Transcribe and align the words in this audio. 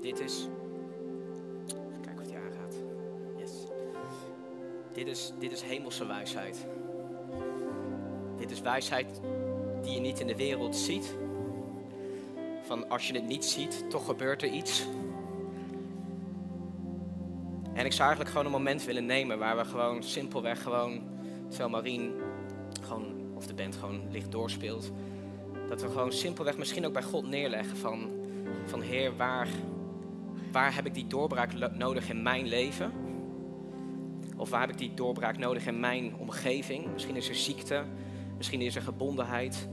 dit 0.00 0.20
is. 0.20 0.48
Even 1.66 2.00
kijken 2.00 2.22
of 2.22 2.26
die 2.26 2.36
aangaat. 2.36 2.74
Yes. 3.36 3.52
Dit 4.92 5.06
is, 5.06 5.32
dit 5.38 5.52
is 5.52 5.62
hemelse 5.62 6.06
wijsheid. 6.06 6.66
Dit 8.36 8.50
is 8.50 8.60
wijsheid 8.60 9.20
die 9.82 9.92
je 9.92 10.00
niet 10.00 10.20
in 10.20 10.26
de 10.26 10.36
wereld 10.36 10.76
ziet. 10.76 11.14
Van 12.62 12.88
als 12.88 13.08
je 13.08 13.14
het 13.14 13.26
niet 13.26 13.44
ziet, 13.44 13.84
toch 13.90 14.04
gebeurt 14.06 14.42
er 14.42 14.48
iets. 14.48 14.86
En 17.78 17.84
ik 17.84 17.92
zou 17.92 18.08
eigenlijk 18.08 18.30
gewoon 18.30 18.46
een 18.46 18.60
moment 18.60 18.84
willen 18.84 19.06
nemen 19.06 19.38
waar 19.38 19.56
we 19.56 19.64
gewoon 19.64 20.02
simpelweg 20.02 20.62
gewoon, 20.62 21.02
terwijl 21.48 21.70
Marien 21.70 22.12
gewoon, 22.82 23.04
of 23.34 23.46
de 23.46 23.54
band 23.54 23.76
gewoon 23.76 24.00
licht 24.10 24.32
doorspeelt, 24.32 24.90
dat 25.68 25.82
we 25.82 25.88
gewoon 25.88 26.12
simpelweg 26.12 26.58
misschien 26.58 26.86
ook 26.86 26.92
bij 26.92 27.02
God 27.02 27.28
neerleggen 27.28 27.76
van, 27.76 28.10
van 28.64 28.80
Heer, 28.80 29.16
waar, 29.16 29.48
waar 30.52 30.74
heb 30.74 30.86
ik 30.86 30.94
die 30.94 31.06
doorbraak 31.06 31.52
nodig 31.74 32.08
in 32.08 32.22
mijn 32.22 32.46
leven? 32.46 32.92
Of 34.36 34.50
waar 34.50 34.60
heb 34.60 34.70
ik 34.70 34.78
die 34.78 34.94
doorbraak 34.94 35.38
nodig 35.38 35.66
in 35.66 35.80
mijn 35.80 36.16
omgeving? 36.16 36.92
Misschien 36.92 37.16
is 37.16 37.28
er 37.28 37.34
ziekte, 37.34 37.84
misschien 38.36 38.60
is 38.60 38.76
er 38.76 38.82
gebondenheid. 38.82 39.68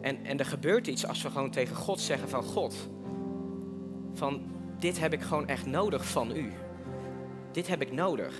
En, 0.00 0.24
en 0.24 0.38
er 0.38 0.46
gebeurt 0.46 0.86
iets 0.86 1.06
als 1.06 1.22
we 1.22 1.30
gewoon 1.30 1.50
tegen 1.50 1.76
God 1.76 2.00
zeggen 2.00 2.28
van 2.28 2.42
God, 2.42 2.88
van 4.12 4.42
dit 4.78 5.00
heb 5.00 5.12
ik 5.12 5.20
gewoon 5.20 5.48
echt 5.48 5.66
nodig 5.66 6.06
van 6.06 6.36
u. 6.36 6.52
Dit 7.52 7.68
heb 7.68 7.82
ik 7.82 7.92
nodig. 7.92 8.34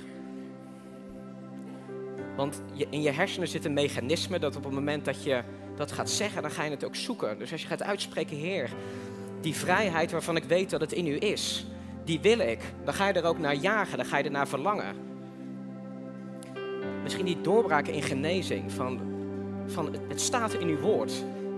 Want 2.37 2.63
in 2.91 3.03
je 3.03 3.11
hersenen 3.11 3.49
zit 3.49 3.65
een 3.65 3.73
mechanisme 3.73 4.39
dat 4.39 4.57
op 4.57 4.65
het 4.65 4.73
moment 4.73 5.05
dat 5.05 5.23
je 5.23 5.43
dat 5.77 5.93
gaat 5.93 6.11
zeggen, 6.11 6.43
dan 6.43 6.51
ga 6.51 6.65
je 6.65 6.71
het 6.71 6.85
ook 6.85 6.97
zoeken. 6.97 7.39
Dus 7.39 7.53
als 7.53 7.63
je 7.63 7.69
gaat 7.69 7.83
uitspreken, 7.83 8.37
Heer, 8.37 8.71
die 9.45 9.55
vrijheid 9.55 10.11
waarvan 10.11 10.37
ik 10.37 10.45
weet 10.45 10.71
dat 10.71 10.81
het 10.81 10.93
in 10.93 11.07
u 11.07 11.17
is, 11.19 11.67
die 12.05 12.21
wil 12.21 12.39
ik. 12.39 12.61
Dan 12.85 12.95
ga 12.95 13.09
je 13.09 13.13
er 13.13 13.25
ook 13.25 13.39
naar 13.39 13.55
jagen, 13.55 13.97
dan 13.97 14.07
ga 14.07 14.19
je 14.19 14.25
er 14.25 14.31
naar 14.31 14.49
verlangen. 14.49 14.95
Misschien 17.03 17.25
die 17.25 17.41
doorbraken 17.41 17.93
in 17.93 18.03
genezing 18.03 18.73
van, 18.73 19.01
van 19.67 19.97
het 20.09 20.21
staat 20.21 20.55
in 20.55 20.69
uw 20.69 20.81
woord. 20.81 21.13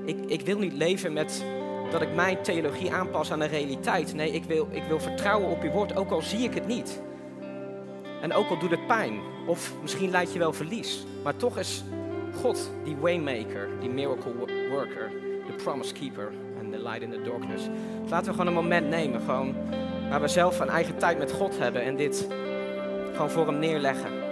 Ik, 0.05 0.17
ik 0.27 0.41
wil 0.41 0.59
niet 0.59 0.73
leven 0.73 1.13
met 1.13 1.45
dat 1.91 2.03
ik 2.03 2.15
mijn 2.15 2.43
theologie 2.43 2.93
aanpas 2.93 3.33
aan 3.33 3.39
de 3.39 3.47
realiteit. 3.47 4.15
Nee, 4.15 4.31
ik 4.31 4.45
wil, 4.45 4.69
ik 4.71 4.83
wil 4.89 5.01
vertrouwen 5.01 5.51
op 5.51 5.63
uw 5.63 5.71
woord, 5.71 5.97
ook 5.97 6.11
al 6.11 6.23
zie 6.23 6.45
ik 6.45 6.55
het 6.55 6.67
niet. 6.67 7.03
En 8.21 8.33
ook 8.33 8.49
al 8.49 8.59
doet 8.59 8.71
het 8.71 8.87
pijn, 8.87 9.21
of 9.47 9.73
misschien 9.83 10.11
leidt 10.11 10.33
je 10.33 10.39
wel 10.39 10.53
verlies. 10.53 11.07
Maar 11.23 11.37
toch 11.37 11.59
is 11.59 11.85
God 12.35 12.71
die 12.85 12.97
waymaker, 12.97 13.69
die 13.81 13.91
miracle 13.91 14.33
worker, 14.71 15.11
de 15.47 15.53
promise 15.53 15.93
keeper 15.93 16.33
en 16.67 16.73
de 16.73 16.89
light 16.89 17.03
in 17.03 17.11
the 17.11 17.23
darkness. 17.23 17.63
Laten 18.09 18.27
we 18.27 18.31
gewoon 18.31 18.47
een 18.47 18.63
moment 18.63 18.89
nemen, 18.89 19.21
gewoon 19.21 19.55
waar 20.11 20.21
we 20.21 20.29
zelf 20.29 20.61
een 20.61 20.69
eigen 20.69 20.99
tijd 20.99 21.19
met 21.19 21.33
God 21.33 21.59
hebben 21.59 21.83
en 21.83 21.97
dit 21.97 22.27
gewoon 23.13 23.31
voor 23.31 23.47
hem 23.47 23.59
neerleggen. 23.59 24.26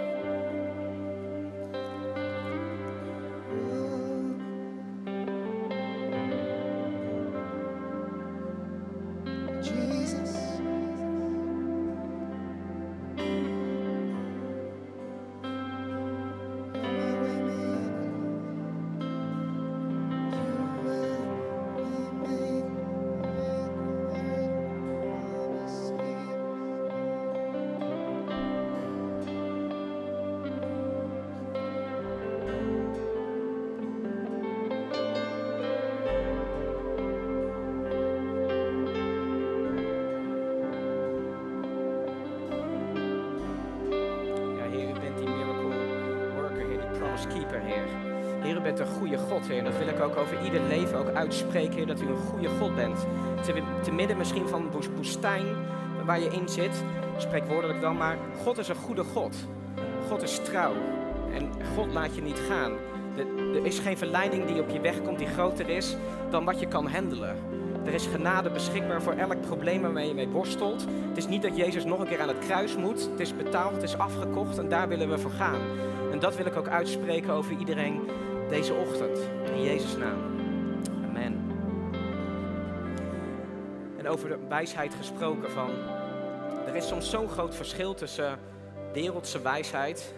Uitspreken, 51.35 51.87
dat 51.87 52.01
u 52.01 52.07
een 52.07 52.15
goede 52.15 52.49
God 52.59 52.75
bent. 52.75 53.05
Te, 53.83 53.91
midden 53.91 54.17
misschien 54.17 54.47
van 54.47 54.61
een 54.61 54.87
woestijn 54.95 55.45
waar 56.05 56.19
je 56.19 56.29
in 56.29 56.49
zit, 56.49 56.83
spreek 57.17 57.45
woordelijk 57.45 57.81
dan 57.81 57.97
maar, 57.97 58.17
God 58.43 58.57
is 58.57 58.67
een 58.67 58.75
goede 58.75 59.03
God. 59.03 59.35
God 60.07 60.21
is 60.23 60.39
trouw 60.43 60.73
en 61.33 61.51
God 61.75 61.93
laat 61.93 62.15
je 62.15 62.21
niet 62.21 62.39
gaan. 62.49 62.71
Er 63.53 63.65
is 63.65 63.79
geen 63.79 63.97
verleiding 63.97 64.45
die 64.45 64.61
op 64.61 64.69
je 64.69 64.81
weg 64.81 65.01
komt 65.01 65.17
die 65.17 65.27
groter 65.27 65.69
is 65.69 65.95
dan 66.29 66.45
wat 66.45 66.59
je 66.59 66.67
kan 66.67 66.87
handelen. 66.87 67.35
Er 67.85 67.93
is 67.93 68.07
genade 68.07 68.49
beschikbaar 68.49 69.01
voor 69.01 69.13
elk 69.13 69.41
probleem 69.41 69.81
waarmee 69.81 70.07
je 70.07 70.13
mee 70.13 70.27
worstelt. 70.27 70.85
Het 71.07 71.17
is 71.17 71.27
niet 71.27 71.41
dat 71.41 71.57
Jezus 71.57 71.83
nog 71.83 71.99
een 71.99 72.07
keer 72.07 72.21
aan 72.21 72.27
het 72.27 72.45
kruis 72.45 72.75
moet. 72.75 73.09
Het 73.11 73.19
is 73.19 73.35
betaald, 73.35 73.73
het 73.73 73.83
is 73.83 73.97
afgekocht 73.97 74.57
en 74.57 74.69
daar 74.69 74.87
willen 74.87 75.09
we 75.09 75.17
voor 75.17 75.31
gaan. 75.31 75.61
En 76.11 76.19
dat 76.19 76.37
wil 76.37 76.45
ik 76.45 76.55
ook 76.55 76.67
uitspreken 76.67 77.33
over 77.33 77.55
iedereen 77.59 77.99
deze 78.49 78.73
ochtend. 78.73 79.19
In 79.55 79.63
Jezus' 79.63 79.97
naam. 79.97 80.34
Over 84.07 84.29
de 84.29 84.47
wijsheid 84.47 84.93
gesproken 84.93 85.51
van. 85.51 85.69
Er 86.67 86.75
is 86.75 86.87
soms 86.87 87.09
zo'n 87.09 87.29
groot 87.29 87.55
verschil 87.55 87.93
tussen 87.93 88.39
wereldse 88.93 89.41
wijsheid 89.41 90.13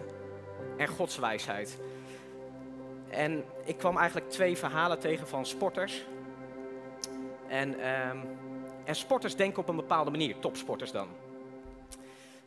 en 0.76 0.88
Gods 0.88 1.18
wijsheid. 1.18 1.78
En 3.10 3.44
ik 3.64 3.78
kwam 3.78 3.96
eigenlijk 3.96 4.30
twee 4.30 4.56
verhalen 4.56 4.98
tegen 4.98 5.28
van 5.28 5.46
sporters. 5.46 6.04
En, 7.48 7.88
um, 7.88 8.38
en 8.84 8.94
sporters 8.94 9.36
denken 9.36 9.62
op 9.62 9.68
een 9.68 9.76
bepaalde 9.76 10.10
manier, 10.10 10.38
topsporters 10.38 10.92
dan. 10.92 11.08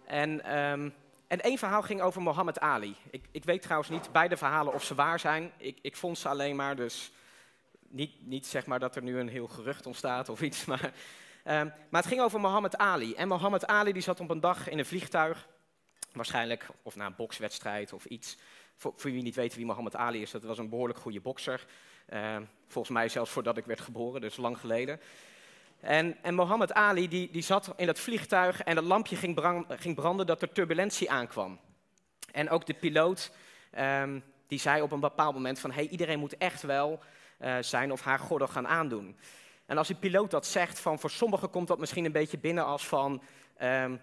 En, 0.06 0.60
um, 0.60 0.94
en 1.28 1.42
één 1.42 1.58
verhaal 1.58 1.82
ging 1.82 2.02
over 2.02 2.22
Mohammed 2.22 2.60
Ali. 2.60 2.96
Ik, 3.10 3.26
ik 3.32 3.44
weet 3.44 3.62
trouwens 3.62 3.90
niet 3.90 4.12
beide 4.12 4.38
verhalen 4.38 4.74
of 4.74 4.84
ze 4.84 4.96
waar 4.96 5.20
zijn. 5.20 5.52
Ik, 5.58 5.78
ik 5.82 5.96
vond 5.96 6.18
ze 6.18 6.30
alleen 6.30 6.56
maar, 6.56 6.76
dus 6.76 7.12
niet, 7.88 8.12
niet 8.28 8.48
zeg 8.48 8.66
maar 8.66 8.80
dat 8.80 8.96
er 8.96 9.04
nu 9.04 9.20
een 9.20 9.30
heel 9.30 9.48
gerucht 9.48 9.86
ontstaat 9.86 10.30
of 10.30 10.42
iets. 10.42 10.66
Maar 10.72 10.80
Ehm, 10.82 10.92
maar 11.44 12.02
het 12.02 12.06
ging 12.06 12.22
over 12.22 12.40
Mohammed 12.40 12.78
Ali. 12.78 13.14
En 13.14 13.28
Mohammed 13.28 13.68
Ali 13.68 13.92
die 13.92 14.02
zat 14.02 14.20
op 14.20 14.30
een 14.30 14.40
dag 14.40 14.70
in 14.70 14.80
een 14.80 14.86
vliegtuig, 14.86 15.48
waarschijnlijk 16.14 16.68
of 16.84 16.96
na 16.96 17.06
een 17.06 17.16
bokswedstrijd 17.16 17.94
of 17.94 18.06
iets. 18.06 18.38
Voor, 18.76 18.94
voor 18.96 19.12
wie 19.12 19.24
niet 19.24 19.36
weet 19.36 19.56
wie 19.56 19.66
Mohammed 19.66 19.96
Ali 19.96 20.22
is, 20.22 20.32
dat 20.32 20.44
was 20.44 20.58
een 20.58 20.70
behoorlijk 20.70 21.00
goede 21.00 21.22
bokser. 21.22 21.66
Ehm, 22.06 22.44
volgens 22.68 22.94
mij 22.94 23.10
zelfs 23.10 23.32
voordat 23.32 23.58
ik 23.58 23.66
werd 23.66 23.82
geboren, 23.82 24.22
dus 24.22 24.38
lang 24.38 24.58
geleden. 24.58 25.00
En, 25.80 26.18
en 26.22 26.34
Mohammed 26.36 26.74
Ali 26.74 27.08
die, 27.08 27.32
die 27.32 27.42
zat 27.42 27.74
in 27.78 27.86
dat 27.86 28.00
vliegtuig 28.00 28.62
en 28.62 28.76
het 28.76 28.86
lampje 28.86 29.16
ging, 29.16 29.66
ging 29.70 29.96
branden 29.96 30.26
dat 30.26 30.42
er 30.42 30.52
turbulentie 30.52 31.12
aankwam. 31.12 31.60
En 32.32 32.50
ook 32.50 32.66
de 32.66 32.74
piloot 32.74 33.32
ehm, 33.72 34.20
die 34.48 34.60
zei 34.60 34.82
op 34.82 34.92
een 34.92 35.00
bepaald 35.00 35.34
moment 35.34 35.60
van... 35.60 35.72
hey, 35.72 35.88
iedereen 35.88 36.20
moet 36.20 36.38
echt 36.38 36.62
wel 36.62 37.00
uh, 37.40 37.56
zijn 37.62 37.92
of 37.92 38.02
haar 38.02 38.20
gordel 38.20 38.48
gaan 38.48 38.68
aandoen. 38.68 39.18
En 39.72 39.78
als 39.78 39.88
die 39.88 39.96
piloot 39.96 40.32
dat 40.32 40.46
zegt, 40.46 40.80
van 40.80 41.00
voor 41.00 41.10
sommigen 41.10 41.50
komt 41.50 41.68
dat 41.68 41.80
misschien 41.80 42.06
een 42.06 42.12
beetje 42.12 42.38
binnen 42.38 42.66
als 42.66 42.88
van. 42.88 43.12
Um, 43.62 44.02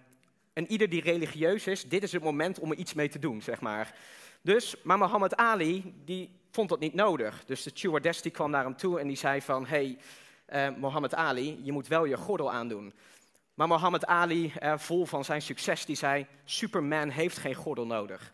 en 0.53 0.67
ieder 0.67 0.89
die 0.89 1.01
religieus 1.01 1.67
is, 1.67 1.83
dit 1.83 2.03
is 2.03 2.11
het 2.11 2.23
moment 2.23 2.59
om 2.59 2.71
er 2.71 2.77
iets 2.77 2.93
mee 2.93 3.09
te 3.09 3.19
doen, 3.19 3.41
zeg 3.41 3.61
maar. 3.61 3.95
Dus, 4.41 4.75
maar 4.83 4.97
Muhammad 4.97 5.35
Ali, 5.35 5.93
die 6.05 6.39
vond 6.51 6.69
dat 6.69 6.79
niet 6.79 6.93
nodig. 6.93 7.45
Dus 7.45 7.63
de 7.63 7.69
stewardess 7.69 8.21
die 8.21 8.31
kwam 8.31 8.49
naar 8.49 8.63
hem 8.63 8.75
toe 8.75 8.99
en 8.99 9.07
die 9.07 9.17
zei 9.17 9.41
van, 9.41 9.65
hey, 9.65 9.97
uh, 10.49 10.67
Muhammad 10.77 11.15
Ali, 11.15 11.59
je 11.63 11.71
moet 11.71 11.87
wel 11.87 12.05
je 12.05 12.17
gordel 12.17 12.51
aandoen. 12.51 12.93
Maar 13.53 13.67
Muhammad 13.67 14.05
Ali, 14.05 14.53
uh, 14.63 14.77
vol 14.77 15.05
van 15.05 15.25
zijn 15.25 15.41
succes, 15.41 15.85
die 15.85 15.95
zei, 15.95 16.25
Superman 16.43 17.09
heeft 17.09 17.37
geen 17.37 17.55
gordel 17.55 17.85
nodig. 17.85 18.31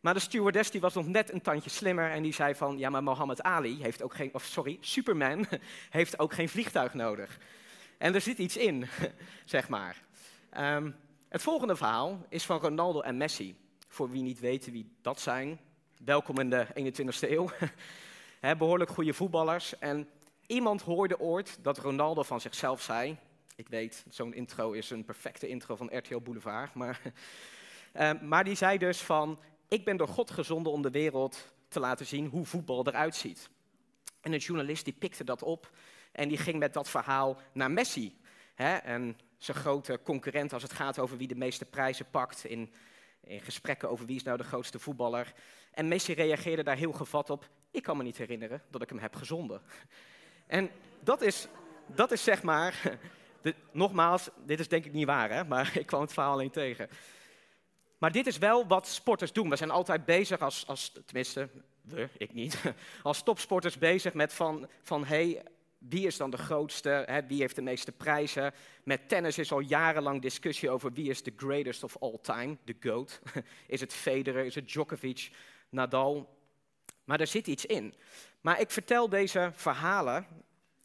Maar 0.00 0.14
de 0.14 0.20
stewardess 0.20 0.70
die 0.70 0.80
was 0.80 0.94
nog 0.94 1.06
net 1.06 1.32
een 1.32 1.40
tandje 1.40 1.70
slimmer 1.70 2.10
en 2.10 2.22
die 2.22 2.32
zei 2.32 2.54
van, 2.54 2.78
ja 2.78 2.90
maar 2.90 3.02
Muhammad 3.02 3.42
Ali 3.42 3.82
heeft 3.82 4.02
ook 4.02 4.14
geen, 4.14 4.30
of 4.32 4.44
sorry, 4.44 4.78
Superman 4.80 5.46
heeft 5.90 6.18
ook 6.18 6.32
geen 6.32 6.48
vliegtuig 6.48 6.94
nodig. 6.94 7.38
En 7.98 8.14
er 8.14 8.20
zit 8.20 8.38
iets 8.38 8.56
in, 8.56 8.86
zeg 9.44 9.68
maar. 9.68 10.02
Um, 10.58 10.96
het 11.28 11.42
volgende 11.42 11.76
verhaal 11.76 12.26
is 12.28 12.44
van 12.44 12.60
Ronaldo 12.60 13.00
en 13.00 13.16
Messi. 13.16 13.56
Voor 13.88 14.10
wie 14.10 14.22
niet 14.22 14.40
weten 14.40 14.72
wie 14.72 14.90
dat 15.02 15.20
zijn, 15.20 15.60
welkom 16.04 16.38
in 16.38 16.50
de 16.50 16.66
21ste 16.66 17.30
eeuw. 17.30 17.50
Behoorlijk 18.58 18.90
goede 18.90 19.14
voetballers. 19.14 19.78
En 19.78 20.08
iemand 20.46 20.82
hoorde 20.82 21.20
ooit 21.20 21.58
dat 21.62 21.78
Ronaldo 21.78 22.22
van 22.22 22.40
zichzelf 22.40 22.82
zei, 22.82 23.16
ik 23.56 23.68
weet, 23.68 24.04
zo'n 24.08 24.34
intro 24.34 24.72
is 24.72 24.90
een 24.90 25.04
perfecte 25.04 25.48
intro 25.48 25.76
van 25.76 25.96
RTL 25.96 26.18
Boulevard, 26.18 26.74
maar, 26.74 27.00
um, 28.00 28.18
maar 28.22 28.44
die 28.44 28.54
zei 28.54 28.78
dus 28.78 29.00
van, 29.00 29.38
ik 29.68 29.84
ben 29.84 29.96
door 29.96 30.08
God 30.08 30.30
gezonden 30.30 30.72
om 30.72 30.82
de 30.82 30.90
wereld 30.90 31.52
te 31.68 31.80
laten 31.80 32.06
zien 32.06 32.26
hoe 32.26 32.44
voetbal 32.44 32.86
eruit 32.86 33.16
ziet. 33.16 33.50
En 34.20 34.32
een 34.32 34.38
journalist 34.38 34.84
die 34.84 34.94
pikte 34.98 35.24
dat 35.24 35.42
op 35.42 35.70
en 36.12 36.28
die 36.28 36.38
ging 36.38 36.58
met 36.58 36.72
dat 36.72 36.88
verhaal 36.90 37.38
naar 37.52 37.70
Messi. 37.70 38.18
Hè? 38.54 38.76
En 38.76 39.18
zijn 39.36 39.56
grote 39.56 40.00
concurrent 40.02 40.52
als 40.52 40.62
het 40.62 40.72
gaat 40.72 40.98
over 40.98 41.16
wie 41.16 41.28
de 41.28 41.34
meeste 41.34 41.64
prijzen 41.64 42.10
pakt 42.10 42.44
in, 42.44 42.72
in 43.20 43.40
gesprekken 43.40 43.90
over 43.90 44.06
wie 44.06 44.16
is 44.16 44.22
nou 44.22 44.36
de 44.36 44.44
grootste 44.44 44.78
voetballer. 44.78 45.32
En 45.72 45.88
Messi 45.88 46.12
reageerde 46.12 46.62
daar 46.62 46.76
heel 46.76 46.92
gevat 46.92 47.30
op. 47.30 47.48
Ik 47.70 47.82
kan 47.82 47.96
me 47.96 48.02
niet 48.02 48.18
herinneren 48.18 48.62
dat 48.70 48.82
ik 48.82 48.88
hem 48.88 48.98
heb 48.98 49.14
gezonden. 49.14 49.60
En 50.46 50.70
dat 51.00 51.22
is, 51.22 51.48
dat 51.86 52.12
is 52.12 52.24
zeg 52.24 52.42
maar, 52.42 52.82
de, 53.42 53.54
nogmaals, 53.72 54.28
dit 54.44 54.60
is 54.60 54.68
denk 54.68 54.84
ik 54.84 54.92
niet 54.92 55.06
waar, 55.06 55.30
hè? 55.30 55.44
maar 55.44 55.72
ik 55.78 55.86
kwam 55.86 56.00
het 56.00 56.12
verhaal 56.12 56.32
alleen 56.32 56.50
tegen. 56.50 56.88
Maar 57.98 58.12
dit 58.12 58.26
is 58.26 58.38
wel 58.38 58.66
wat 58.66 58.86
sporters 58.86 59.32
doen. 59.32 59.50
We 59.50 59.56
zijn 59.56 59.70
altijd 59.70 60.04
bezig 60.04 60.40
als, 60.40 60.66
als 60.66 60.92
tenminste, 61.04 61.48
we, 61.80 62.08
ik 62.16 62.32
niet, 62.32 62.62
als 63.02 63.22
topsporters 63.22 63.78
bezig 63.78 64.14
met 64.14 64.32
van, 64.32 64.68
van 64.82 65.04
hey, 65.04 65.42
wie 65.78 66.06
is 66.06 66.16
dan 66.16 66.30
de 66.30 66.36
grootste, 66.36 66.88
hè, 67.06 67.26
wie 67.26 67.40
heeft 67.40 67.54
de 67.54 67.62
meeste 67.62 67.92
prijzen. 67.92 68.54
Met 68.82 69.08
tennis 69.08 69.38
is 69.38 69.52
al 69.52 69.60
jarenlang 69.60 70.22
discussie 70.22 70.70
over 70.70 70.92
wie 70.92 71.10
is 71.10 71.22
de 71.22 71.32
greatest 71.36 71.84
of 71.84 71.96
all 72.00 72.18
time, 72.22 72.56
de 72.64 72.76
GOAT. 72.80 73.20
Is 73.66 73.80
het 73.80 73.92
Federer, 73.92 74.44
is 74.44 74.54
het 74.54 74.68
Djokovic, 74.68 75.30
Nadal? 75.68 76.36
Maar 77.04 77.20
er 77.20 77.26
zit 77.26 77.46
iets 77.46 77.66
in. 77.66 77.94
Maar 78.40 78.60
ik 78.60 78.70
vertel 78.70 79.08
deze 79.08 79.50
verhalen 79.54 80.26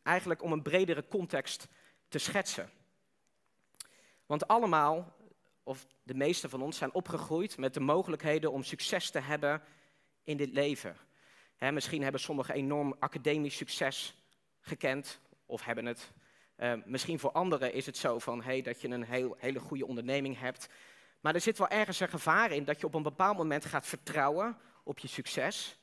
eigenlijk 0.03 0.43
om 0.43 0.51
een 0.51 0.61
bredere 0.61 1.07
context 1.07 1.67
te 2.07 2.17
schetsen. 2.17 2.69
Want 4.25 4.47
allemaal, 4.47 5.15
of 5.63 5.87
de 6.03 6.13
meeste 6.13 6.49
van 6.49 6.61
ons, 6.61 6.77
zijn 6.77 6.93
opgegroeid 6.93 7.57
met 7.57 7.73
de 7.73 7.79
mogelijkheden 7.79 8.51
om 8.51 8.63
succes 8.63 9.09
te 9.09 9.19
hebben 9.19 9.61
in 10.23 10.37
dit 10.37 10.51
leven. 10.51 10.97
misschien 11.57 12.03
hebben 12.03 12.21
sommigen 12.21 12.55
enorm 12.55 12.95
academisch 12.99 13.57
succes 13.57 14.15
gekend 14.59 15.19
of 15.45 15.65
hebben 15.65 15.85
het. 15.85 16.11
Uh, 16.57 16.73
misschien 16.85 17.19
voor 17.19 17.31
anderen 17.31 17.73
is 17.73 17.85
het 17.85 17.97
zo 17.97 18.19
van 18.19 18.43
hey, 18.43 18.61
dat 18.61 18.81
je 18.81 18.87
een 18.87 19.03
heel, 19.03 19.35
hele 19.39 19.59
goede 19.59 19.87
onderneming 19.87 20.39
hebt. 20.39 20.69
Maar 21.19 21.35
er 21.35 21.41
zit 21.41 21.57
wel 21.57 21.67
ergens 21.67 21.99
een 21.99 22.09
gevaar 22.09 22.51
in 22.51 22.63
dat 22.63 22.79
je 22.79 22.85
op 22.85 22.93
een 22.93 23.03
bepaald 23.03 23.37
moment 23.37 23.65
gaat 23.65 23.85
vertrouwen 23.85 24.57
op 24.83 24.99
je 24.99 25.07
succes. 25.07 25.77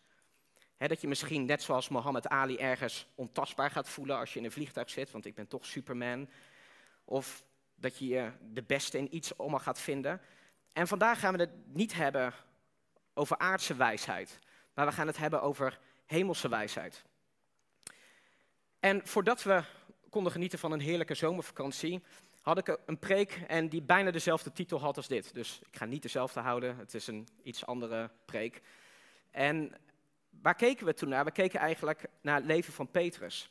dat 0.78 1.00
je 1.00 1.08
misschien 1.08 1.44
net 1.44 1.62
zoals 1.62 1.88
Mohammed 1.88 2.28
Ali 2.28 2.56
ergens 2.56 3.06
ontastbaar 3.14 3.70
gaat 3.70 3.88
voelen 3.88 4.16
als 4.16 4.32
je 4.32 4.38
in 4.38 4.44
een 4.44 4.52
vliegtuig 4.52 4.90
zit, 4.90 5.10
want 5.10 5.24
ik 5.24 5.34
ben 5.34 5.48
toch 5.48 5.66
Superman. 5.66 6.28
Of 7.04 7.44
dat 7.80 7.98
je 7.98 8.06
je 8.06 8.30
de 8.52 8.62
beste 8.62 8.98
in 8.98 9.14
iets 9.14 9.38
allemaal 9.38 9.58
gaat 9.58 9.80
vinden. 9.80 10.20
En 10.72 10.88
vandaag 10.88 11.20
gaan 11.20 11.34
we 11.34 11.40
het 11.40 11.66
niet 11.66 11.94
hebben 11.94 12.34
over 13.14 13.38
aardse 13.38 13.74
wijsheid, 13.74 14.38
maar 14.74 14.86
we 14.86 14.92
gaan 14.92 15.06
het 15.06 15.16
hebben 15.16 15.42
over 15.42 15.78
hemelse 16.06 16.48
wijsheid. 16.48 17.04
En 18.80 19.06
voordat 19.06 19.42
we 19.42 19.62
konden 20.10 20.32
genieten 20.32 20.58
van 20.58 20.72
een 20.72 20.80
heerlijke 20.80 21.14
zomervakantie, 21.14 22.02
had 22.40 22.58
ik 22.58 22.78
een 22.86 22.98
preek 22.98 23.42
en 23.46 23.68
die 23.68 23.82
bijna 23.82 24.10
dezelfde 24.10 24.52
titel 24.52 24.80
had 24.80 24.96
als 24.96 25.08
dit. 25.08 25.34
Dus 25.34 25.60
ik 25.70 25.76
ga 25.76 25.84
niet 25.84 26.02
dezelfde 26.02 26.40
houden, 26.40 26.76
het 26.76 26.94
is 26.94 27.06
een 27.06 27.28
iets 27.42 27.66
andere 27.66 28.10
preek. 28.24 28.62
En 29.30 29.74
waar 30.30 30.54
keken 30.54 30.86
we 30.86 30.94
toen 30.94 31.08
naar? 31.08 31.24
We 31.24 31.30
keken 31.30 31.60
eigenlijk 31.60 32.04
naar 32.20 32.36
het 32.36 32.44
leven 32.44 32.72
van 32.72 32.90
Petrus. 32.90 33.50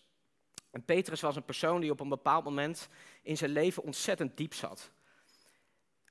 En 0.72 0.84
Petrus 0.84 1.22
was 1.22 1.36
een 1.36 1.46
persoon 1.46 1.82
die 1.82 1.92
op 1.92 2.00
een 2.00 2.10
bepaald 2.10 2.44
moment 2.44 2.90
in 3.22 3.38
zijn 3.38 3.52
leven 3.52 3.84
ontzettend 3.84 4.38
diep 4.38 4.54
zat. 4.54 4.92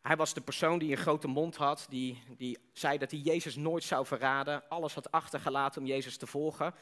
Hij 0.02 0.16
was 0.16 0.34
de 0.34 0.40
persoon 0.40 0.78
die 0.78 0.90
een 0.90 0.96
grote 0.96 1.28
mond 1.28 1.56
had, 1.56 1.86
die, 1.88 2.22
die 2.36 2.58
zei 2.72 2.98
dat 2.98 3.10
hij 3.10 3.20
Jezus 3.20 3.56
nooit 3.56 3.84
zou 3.84 4.06
verraden, 4.06 4.68
alles 4.68 4.94
had 4.94 5.10
achtergelaten 5.10 5.80
om 5.80 5.86
Jezus 5.86 6.16
te 6.16 6.26
volgen. 6.26 6.74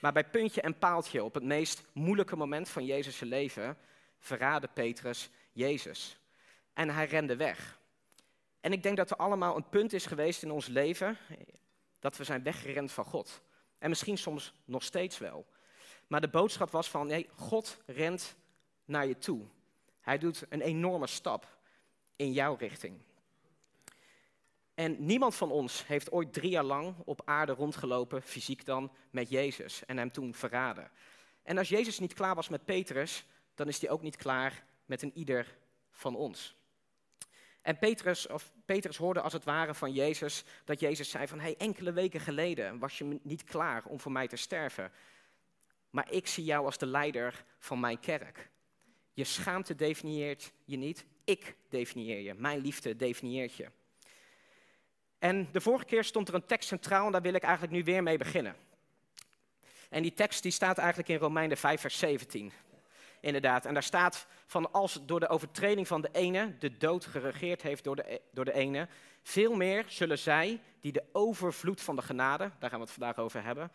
Maar 0.00 0.12
bij 0.12 0.24
puntje 0.24 0.60
en 0.60 0.78
paaltje, 0.78 1.24
op 1.24 1.34
het 1.34 1.42
meest 1.42 1.84
moeilijke 1.92 2.36
moment 2.36 2.68
van 2.68 2.84
Jezus' 2.84 3.20
leven, 3.20 3.76
verraadde 4.18 4.68
Petrus 4.72 5.30
Jezus. 5.52 6.18
En 6.72 6.90
hij 6.90 7.06
rende 7.06 7.36
weg. 7.36 7.78
En 8.60 8.72
ik 8.72 8.82
denk 8.82 8.96
dat 8.96 9.10
er 9.10 9.16
allemaal 9.16 9.56
een 9.56 9.68
punt 9.68 9.92
is 9.92 10.06
geweest 10.06 10.42
in 10.42 10.50
ons 10.50 10.66
leven 10.66 11.18
dat 11.98 12.16
we 12.16 12.24
zijn 12.24 12.42
weggerend 12.42 12.92
van 12.92 13.04
God. 13.04 13.42
En 13.78 13.88
misschien 13.88 14.18
soms 14.18 14.52
nog 14.64 14.82
steeds 14.82 15.18
wel. 15.18 15.46
Maar 16.10 16.20
de 16.20 16.28
boodschap 16.28 16.70
was 16.70 16.90
van, 16.90 17.06
nee, 17.06 17.28
God 17.34 17.78
rent 17.86 18.36
naar 18.84 19.06
je 19.06 19.18
toe. 19.18 19.40
Hij 20.00 20.18
doet 20.18 20.44
een 20.48 20.60
enorme 20.60 21.06
stap 21.06 21.58
in 22.16 22.32
jouw 22.32 22.54
richting. 22.54 23.00
En 24.74 25.04
niemand 25.04 25.34
van 25.34 25.50
ons 25.50 25.86
heeft 25.86 26.10
ooit 26.10 26.32
drie 26.32 26.50
jaar 26.50 26.64
lang 26.64 26.94
op 27.04 27.22
aarde 27.24 27.52
rondgelopen, 27.52 28.22
fysiek 28.22 28.64
dan, 28.64 28.92
met 29.10 29.28
Jezus 29.28 29.84
en 29.86 29.96
hem 29.96 30.12
toen 30.12 30.34
verraden. 30.34 30.90
En 31.42 31.58
als 31.58 31.68
Jezus 31.68 31.98
niet 31.98 32.14
klaar 32.14 32.34
was 32.34 32.48
met 32.48 32.64
Petrus, 32.64 33.24
dan 33.54 33.68
is 33.68 33.80
hij 33.80 33.90
ook 33.90 34.02
niet 34.02 34.16
klaar 34.16 34.64
met 34.84 35.02
een 35.02 35.12
ieder 35.14 35.56
van 35.90 36.16
ons. 36.16 36.56
En 37.62 37.78
Petrus, 37.78 38.26
of 38.26 38.52
Petrus 38.64 38.96
hoorde 38.96 39.20
als 39.20 39.32
het 39.32 39.44
ware 39.44 39.74
van 39.74 39.92
Jezus 39.92 40.44
dat 40.64 40.80
Jezus 40.80 41.10
zei 41.10 41.26
van, 41.26 41.40
hey, 41.40 41.54
enkele 41.56 41.92
weken 41.92 42.20
geleden 42.20 42.78
was 42.78 42.98
je 42.98 43.18
niet 43.22 43.44
klaar 43.44 43.84
om 43.84 44.00
voor 44.00 44.12
mij 44.12 44.28
te 44.28 44.36
sterven. 44.36 44.92
Maar 45.90 46.12
ik 46.12 46.26
zie 46.26 46.44
jou 46.44 46.64
als 46.64 46.78
de 46.78 46.86
leider 46.86 47.44
van 47.58 47.80
mijn 47.80 48.00
kerk. 48.00 48.50
Je 49.12 49.24
schaamte 49.24 49.74
definieert 49.74 50.52
je 50.64 50.76
niet, 50.76 51.04
ik 51.24 51.56
definieer 51.68 52.20
je. 52.20 52.34
Mijn 52.34 52.60
liefde 52.60 52.96
definieert 52.96 53.54
je. 53.54 53.66
En 55.18 55.48
de 55.52 55.60
vorige 55.60 55.84
keer 55.84 56.04
stond 56.04 56.28
er 56.28 56.34
een 56.34 56.46
tekst 56.46 56.68
centraal 56.68 57.06
en 57.06 57.12
daar 57.12 57.22
wil 57.22 57.34
ik 57.34 57.42
eigenlijk 57.42 57.72
nu 57.72 57.84
weer 57.84 58.02
mee 58.02 58.18
beginnen. 58.18 58.56
En 59.88 60.02
die 60.02 60.14
tekst 60.14 60.42
die 60.42 60.52
staat 60.52 60.78
eigenlijk 60.78 61.08
in 61.08 61.18
Romeinen 61.18 61.56
5, 61.56 61.80
vers 61.80 61.98
17. 61.98 62.52
Inderdaad. 63.20 63.66
En 63.66 63.74
daar 63.74 63.82
staat 63.82 64.26
van 64.46 64.72
als 64.72 64.98
door 65.06 65.20
de 65.20 65.28
overtreding 65.28 65.86
van 65.86 66.00
de 66.00 66.08
ene 66.12 66.58
de 66.58 66.76
dood 66.76 67.04
geregeerd 67.04 67.62
heeft 67.62 67.84
door 67.84 67.96
de, 67.96 68.20
door 68.32 68.44
de 68.44 68.52
ene, 68.52 68.88
veel 69.22 69.54
meer 69.54 69.84
zullen 69.86 70.18
zij 70.18 70.60
die 70.80 70.92
de 70.92 71.04
overvloed 71.12 71.80
van 71.80 71.96
de 71.96 72.02
genade, 72.02 72.50
daar 72.58 72.70
gaan 72.70 72.78
we 72.78 72.84
het 72.84 72.94
vandaag 72.94 73.18
over 73.18 73.42
hebben, 73.42 73.72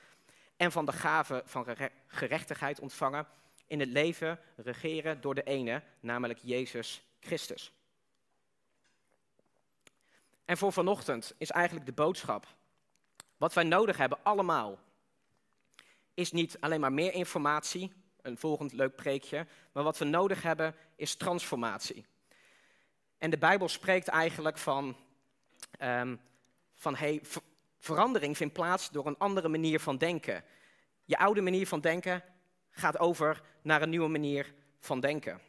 en 0.57 0.72
van 0.72 0.86
de 0.86 0.92
gave 0.92 1.42
van 1.46 1.66
gerechtigheid 2.07 2.80
ontvangen, 2.80 3.28
in 3.68 3.80
het 3.80 3.90
leven 3.90 4.40
regeren 4.56 5.22
door 5.22 5.36
de 5.36 5.44
ene, 5.44 5.84
namelijk 6.00 6.40
Jezus 6.42 7.04
Christus. 7.19 7.72
En 10.46 10.57
voor 10.57 10.74
vanochtend 10.74 11.34
is 11.38 11.52
eigenlijk 11.52 11.86
de 11.86 11.92
boodschap. 11.92 12.48
Wat 13.38 13.54
wij 13.54 13.63
nodig 13.63 13.98
hebben, 13.98 14.24
allemaal, 14.24 14.80
is 16.13 16.31
niet 16.31 16.58
alleen 16.60 16.80
maar 16.80 16.94
meer 16.94 17.13
informatie, 17.13 17.94
een 18.22 18.38
volgend 18.38 18.74
leuk 18.74 18.96
preekje, 18.96 19.48
maar 19.72 19.84
wat 19.84 19.98
we 19.98 20.06
nodig 20.06 20.42
hebben 20.42 20.75
is 20.96 21.16
transformatie. 21.16 22.06
En 23.18 23.29
de 23.29 23.38
Bijbel 23.38 23.68
spreekt 23.68 24.08
eigenlijk 24.08 24.58
van, 24.58 24.96
um, 25.82 26.22
van 26.74 26.96
hey, 26.96 27.22
verandering 27.86 28.38
vindt 28.38 28.54
plaats 28.54 28.89
door 28.89 29.08
een 29.08 29.18
andere 29.18 29.48
manier 29.48 29.80
van 29.80 29.98
denken. 29.98 30.44
Je 31.06 31.18
oude 31.18 31.42
manier 31.42 31.68
van 31.68 31.82
denken 31.82 32.24
gaat 32.72 33.00
over 33.00 33.42
naar 33.62 33.82
een 33.82 33.89
nieuwe 33.89 34.08
manier 34.08 34.54
van 34.80 35.00
denken. 35.00 35.42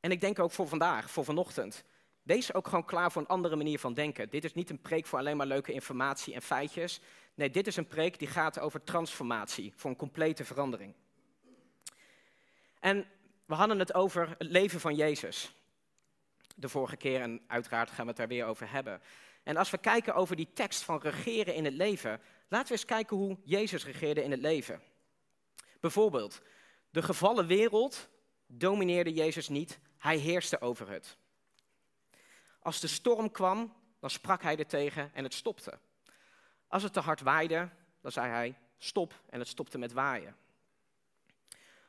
En 0.00 0.10
ik 0.10 0.20
denk 0.20 0.38
ook 0.38 0.50
voor 0.50 0.68
vandaag, 0.68 1.10
voor 1.10 1.24
vanochtend. 1.24 1.84
Wees 2.22 2.54
ook 2.54 2.68
gewoon 2.68 2.84
klaar 2.84 3.12
voor 3.12 3.22
een 3.22 3.28
andere 3.28 3.56
manier 3.56 3.78
van 3.78 3.94
denken. 3.94 4.30
Dit 4.30 4.44
is 4.44 4.54
niet 4.54 4.70
een 4.70 4.80
preek 4.80 5.06
voor 5.06 5.18
alleen 5.18 5.36
maar 5.36 5.46
leuke 5.46 5.72
informatie 5.72 6.34
en 6.34 6.42
feitjes. 6.42 7.00
Nee, 7.34 7.50
dit 7.50 7.66
is 7.66 7.76
een 7.76 7.86
preek 7.86 8.18
die 8.18 8.28
gaat 8.28 8.58
over 8.58 8.84
transformatie, 8.84 9.72
voor 9.76 9.90
een 9.90 9.96
complete 9.96 10.44
verandering. 10.44 10.94
En 12.80 13.06
we 13.44 13.54
hadden 13.54 13.78
het 13.78 13.94
over 13.94 14.34
het 14.38 14.48
leven 14.48 14.80
van 14.80 14.94
Jezus. 14.94 15.54
De 16.56 16.68
vorige 16.68 16.96
keer 16.96 17.20
en 17.20 17.40
uiteraard 17.46 17.90
gaan 17.90 18.04
we 18.04 18.08
het 18.08 18.16
daar 18.16 18.28
weer 18.28 18.46
over 18.46 18.70
hebben. 18.70 19.00
En 19.46 19.56
als 19.56 19.70
we 19.70 19.78
kijken 19.78 20.14
over 20.14 20.36
die 20.36 20.48
tekst 20.52 20.82
van 20.82 21.00
regeren 21.00 21.54
in 21.54 21.64
het 21.64 21.74
leven, 21.74 22.20
laten 22.48 22.66
we 22.66 22.72
eens 22.72 22.84
kijken 22.84 23.16
hoe 23.16 23.36
Jezus 23.44 23.84
regeerde 23.84 24.22
in 24.22 24.30
het 24.30 24.40
leven. 24.40 24.82
Bijvoorbeeld, 25.80 26.42
de 26.90 27.02
gevallen 27.02 27.46
wereld 27.46 28.08
domineerde 28.46 29.12
Jezus 29.12 29.48
niet, 29.48 29.78
hij 29.98 30.16
heerste 30.16 30.60
over 30.60 30.88
het. 30.88 31.16
Als 32.62 32.80
de 32.80 32.86
storm 32.86 33.30
kwam, 33.30 33.74
dan 34.00 34.10
sprak 34.10 34.42
hij 34.42 34.56
er 34.56 34.66
tegen 34.66 35.10
en 35.14 35.24
het 35.24 35.34
stopte. 35.34 35.78
Als 36.68 36.82
het 36.82 36.92
te 36.92 37.00
hard 37.00 37.20
waaide, 37.20 37.68
dan 38.00 38.12
zei 38.12 38.28
hij 38.28 38.58
stop 38.78 39.22
en 39.30 39.38
het 39.38 39.48
stopte 39.48 39.78
met 39.78 39.92
waaien. 39.92 40.36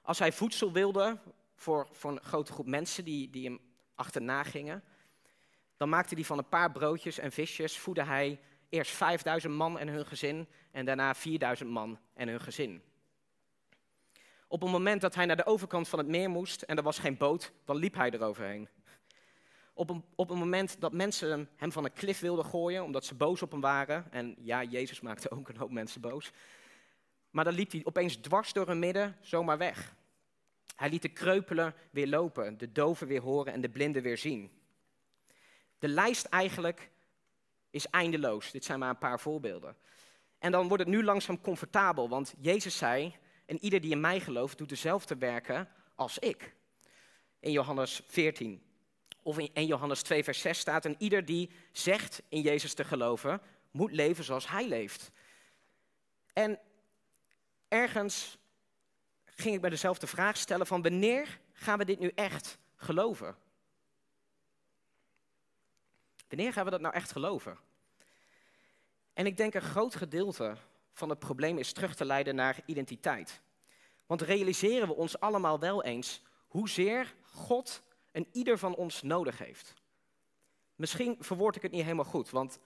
Als 0.02 0.20
hij 0.20 0.32
voedsel 0.32 0.72
wilde 0.72 1.20
voor, 1.56 1.88
voor 1.92 2.12
een 2.12 2.24
grote 2.24 2.52
groep 2.52 2.68
mensen 2.68 3.06
die, 3.06 3.30
die 3.30 3.46
hem 3.46 3.60
achterna 3.96 4.44
gingen, 4.44 4.84
dan 5.78 5.90
maakte 5.90 6.16
hij 6.16 6.24
van 6.24 6.38
een 6.38 6.50
paar 6.50 6.72
broodjes 6.72 7.18
en 7.18 7.32
visjes, 7.32 7.78
voedde 7.78 8.04
hij 8.04 8.40
eerst 8.70 8.92
5000 8.92 9.54
man 9.54 9.80
en 9.80 9.88
hun 9.88 10.06
gezin 10.06 10.48
en 10.72 10.86
daarna 10.86 11.16
4000 11.16 11.70
man 11.70 12.00
en 12.14 12.28
hun 12.28 12.42
gezin. 12.42 12.82
Op 14.48 14.62
het 14.62 14.72
moment 14.72 15.02
dat 15.02 15.16
hij 15.16 15.26
naar 15.26 15.36
de 15.36 15.46
overkant 15.46 15.88
van 15.88 16.00
het 16.00 16.08
meer 16.08 16.30
moest 16.30 16.62
en 16.62 16.78
er 16.78 16.84
was 16.84 17.00
geen 17.00 17.18
boot, 17.18 17.52
dan 17.66 17.76
liep 17.76 17.96
hij 17.96 18.10
eroverheen. 18.10 18.70
Op 19.74 19.90
een, 19.90 20.04
op 20.16 20.30
een 20.30 20.38
moment 20.38 20.82
dat 20.82 20.94
mensen 20.94 21.50
hem 21.56 21.72
van 21.72 21.86
een 21.86 21.94
klif 21.94 22.20
wilden 22.20 22.46
gooien, 22.46 22.84
omdat 22.84 23.06
ze 23.06 23.16
boos 23.16 23.42
op 23.42 23.52
hem 23.52 23.62
waren. 23.62 24.12
En 24.12 24.36
ja, 24.40 24.64
Jezus 24.64 25.02
maakte 25.02 25.32
ook 25.32 25.50
een 25.50 25.58
hoop 25.58 25.72
mensen 25.72 26.02
boos. 26.02 26.32
Maar 27.30 27.44
dan 27.44 27.54
liep 27.54 27.72
hij 27.72 27.82
opeens 27.84 28.16
dwars 28.16 28.54
door 28.54 28.68
hun 28.68 28.80
midden 28.80 29.18
zomaar 29.22 29.58
weg. 29.58 29.96
Hij 30.76 30.90
liet 30.90 31.02
de 31.02 31.10
kreupelen 31.10 31.74
weer 31.92 32.08
lopen, 32.08 32.58
de 32.58 32.72
doven 32.72 33.08
weer 33.08 33.22
horen 33.22 33.54
en 33.54 33.62
de 33.62 33.70
blinden 33.70 34.02
weer 34.02 34.18
zien. 34.18 34.52
De 35.80 35.88
lijst 35.88 36.26
eigenlijk 36.26 36.92
is 37.70 37.90
eindeloos. 37.90 38.52
Dit 38.52 38.66
zijn 38.66 38.80
maar 38.80 38.90
een 38.90 38.98
paar 38.98 39.20
voorbeelden. 39.20 39.76
En 40.40 40.52
dan 40.52 40.68
wordt 40.68 40.84
het 40.84 40.92
nu 40.92 41.04
langzaam 41.04 41.42
comfortabel, 41.42 42.10
want 42.10 42.34
Jezus 42.40 42.78
zei: 42.78 43.16
En 43.46 43.64
ieder 43.64 43.82
die 43.82 43.92
in 43.92 44.00
mij 44.00 44.20
gelooft, 44.20 44.58
doet 44.58 44.70
dezelfde 44.70 45.18
werken 45.18 45.70
als 45.96 46.20
ik. 46.20 46.56
In 47.40 47.52
Johannes 47.52 48.02
14. 48.06 48.62
Of 49.22 49.38
in 49.38 49.66
Johannes 49.66 50.02
2, 50.02 50.24
vers 50.24 50.42
6 50.42 50.60
staat: 50.60 50.86
En 50.86 50.96
ieder 50.98 51.26
die 51.26 51.52
zegt 51.72 52.22
in 52.30 52.42
Jezus 52.42 52.74
te 52.74 52.84
geloven, 52.84 53.42
moet 53.72 53.92
leven 53.92 54.24
zoals 54.24 54.48
hij 54.48 54.68
leeft. 54.68 55.12
En 56.34 56.60
ergens 57.68 58.38
ging 59.26 59.56
ik 59.56 59.62
bij 59.62 59.70
dezelfde 59.70 60.08
vraag 60.08 60.38
stellen: 60.38 60.68
van 60.68 60.82
wanneer 60.82 61.40
gaan 61.54 61.78
we 61.78 61.86
dit 61.86 62.00
nu 62.00 62.12
echt 62.16 62.58
geloven? 62.76 63.36
Wanneer 66.28 66.54
gaan 66.54 66.66
we 66.66 66.72
dat 66.72 66.82
nou 66.82 66.94
echt 66.94 67.12
geloven? 67.12 67.58
En 69.14 69.26
ik 69.26 69.38
denk 69.38 69.54
een 69.54 69.62
groot 69.62 69.96
gedeelte 69.96 70.56
van 70.94 71.10
het 71.10 71.20
probleem 71.20 71.58
is 71.58 71.74
terug 71.74 71.96
te 71.96 72.06
leiden 72.06 72.36
naar 72.36 72.60
identiteit. 72.66 73.42
Want 74.06 74.22
realiseren 74.22 74.88
we 74.88 74.96
ons 74.96 75.20
allemaal 75.20 75.60
wel 75.60 75.84
eens 75.84 76.22
hoezeer 76.48 77.16
God 77.24 77.82
een 78.12 78.28
ieder 78.32 78.58
van 78.58 78.76
ons 78.76 79.02
nodig 79.02 79.38
heeft? 79.38 79.74
Misschien 80.76 81.16
verwoord 81.20 81.56
ik 81.56 81.62
het 81.62 81.72
niet 81.72 81.84
helemaal 81.84 82.06
goed, 82.06 82.30
want 82.30 82.60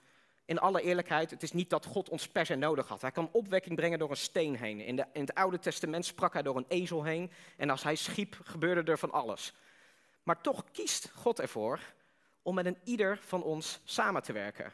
in 0.44 0.58
alle 0.58 0.82
eerlijkheid, 0.82 1.30
het 1.30 1.42
is 1.42 1.52
niet 1.52 1.70
dat 1.70 1.86
God 1.86 2.08
ons 2.08 2.28
per 2.28 2.46
se 2.46 2.54
nodig 2.54 2.88
had. 2.88 3.00
Hij 3.00 3.10
kan 3.10 3.28
opwekking 3.32 3.76
brengen 3.76 3.98
door 3.98 4.10
een 4.10 4.16
steen 4.16 4.56
heen. 4.56 4.80
In, 4.80 4.96
de, 4.96 5.06
in 5.12 5.20
het 5.20 5.34
Oude 5.34 5.58
Testament 5.58 6.04
sprak 6.04 6.32
hij 6.32 6.42
door 6.42 6.56
een 6.56 6.66
ezel 6.68 7.04
heen. 7.04 7.30
En 7.56 7.70
als 7.70 7.82
hij 7.82 7.94
schiep, 7.94 8.38
gebeurde 8.44 8.90
er 8.90 8.98
van 8.98 9.10
alles. 9.10 9.52
Maar 10.22 10.40
toch 10.40 10.64
kiest 10.72 11.10
God 11.14 11.40
ervoor 11.40 11.80
om 12.42 12.54
met 12.54 12.66
een 12.66 12.78
ieder 12.84 13.18
van 13.18 13.42
ons 13.42 13.80
samen 13.84 14.22
te 14.22 14.32
werken. 14.32 14.72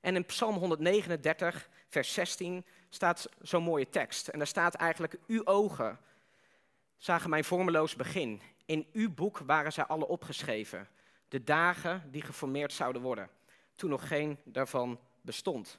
En 0.00 0.14
in 0.16 0.24
Psalm 0.24 0.56
139, 0.56 1.68
vers 1.88 2.12
16, 2.12 2.64
staat 2.88 3.28
zo'n 3.40 3.62
mooie 3.62 3.88
tekst. 3.88 4.28
En 4.28 4.38
daar 4.38 4.46
staat 4.46 4.74
eigenlijk: 4.74 5.18
Uw 5.26 5.46
ogen 5.46 5.98
zagen 6.96 7.30
mijn 7.30 7.44
vormeloos 7.44 7.96
begin. 7.96 8.42
In 8.64 8.86
uw 8.92 9.14
boek 9.14 9.38
waren 9.38 9.72
zij 9.72 9.84
alle 9.84 10.06
opgeschreven. 10.06 10.88
De 11.28 11.44
dagen 11.44 12.10
die 12.10 12.22
geformeerd 12.22 12.72
zouden 12.72 13.02
worden. 13.02 13.30
Toen 13.74 13.90
nog 13.90 14.08
geen 14.08 14.38
daarvan 14.44 15.00
bestond. 15.20 15.78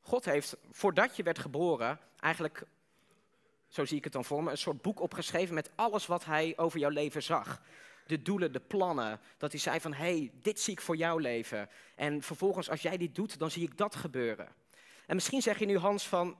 God 0.00 0.24
heeft, 0.24 0.56
voordat 0.70 1.16
je 1.16 1.22
werd 1.22 1.38
geboren, 1.38 2.00
eigenlijk, 2.20 2.62
zo 3.70 3.84
zie 3.84 3.96
ik 3.96 4.04
het 4.04 4.12
dan 4.12 4.24
voor 4.24 4.42
me, 4.42 4.50
een 4.50 4.58
soort 4.58 4.82
boek 4.82 5.00
opgeschreven 5.00 5.54
met 5.54 5.70
alles 5.74 6.06
wat 6.06 6.24
hij 6.24 6.52
over 6.56 6.78
jouw 6.78 6.90
leven 6.90 7.22
zag 7.22 7.62
de 8.10 8.22
doelen, 8.22 8.52
de 8.52 8.60
plannen. 8.60 9.20
Dat 9.38 9.50
hij 9.50 9.60
zei 9.60 9.80
van, 9.80 9.92
hé, 9.92 10.16
hey, 10.16 10.30
dit 10.34 10.60
zie 10.60 10.72
ik 10.72 10.80
voor 10.80 10.96
jouw 10.96 11.18
leven. 11.18 11.68
En 11.94 12.22
vervolgens, 12.22 12.70
als 12.70 12.82
jij 12.82 12.96
dit 12.96 13.14
doet, 13.14 13.38
dan 13.38 13.50
zie 13.50 13.62
ik 13.62 13.76
dat 13.76 13.94
gebeuren. 13.94 14.48
En 15.06 15.14
misschien 15.14 15.42
zeg 15.42 15.58
je 15.58 15.66
nu, 15.66 15.78
Hans, 15.78 16.08
van, 16.08 16.36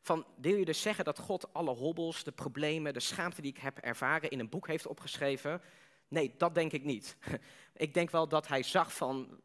van 0.00 0.26
wil 0.36 0.56
je 0.56 0.64
dus 0.64 0.82
zeggen 0.82 1.04
dat 1.04 1.18
God 1.18 1.52
alle 1.52 1.74
hobbels, 1.74 2.24
de 2.24 2.32
problemen, 2.32 2.92
de 2.92 3.00
schaamte 3.00 3.42
die 3.42 3.50
ik 3.50 3.58
heb 3.58 3.78
ervaren 3.78 4.30
in 4.30 4.38
een 4.38 4.48
boek 4.48 4.66
heeft 4.66 4.86
opgeschreven? 4.86 5.60
Nee, 6.08 6.34
dat 6.36 6.54
denk 6.54 6.72
ik 6.72 6.84
niet. 6.84 7.16
Ik 7.76 7.94
denk 7.94 8.10
wel 8.10 8.28
dat 8.28 8.48
hij 8.48 8.62
zag 8.62 8.94
van, 8.94 9.40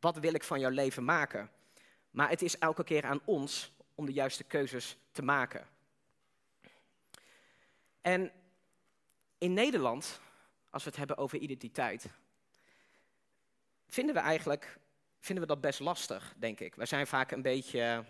wat 0.00 0.16
wil 0.16 0.34
ik 0.34 0.44
van 0.44 0.60
jouw 0.60 0.70
leven 0.70 1.04
maken? 1.04 1.50
Maar 2.10 2.28
het 2.28 2.42
is 2.42 2.58
elke 2.58 2.84
keer 2.84 3.04
aan 3.04 3.20
ons 3.24 3.72
om 3.94 4.06
de 4.06 4.12
juiste 4.12 4.44
keuzes 4.44 4.96
te 5.12 5.22
maken. 5.22 5.68
En 8.04 8.32
in 9.38 9.52
Nederland 9.52 10.20
als 10.70 10.84
we 10.84 10.88
het 10.88 10.98
hebben 10.98 11.16
over 11.16 11.38
identiteit, 11.38 12.10
vinden 13.86 14.14
we 14.14 14.20
eigenlijk 14.20 14.78
vinden 15.20 15.44
we 15.44 15.50
dat 15.52 15.60
best 15.60 15.80
lastig, 15.80 16.34
denk 16.38 16.60
ik. 16.60 16.74
We 16.74 16.86
zijn 16.86 17.06
vaak 17.06 17.30
een 17.30 17.42
beetje, 17.42 18.04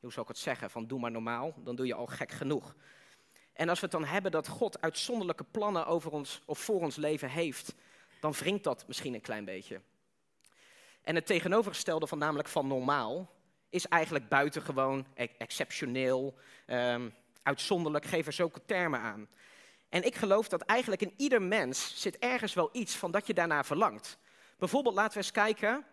hoe 0.00 0.12
zou 0.12 0.22
ik 0.22 0.28
het 0.28 0.38
zeggen, 0.38 0.70
van 0.70 0.86
doe 0.86 1.00
maar 1.00 1.10
normaal, 1.10 1.54
dan 1.56 1.76
doe 1.76 1.86
je 1.86 1.94
al 1.94 2.06
gek 2.06 2.30
genoeg. 2.30 2.74
En 3.52 3.68
als 3.68 3.80
we 3.80 3.86
het 3.86 3.94
dan 3.94 4.04
hebben 4.04 4.30
dat 4.30 4.48
God 4.48 4.80
uitzonderlijke 4.80 5.44
plannen 5.44 5.86
over 5.86 6.12
ons 6.12 6.42
of 6.44 6.58
voor 6.58 6.80
ons 6.80 6.96
leven 6.96 7.30
heeft, 7.30 7.74
dan 8.20 8.32
wringt 8.32 8.64
dat 8.64 8.86
misschien 8.86 9.14
een 9.14 9.20
klein 9.20 9.44
beetje. 9.44 9.80
En 11.02 11.14
het 11.14 11.26
tegenovergestelde 11.26 12.06
van 12.06 12.18
namelijk 12.18 12.48
van 12.48 12.66
normaal 12.66 13.30
is 13.68 13.88
eigenlijk 13.88 14.28
buitengewoon, 14.28 15.06
e- 15.14 15.28
exceptioneel, 15.38 16.38
um, 16.66 17.14
uitzonderlijk, 17.46 18.04
geef 18.04 18.26
er 18.26 18.32
zulke 18.32 18.64
termen 18.64 19.00
aan. 19.00 19.28
En 19.88 20.02
ik 20.02 20.14
geloof 20.14 20.48
dat 20.48 20.62
eigenlijk 20.62 21.02
in 21.02 21.14
ieder 21.16 21.42
mens 21.42 22.00
zit 22.00 22.18
ergens 22.18 22.54
wel 22.54 22.68
iets 22.72 22.96
van 22.96 23.10
dat 23.10 23.26
je 23.26 23.34
daarna 23.34 23.64
verlangt. 23.64 24.18
Bijvoorbeeld 24.58 24.94
laten 24.94 25.12
we 25.12 25.18
eens 25.18 25.30
kijken 25.30 25.84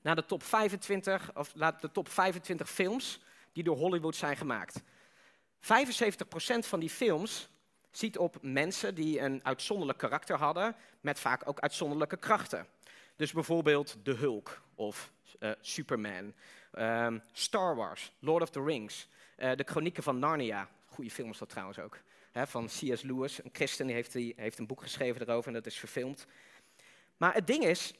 naar 0.00 0.14
de 0.14 0.24
top 0.24 0.42
25, 0.42 1.30
of 1.34 1.52
de 1.52 1.90
top 1.92 2.08
25 2.08 2.70
films 2.70 3.20
die 3.52 3.64
door 3.64 3.76
Hollywood 3.76 4.16
zijn 4.16 4.36
gemaakt. 4.36 4.82
75% 4.82 5.58
van 6.58 6.80
die 6.80 6.90
films 6.90 7.48
ziet 7.90 8.18
op 8.18 8.38
mensen 8.40 8.94
die 8.94 9.20
een 9.20 9.40
uitzonderlijk 9.44 9.98
karakter 9.98 10.38
hadden, 10.38 10.76
met 11.00 11.20
vaak 11.20 11.48
ook 11.48 11.60
uitzonderlijke 11.60 12.16
krachten. 12.16 12.66
Dus 13.16 13.32
bijvoorbeeld 13.32 13.96
The 14.02 14.12
Hulk 14.12 14.62
of 14.74 15.12
uh, 15.40 15.50
Superman, 15.60 16.34
um, 16.78 17.22
Star 17.32 17.76
Wars, 17.76 18.12
Lord 18.18 18.42
of 18.42 18.50
the 18.50 18.62
Rings, 18.62 19.08
uh, 19.36 19.52
de 19.54 19.64
Chronieken 19.64 20.02
van 20.02 20.18
Narnia. 20.18 20.68
Goede 20.86 21.10
film 21.10 21.30
is 21.30 21.38
dat 21.38 21.48
trouwens 21.48 21.78
ook 21.78 21.98
hè, 22.32 22.46
van 22.46 22.66
C.S. 22.66 23.02
Lewis. 23.02 23.44
Een 23.44 23.50
christen 23.52 23.86
die 23.86 23.94
heeft, 23.94 24.12
die 24.12 24.34
heeft 24.36 24.58
een 24.58 24.66
boek 24.66 24.82
geschreven 24.82 25.20
erover 25.20 25.48
en 25.48 25.54
dat 25.54 25.66
is 25.66 25.78
verfilmd. 25.78 26.26
Maar 27.16 27.34
het 27.34 27.46
ding 27.46 27.64
is, 27.64 27.94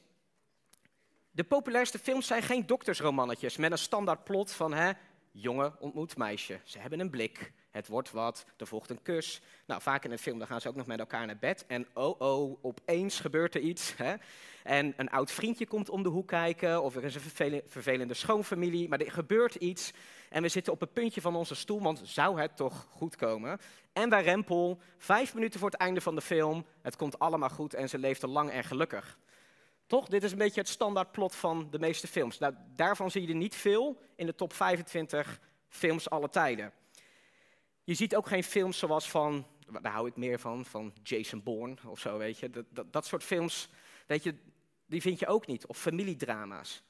de 1.31 1.43
populairste 1.43 1.99
films 1.99 2.27
zijn 2.27 2.41
geen 2.41 2.65
doktersromannetjes 2.65 3.57
met 3.57 3.71
een 3.71 3.77
standaard 3.77 4.23
plot 4.23 4.51
van 4.51 4.73
hè, 4.73 4.91
jongen 5.31 5.79
ontmoet 5.79 6.17
meisje. 6.17 6.59
Ze 6.63 6.79
hebben 6.79 6.99
een 6.99 7.09
blik, 7.09 7.51
het 7.77 7.87
wordt 7.87 8.11
wat, 8.11 8.45
er 8.57 8.67
volgt 8.67 8.89
een 8.89 9.01
kus. 9.01 9.41
Nou, 9.65 9.81
vaak 9.81 10.05
in 10.05 10.11
een 10.11 10.19
film 10.19 10.37
dan 10.37 10.47
gaan 10.47 10.61
ze 10.61 10.67
ook 10.67 10.75
nog 10.75 10.87
met 10.87 10.99
elkaar 10.99 11.25
naar 11.25 11.37
bed. 11.37 11.65
En 11.67 11.87
oh 11.93 12.19
oh, 12.19 12.57
opeens 12.61 13.19
gebeurt 13.19 13.55
er 13.55 13.61
iets. 13.61 13.93
Hè? 13.97 14.15
En 14.63 14.93
een 14.97 15.09
oud 15.09 15.31
vriendje 15.31 15.67
komt 15.67 15.89
om 15.89 16.03
de 16.03 16.09
hoek 16.09 16.27
kijken, 16.27 16.83
of 16.83 16.95
er 16.95 17.03
is 17.03 17.15
een 17.15 17.61
vervelende 17.67 18.13
schoonfamilie, 18.13 18.89
maar 18.89 18.99
er 18.99 19.11
gebeurt 19.11 19.55
iets. 19.55 19.91
En 20.29 20.41
we 20.41 20.49
zitten 20.49 20.73
op 20.73 20.79
het 20.79 20.93
puntje 20.93 21.21
van 21.21 21.35
onze 21.35 21.55
stoel, 21.55 21.81
want 21.81 22.01
zou 22.03 22.41
het 22.41 22.55
toch 22.55 22.87
goed 22.89 23.15
komen? 23.15 23.59
En 23.93 24.09
bij 24.09 24.23
Rempel, 24.23 24.79
vijf 24.97 25.33
minuten 25.33 25.59
voor 25.59 25.69
het 25.69 25.79
einde 25.79 26.01
van 26.01 26.15
de 26.15 26.21
film, 26.21 26.65
het 26.81 26.95
komt 26.95 27.19
allemaal 27.19 27.49
goed 27.49 27.73
en 27.73 27.89
ze 27.89 27.97
leefde 27.97 28.27
lang 28.27 28.51
en 28.51 28.63
gelukkig. 28.63 29.17
Toch? 29.87 30.07
Dit 30.07 30.23
is 30.23 30.31
een 30.31 30.37
beetje 30.37 30.61
het 30.61 30.69
standaard 30.69 31.11
plot 31.11 31.35
van 31.35 31.67
de 31.71 31.79
meeste 31.79 32.07
films. 32.07 32.37
Nou, 32.37 32.53
daarvan 32.75 33.11
zie 33.11 33.21
je 33.21 33.27
er 33.27 33.35
niet 33.35 33.55
veel 33.55 33.97
in 34.15 34.25
de 34.25 34.35
top 34.35 34.53
25 34.53 35.39
films 35.69 36.09
alle 36.09 36.29
tijden. 36.29 36.71
Je 37.87 37.93
ziet 37.93 38.15
ook 38.15 38.27
geen 38.27 38.43
films 38.43 38.77
zoals 38.77 39.09
van, 39.09 39.47
daar 39.81 39.91
hou 39.91 40.07
ik 40.07 40.15
meer 40.15 40.39
van, 40.39 40.65
van 40.65 40.93
Jason 41.03 41.43
Bourne 41.43 41.75
of 41.85 41.99
zo, 41.99 42.17
weet 42.17 42.39
je. 42.39 42.49
Dat, 42.49 42.65
dat, 42.69 42.93
dat 42.93 43.05
soort 43.05 43.23
films, 43.23 43.69
weet 44.07 44.23
je, 44.23 44.35
die 44.85 45.01
vind 45.01 45.19
je 45.19 45.27
ook 45.27 45.47
niet. 45.47 45.65
Of 45.65 45.77
familiedrama's. 45.77 46.83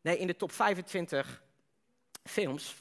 Nee, 0.00 0.18
in 0.18 0.26
de 0.26 0.36
top 0.36 0.52
25 0.52 1.42
films, 2.24 2.74
75% 2.74 2.78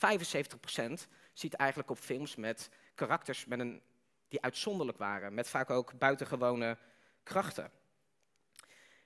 ziet 1.34 1.54
eigenlijk 1.54 1.90
op 1.90 1.98
films 1.98 2.36
met 2.36 2.70
karakters 2.96 3.46
met 3.46 3.60
een, 3.60 3.82
die 4.28 4.42
uitzonderlijk 4.42 4.98
waren, 4.98 5.34
met 5.34 5.48
vaak 5.48 5.70
ook 5.70 5.98
buitengewone 5.98 6.78
krachten. 7.24 7.72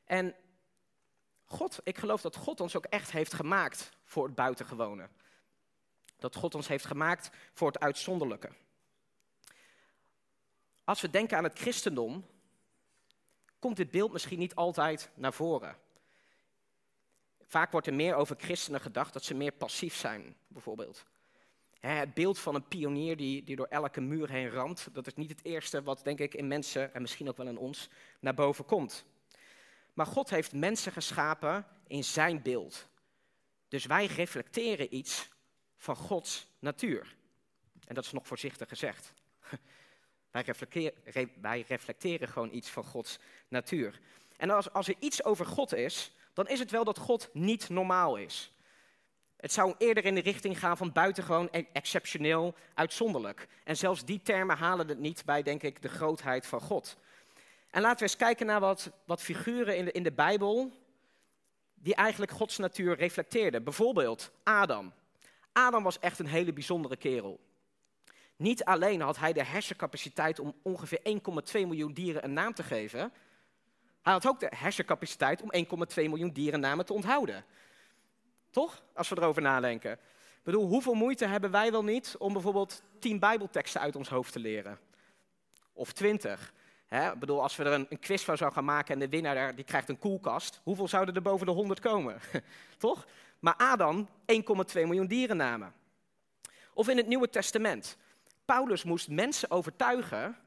En 0.06 0.36
God, 1.46 1.80
ik 1.84 1.98
geloof 1.98 2.22
dat 2.22 2.36
God 2.36 2.62
ons 2.62 2.76
ook 2.76 2.86
echt 2.86 3.12
heeft 3.12 3.34
gemaakt 3.34 3.90
voor 4.04 4.26
het 4.26 4.36
buitengewone. 4.36 5.10
Dat 6.20 6.36
God 6.36 6.56
ons 6.56 6.68
heeft 6.68 6.86
gemaakt 6.86 7.30
voor 7.54 7.68
het 7.68 7.80
uitzonderlijke. 7.80 8.50
Als 10.84 11.02
we 11.02 11.10
denken 11.10 11.38
aan 11.38 11.44
het 11.44 11.60
christendom, 11.60 12.26
komt 13.60 13.78
dit 13.78 13.92
beeld 13.92 14.12
misschien 14.12 14.40
niet 14.40 14.56
altijd 14.56 15.10
naar 15.14 15.34
voren. 15.34 15.78
Vaak 17.42 17.72
wordt 17.72 17.88
er 17.88 17.94
meer 17.94 18.16
over 18.16 18.36
christenen 18.40 18.82
gedacht 18.82 19.14
dat 19.14 19.24
ze 19.24 19.34
meer 19.34 19.52
passief 19.52 19.96
zijn, 19.96 20.36
bijvoorbeeld. 20.48 21.06
Het 21.80 22.14
beeld 22.14 22.40
van 22.40 22.56
een 22.56 22.68
pionier 22.68 23.18
die, 23.18 23.44
die 23.44 23.56
door 23.56 23.68
elke 23.68 24.02
muur 24.02 24.30
heen 24.30 24.50
ramt, 24.50 24.88
dat 24.92 25.08
is 25.08 25.16
niet 25.16 25.30
het 25.30 25.44
eerste 25.44 25.84
wat, 25.84 26.04
denk 26.04 26.20
ik, 26.20 26.34
in 26.34 26.48
mensen 26.48 26.94
en 26.94 27.02
misschien 27.02 27.30
ook 27.30 27.38
wel 27.38 27.48
in 27.48 27.58
ons 27.58 27.90
naar 28.20 28.34
boven 28.34 28.66
komt. 28.66 29.06
Maar 29.94 30.06
God 30.06 30.30
heeft 30.30 30.54
mensen 30.54 30.92
geschapen 30.92 31.68
in 31.88 32.04
zijn 32.04 32.42
beeld. 32.42 32.88
Dus 33.68 33.86
wij 33.86 34.06
reflecteren 34.06 34.96
iets 34.96 35.30
van 35.78 35.96
Gods 35.96 36.48
natuur. 36.60 37.16
En 37.88 37.96
dat 37.96 38.06
is 38.06 38.12
nog 38.12 38.28
voorzichtig 38.28 38.68
gezegd. 38.68 39.14
Wij 40.32 40.42
reflecteren, 40.42 40.94
reflecteren 41.68 42.28
gewoon 42.28 42.54
iets 42.54 42.70
van 42.70 42.84
Gods 42.84 43.20
natuur. 43.48 44.00
En 44.38 44.50
als, 44.50 44.72
als 44.72 44.88
er 44.88 44.96
iets 45.00 45.24
over 45.24 45.46
God 45.46 45.74
is, 45.74 46.12
dan 46.34 46.48
is 46.48 46.60
het 46.60 46.72
wel 46.72 46.84
dat 46.84 46.98
God 46.98 47.30
niet 47.34 47.70
normaal 47.70 48.16
is. 48.16 48.52
Het 49.36 49.52
zou 49.52 49.76
eerder 49.78 50.06
in 50.06 50.16
de 50.16 50.22
richting 50.22 50.60
gaan 50.60 50.78
van 50.78 50.92
buitengewoon 50.92 51.50
exceptioneel, 51.74 52.56
uitzonderlijk. 52.74 53.48
En 53.64 53.78
zelfs 53.78 54.06
die 54.06 54.22
termen 54.22 54.58
halen 54.58 54.88
het 54.88 55.00
niet 55.00 55.26
bij, 55.26 55.44
denk 55.44 55.64
ik, 55.64 55.82
de 55.82 55.90
grootheid 55.90 56.46
van 56.48 56.62
God. 56.62 56.98
En 57.70 57.82
laten 57.82 57.98
we 57.98 58.04
eens 58.04 58.16
kijken 58.16 58.46
naar 58.46 58.60
wat, 58.60 58.92
wat 59.06 59.22
figuren 59.22 59.78
in 59.78 59.86
de, 59.86 59.92
in 59.92 60.04
de 60.04 60.12
Bijbel 60.12 60.72
die 61.74 61.96
eigenlijk 61.96 62.32
Gods 62.32 62.58
natuur 62.58 62.96
reflecteerden. 62.96 63.64
Bijvoorbeeld 63.64 64.32
Adam. 64.44 64.94
Adam 65.58 65.84
was 65.84 66.00
echt 66.00 66.20
een 66.20 66.28
hele 66.28 66.54
bijzondere 66.54 66.98
kerel. 66.98 67.40
Niet 68.36 68.64
alleen 68.64 69.02
had 69.02 69.18
hij 69.18 69.34
de 69.34 69.44
hersencapaciteit 69.44 70.40
om 70.40 70.56
ongeveer 70.62 71.00
1,2 71.00 71.52
miljoen 71.52 71.94
dieren 71.94 72.24
een 72.24 72.34
naam 72.34 72.54
te 72.54 72.64
geven, 72.64 73.14
hij 74.02 74.14
had 74.14 74.28
ook 74.28 74.40
de 74.40 74.52
hersencapaciteit 74.56 75.42
om 75.42 75.52
1,2 75.54 75.64
miljoen 75.96 76.32
dierennamen 76.32 76.86
te 76.86 76.94
onthouden. 76.94 77.46
Toch? 78.50 78.84
Als 78.94 79.10
we 79.10 79.18
erover 79.18 79.42
nadenken. 79.42 79.92
Ik 79.92 80.44
bedoel, 80.44 80.68
hoeveel 80.68 80.94
moeite 80.94 81.26
hebben 81.26 81.52
wij 81.52 81.72
wel 81.72 81.84
niet 81.84 82.16
om 82.18 82.34
bijvoorbeeld 82.34 82.84
10 83.00 83.20
Bijbelteksten 83.20 83.82
uit 83.82 83.96
ons 83.96 84.10
hoofd 84.10 84.32
te 84.32 84.40
leren? 84.40 84.80
Of 85.74 85.92
20. 85.92 86.54
Hè? 86.88 87.12
Ik 87.12 87.20
bedoel, 87.20 87.42
als 87.42 87.56
we 87.56 87.64
er 87.64 87.72
een, 87.72 87.86
een 87.90 88.00
quiz 88.00 88.24
van 88.24 88.38
zouden 88.38 88.58
gaan 88.58 88.68
maken 88.68 88.94
en 88.94 89.00
de 89.00 89.10
winnaar 89.10 89.56
die 89.56 89.66
krijgt 89.66 89.90
een 89.90 90.00
koelkast, 90.00 90.62
hoeveel 90.64 90.88
zouden 90.88 91.16
er 91.16 91.22
boven 91.22 91.46
de 91.46 91.52
100 91.52 91.80
komen? 91.80 92.20
Toch? 92.78 93.06
Maar 93.40 93.56
Adam, 93.56 94.08
1,2 94.08 94.14
miljoen 94.74 95.08
dierennamen. 95.08 95.74
Of 96.74 96.88
in 96.88 96.98
het 96.98 97.08
Nieuwe 97.08 97.30
Testament. 97.30 97.98
Paulus 98.46 98.84
moest 98.84 99.10
mensen 99.10 99.52
overtuigen 99.52 100.38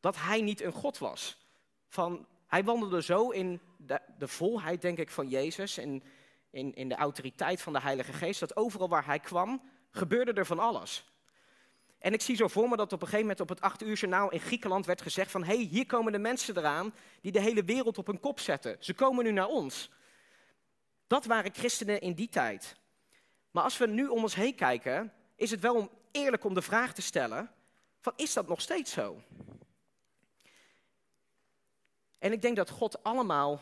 dat 0.00 0.16
hij 0.16 0.40
niet 0.40 0.62
een 0.62 0.72
God 0.72 0.98
was. 0.98 1.46
Van, 1.88 2.26
hij 2.46 2.64
wandelde 2.64 3.02
zo 3.02 3.30
in 3.30 3.60
de, 4.18 4.28
volheid, 4.28 4.82
denk 4.82 4.98
ik, 4.98 5.10
van 5.10 5.28
Jezus, 5.28 5.78
in, 5.78 6.02
in, 6.50 6.74
in 6.74 6.88
de 6.88 6.94
autoriteit 6.94 7.60
van 7.60 7.72
de 7.72 7.80
Heilige 7.80 8.12
Geest, 8.12 8.40
dat 8.40 8.56
overal 8.56 8.88
waar 8.88 9.06
hij 9.06 9.18
kwam, 9.18 9.62
gebeurde 9.90 10.32
er 10.32 10.46
van 10.46 10.58
alles. 10.58 11.12
En 11.98 12.12
ik 12.12 12.20
zie 12.20 12.36
zo 12.36 12.48
voor 12.48 12.68
me 12.68 12.76
dat 12.76 12.92
op 12.92 13.00
een 13.00 13.08
gegeven 13.08 13.20
moment 13.20 13.40
op 13.40 13.48
het 13.48 13.60
acht 13.60 13.82
uur 13.82 13.94
journaal 13.94 14.30
in 14.30 14.40
Griekenland 14.40 14.86
werd 14.86 15.02
gezegd 15.02 15.30
van, 15.30 15.44
hé, 15.44 15.54
hey, 15.54 15.64
hier 15.64 15.86
komen 15.86 16.12
de 16.12 16.18
mensen 16.18 16.56
eraan 16.56 16.94
die 17.20 17.32
de 17.32 17.40
hele 17.40 17.64
wereld 17.64 17.98
op 17.98 18.06
hun 18.06 18.20
kop 18.20 18.40
zetten. 18.40 18.76
Ze 18.80 18.94
komen 18.94 19.24
nu 19.24 19.32
naar 19.32 19.48
ons. 19.48 19.90
Dat 21.08 21.24
waren 21.24 21.54
christenen 21.54 22.00
in 22.00 22.12
die 22.12 22.28
tijd. 22.28 22.76
Maar 23.50 23.62
als 23.64 23.78
we 23.78 23.86
nu 23.86 24.06
om 24.06 24.22
ons 24.22 24.34
heen 24.34 24.54
kijken, 24.54 25.12
is 25.36 25.50
het 25.50 25.60
wel 25.60 25.90
eerlijk 26.10 26.44
om 26.44 26.54
de 26.54 26.62
vraag 26.62 26.94
te 26.94 27.02
stellen: 27.02 27.50
van 28.00 28.12
is 28.16 28.32
dat 28.32 28.48
nog 28.48 28.60
steeds 28.60 28.92
zo? 28.92 29.22
En 32.18 32.32
ik 32.32 32.42
denk 32.42 32.56
dat 32.56 32.70
God 32.70 33.02
allemaal 33.02 33.60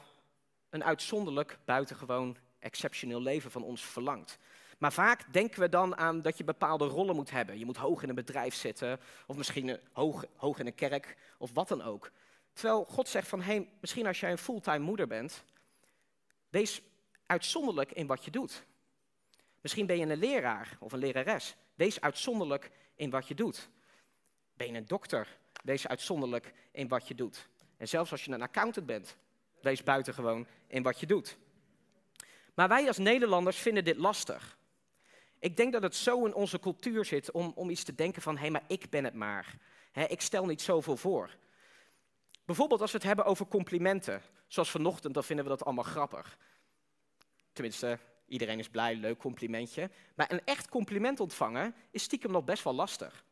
een 0.70 0.84
uitzonderlijk, 0.84 1.58
buitengewoon, 1.64 2.36
exceptioneel 2.58 3.22
leven 3.22 3.50
van 3.50 3.62
ons 3.62 3.84
verlangt. 3.84 4.38
Maar 4.78 4.92
vaak 4.92 5.32
denken 5.32 5.60
we 5.60 5.68
dan 5.68 5.96
aan 5.96 6.22
dat 6.22 6.38
je 6.38 6.44
bepaalde 6.44 6.84
rollen 6.84 7.14
moet 7.14 7.30
hebben. 7.30 7.58
Je 7.58 7.64
moet 7.64 7.76
hoog 7.76 8.02
in 8.02 8.08
een 8.08 8.14
bedrijf 8.14 8.54
zitten, 8.54 9.00
of 9.26 9.36
misschien 9.36 9.80
hoog, 9.92 10.24
hoog 10.36 10.58
in 10.58 10.66
een 10.66 10.74
kerk, 10.74 11.16
of 11.38 11.50
wat 11.52 11.68
dan 11.68 11.82
ook. 11.82 12.10
Terwijl 12.52 12.84
God 12.84 13.08
zegt 13.08 13.28
van, 13.28 13.40
hé, 13.40 13.66
misschien 13.80 14.06
als 14.06 14.20
jij 14.20 14.30
een 14.30 14.38
fulltime 14.38 14.78
moeder 14.78 15.06
bent, 15.06 15.44
wees 16.48 16.82
uitzonderlijk 17.26 17.92
in 17.92 18.06
wat 18.06 18.24
je 18.24 18.30
doet. 18.30 18.64
Misschien 19.60 19.86
ben 19.86 19.98
je 19.98 20.06
een 20.06 20.18
leraar 20.18 20.76
of 20.80 20.92
een 20.92 20.98
lerares. 20.98 21.54
Wees 21.74 22.00
uitzonderlijk 22.00 22.70
in 22.94 23.10
wat 23.10 23.28
je 23.28 23.34
doet. 23.34 23.68
Ben 24.56 24.66
je 24.66 24.78
een 24.78 24.86
dokter? 24.86 25.38
Wees 25.64 25.86
uitzonderlijk 25.86 26.52
in 26.70 26.88
wat 26.88 27.08
je 27.08 27.14
doet. 27.14 27.48
En 27.76 27.88
zelfs 27.88 28.10
als 28.10 28.24
je 28.24 28.32
een 28.32 28.42
accountant 28.42 28.86
bent, 28.86 29.16
wees 29.60 29.82
buitengewoon 29.82 30.46
in 30.66 30.82
wat 30.82 31.00
je 31.00 31.06
doet. 31.06 31.36
Maar 32.54 32.68
wij 32.68 32.86
als 32.86 32.98
Nederlanders 32.98 33.58
vinden 33.58 33.84
dit 33.84 33.96
lastig. 33.96 34.58
Ik 35.38 35.56
denk 35.56 35.72
dat 35.72 35.82
het 35.82 35.94
zo 35.94 36.24
in 36.24 36.34
onze 36.34 36.58
cultuur 36.58 37.04
zit 37.04 37.30
om, 37.30 37.52
om 37.54 37.70
iets 37.70 37.84
te 37.84 37.94
denken 37.94 38.22
van, 38.22 38.34
hé, 38.34 38.40
hey, 38.40 38.50
maar 38.50 38.64
ik 38.66 38.90
ben 38.90 39.04
het 39.04 39.14
maar. 39.14 39.58
ik 40.08 40.20
stel 40.20 40.46
niet 40.46 40.62
zoveel 40.62 40.96
voor. 40.96 41.36
Bijvoorbeeld 42.44 42.80
als 42.80 42.90
we 42.90 42.96
het 42.96 43.06
hebben 43.06 43.24
over 43.24 43.46
complimenten. 43.46 44.22
Zoals 44.46 44.70
vanochtend, 44.70 45.14
dan 45.14 45.24
vinden 45.24 45.44
we 45.44 45.50
dat 45.50 45.64
allemaal 45.64 45.84
grappig. 45.84 46.38
Tenminste, 47.56 47.98
iedereen 48.26 48.58
is 48.58 48.68
blij, 48.68 48.94
leuk 48.94 49.18
complimentje. 49.18 49.90
Maar 50.14 50.32
een 50.32 50.44
echt 50.44 50.68
compliment 50.68 51.20
ontvangen 51.20 51.74
is 51.90 52.02
stiekem 52.02 52.30
nog 52.30 52.44
best 52.44 52.64
wel 52.64 52.74
lastig. 52.74 53.24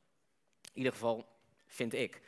In 0.63 0.77
ieder 0.77 0.93
geval 0.93 1.27
vind 1.67 1.93
ik. 1.93 2.21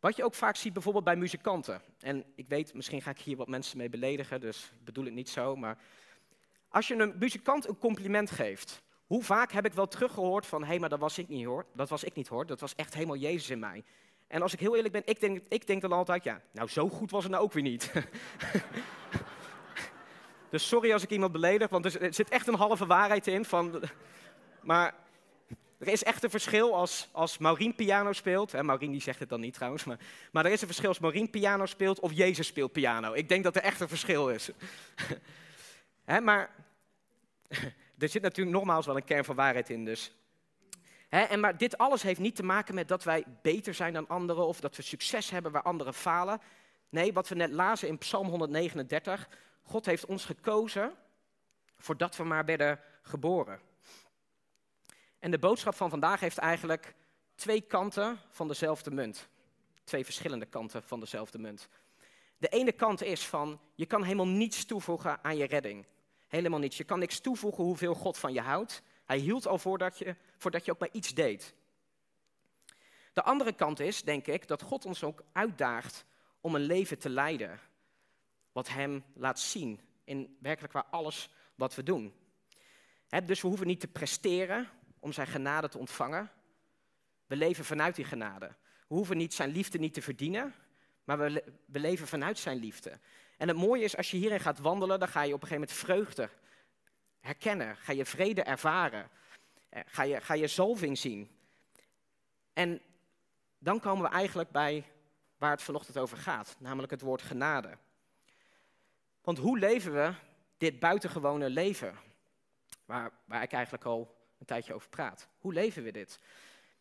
Wat 0.00 0.16
je 0.16 0.24
ook 0.24 0.34
vaak 0.34 0.56
ziet 0.56 0.72
bijvoorbeeld 0.72 1.04
bij 1.04 1.16
muzikanten. 1.16 1.82
En 2.00 2.24
ik 2.34 2.48
weet, 2.48 2.74
misschien 2.74 3.02
ga 3.02 3.10
ik 3.10 3.18
hier 3.18 3.36
wat 3.36 3.48
mensen 3.48 3.78
mee 3.78 3.88
beledigen, 3.88 4.40
dus 4.40 4.64
ik 4.64 4.84
bedoel 4.84 5.04
het 5.04 5.14
niet 5.14 5.28
zo. 5.28 5.56
Maar 5.56 5.78
als 6.68 6.88
je 6.88 6.94
een 6.94 7.14
muzikant 7.18 7.68
een 7.68 7.78
compliment 7.78 8.30
geeft, 8.30 8.82
hoe 9.06 9.22
vaak 9.22 9.52
heb 9.52 9.66
ik 9.66 9.72
wel 9.72 9.88
teruggehoord 9.88 10.46
van, 10.46 10.60
hé, 10.60 10.68
hey, 10.68 10.78
maar 10.78 10.88
dat 10.88 10.98
was 10.98 11.18
ik 11.18 11.28
niet 11.28 11.44
hoor. 11.44 11.66
Dat 11.74 11.88
was 11.88 12.04
ik 12.04 12.14
niet 12.14 12.28
hoor, 12.28 12.46
dat 12.46 12.60
was 12.60 12.74
echt 12.74 12.94
helemaal 12.94 13.16
Jezus 13.16 13.50
in 13.50 13.58
mij. 13.58 13.84
En 14.26 14.42
als 14.42 14.52
ik 14.52 14.60
heel 14.60 14.76
eerlijk 14.76 14.92
ben, 14.92 15.02
ik 15.04 15.20
denk, 15.20 15.40
ik 15.48 15.66
denk 15.66 15.80
dan 15.80 15.92
altijd, 15.92 16.24
ja, 16.24 16.42
nou 16.52 16.68
zo 16.68 16.88
goed 16.88 17.10
was 17.10 17.22
het 17.22 17.32
nou 17.32 17.44
ook 17.44 17.52
weer 17.52 17.62
niet. 17.62 17.92
Dus 20.54 20.68
sorry 20.68 20.92
als 20.92 21.02
ik 21.02 21.10
iemand 21.10 21.32
beledig, 21.32 21.68
want 21.68 21.84
er 21.84 22.14
zit 22.14 22.28
echt 22.28 22.46
een 22.46 22.54
halve 22.54 22.86
waarheid 22.86 23.26
in. 23.26 23.44
Van, 23.44 23.82
maar 24.60 24.94
er 25.78 25.88
is 25.88 26.02
echt 26.02 26.22
een 26.24 26.30
verschil 26.30 26.74
als, 26.74 27.08
als 27.12 27.38
Maureen 27.38 27.74
piano 27.74 28.12
speelt. 28.12 28.52
Hè, 28.52 28.62
Maureen 28.62 28.90
die 28.90 29.00
zegt 29.00 29.18
het 29.18 29.28
dan 29.28 29.40
niet 29.40 29.54
trouwens. 29.54 29.84
Maar, 29.84 29.98
maar 30.32 30.44
er 30.44 30.52
is 30.52 30.60
een 30.60 30.66
verschil 30.66 30.88
als 30.88 30.98
Maureen 30.98 31.30
piano 31.30 31.66
speelt 31.66 32.00
of 32.00 32.12
Jezus 32.12 32.46
speelt 32.46 32.72
piano. 32.72 33.12
Ik 33.12 33.28
denk 33.28 33.44
dat 33.44 33.56
er 33.56 33.62
echt 33.62 33.80
een 33.80 33.88
verschil 33.88 34.28
is. 34.28 34.50
Hè, 36.12 36.20
maar 36.20 36.50
er 37.98 38.08
zit 38.08 38.22
natuurlijk 38.22 38.56
nogmaals 38.56 38.86
wel 38.86 38.96
een 38.96 39.04
kern 39.04 39.24
van 39.24 39.36
waarheid 39.36 39.70
in. 39.70 39.84
Dus. 39.84 40.12
En 41.08 41.40
maar 41.40 41.58
dit 41.58 41.78
alles 41.78 42.02
heeft 42.02 42.20
niet 42.20 42.36
te 42.36 42.44
maken 42.44 42.74
met 42.74 42.88
dat 42.88 43.04
wij 43.04 43.24
beter 43.42 43.74
zijn 43.74 43.92
dan 43.92 44.08
anderen 44.08 44.46
of 44.46 44.60
dat 44.60 44.76
we 44.76 44.82
succes 44.82 45.30
hebben 45.30 45.52
waar 45.52 45.62
anderen 45.62 45.94
falen. 45.94 46.40
Nee, 46.88 47.12
wat 47.12 47.28
we 47.28 47.34
net 47.34 47.50
lazen 47.50 47.88
in 47.88 47.98
Psalm 47.98 48.28
139. 48.28 49.28
God 49.64 49.86
heeft 49.86 50.06
ons 50.06 50.24
gekozen 50.24 50.94
voordat 51.76 52.16
we 52.16 52.24
maar 52.24 52.44
werden 52.44 52.80
geboren. 53.02 53.60
En 55.18 55.30
de 55.30 55.38
boodschap 55.38 55.74
van 55.74 55.90
vandaag 55.90 56.20
heeft 56.20 56.38
eigenlijk 56.38 56.94
twee 57.34 57.60
kanten 57.60 58.18
van 58.28 58.48
dezelfde 58.48 58.90
munt. 58.90 59.28
Twee 59.84 60.04
verschillende 60.04 60.46
kanten 60.46 60.82
van 60.82 61.00
dezelfde 61.00 61.38
munt. 61.38 61.68
De 62.38 62.48
ene 62.48 62.72
kant 62.72 63.02
is 63.02 63.26
van, 63.26 63.60
je 63.74 63.86
kan 63.86 64.02
helemaal 64.02 64.28
niets 64.28 64.64
toevoegen 64.64 65.24
aan 65.24 65.36
je 65.36 65.46
redding. 65.46 65.86
Helemaal 66.28 66.58
niets. 66.58 66.76
Je 66.76 66.84
kan 66.84 66.98
niks 66.98 67.20
toevoegen 67.20 67.64
hoeveel 67.64 67.94
God 67.94 68.18
van 68.18 68.32
je 68.32 68.40
houdt. 68.40 68.82
Hij 69.04 69.18
hield 69.18 69.46
al 69.46 69.58
voordat 69.58 69.98
je, 69.98 70.16
voordat 70.36 70.64
je 70.64 70.72
ook 70.72 70.78
maar 70.78 70.92
iets 70.92 71.14
deed. 71.14 71.54
De 73.12 73.22
andere 73.22 73.52
kant 73.52 73.80
is, 73.80 74.02
denk 74.02 74.26
ik, 74.26 74.48
dat 74.48 74.62
God 74.62 74.84
ons 74.84 75.04
ook 75.04 75.22
uitdaagt 75.32 76.04
om 76.40 76.54
een 76.54 76.60
leven 76.60 76.98
te 76.98 77.08
leiden 77.08 77.60
wat 78.54 78.68
Hem 78.68 79.04
laat 79.14 79.40
zien 79.40 79.80
in 80.04 80.36
werkelijk 80.40 80.72
waar 80.72 80.86
alles 80.90 81.28
wat 81.54 81.74
we 81.74 81.82
doen. 81.82 82.14
dus 83.24 83.40
we 83.40 83.48
hoeven 83.48 83.66
niet 83.66 83.80
te 83.80 83.88
presteren 83.88 84.68
om 84.98 85.12
Zijn 85.12 85.26
genade 85.26 85.68
te 85.68 85.78
ontvangen. 85.78 86.30
We 87.26 87.36
leven 87.36 87.64
vanuit 87.64 87.94
die 87.94 88.04
genade. 88.04 88.46
We 88.88 88.94
hoeven 88.94 89.16
niet 89.16 89.34
Zijn 89.34 89.50
liefde 89.50 89.78
niet 89.78 89.94
te 89.94 90.02
verdienen, 90.02 90.54
maar 91.04 91.18
we, 91.18 91.44
we 91.66 91.78
leven 91.78 92.06
vanuit 92.06 92.38
Zijn 92.38 92.58
liefde. 92.58 92.98
En 93.36 93.48
het 93.48 93.56
mooie 93.56 93.84
is, 93.84 93.96
als 93.96 94.10
je 94.10 94.16
hierin 94.16 94.40
gaat 94.40 94.58
wandelen, 94.58 94.98
dan 94.98 95.08
ga 95.08 95.22
je 95.22 95.34
op 95.34 95.42
een 95.42 95.48
gegeven 95.48 95.68
moment 95.68 95.86
vreugde 95.86 96.30
herkennen. 97.20 97.76
Ga 97.76 97.92
je 97.92 98.04
vrede 98.04 98.42
ervaren. 98.42 99.10
Eh, 99.68 99.82
ga 99.86 100.02
je, 100.02 100.20
ga 100.20 100.34
je 100.34 100.46
zalving 100.46 100.98
zien. 100.98 101.30
En 102.52 102.80
dan 103.58 103.80
komen 103.80 104.10
we 104.10 104.16
eigenlijk 104.16 104.50
bij 104.50 104.84
waar 105.38 105.50
het 105.50 105.62
vanochtend 105.62 105.98
over 105.98 106.16
gaat, 106.16 106.56
namelijk 106.58 106.92
het 106.92 107.00
woord 107.00 107.22
genade. 107.22 107.78
Want 109.24 109.38
hoe 109.38 109.58
leven 109.58 109.92
we 109.92 110.12
dit 110.56 110.78
buitengewone 110.78 111.50
leven? 111.50 111.98
Waar, 112.84 113.12
waar 113.24 113.42
ik 113.42 113.52
eigenlijk 113.52 113.84
al 113.84 114.16
een 114.38 114.46
tijdje 114.46 114.74
over 114.74 114.88
praat. 114.88 115.28
Hoe 115.38 115.52
leven 115.52 115.82
we 115.82 115.90
dit? 115.90 116.18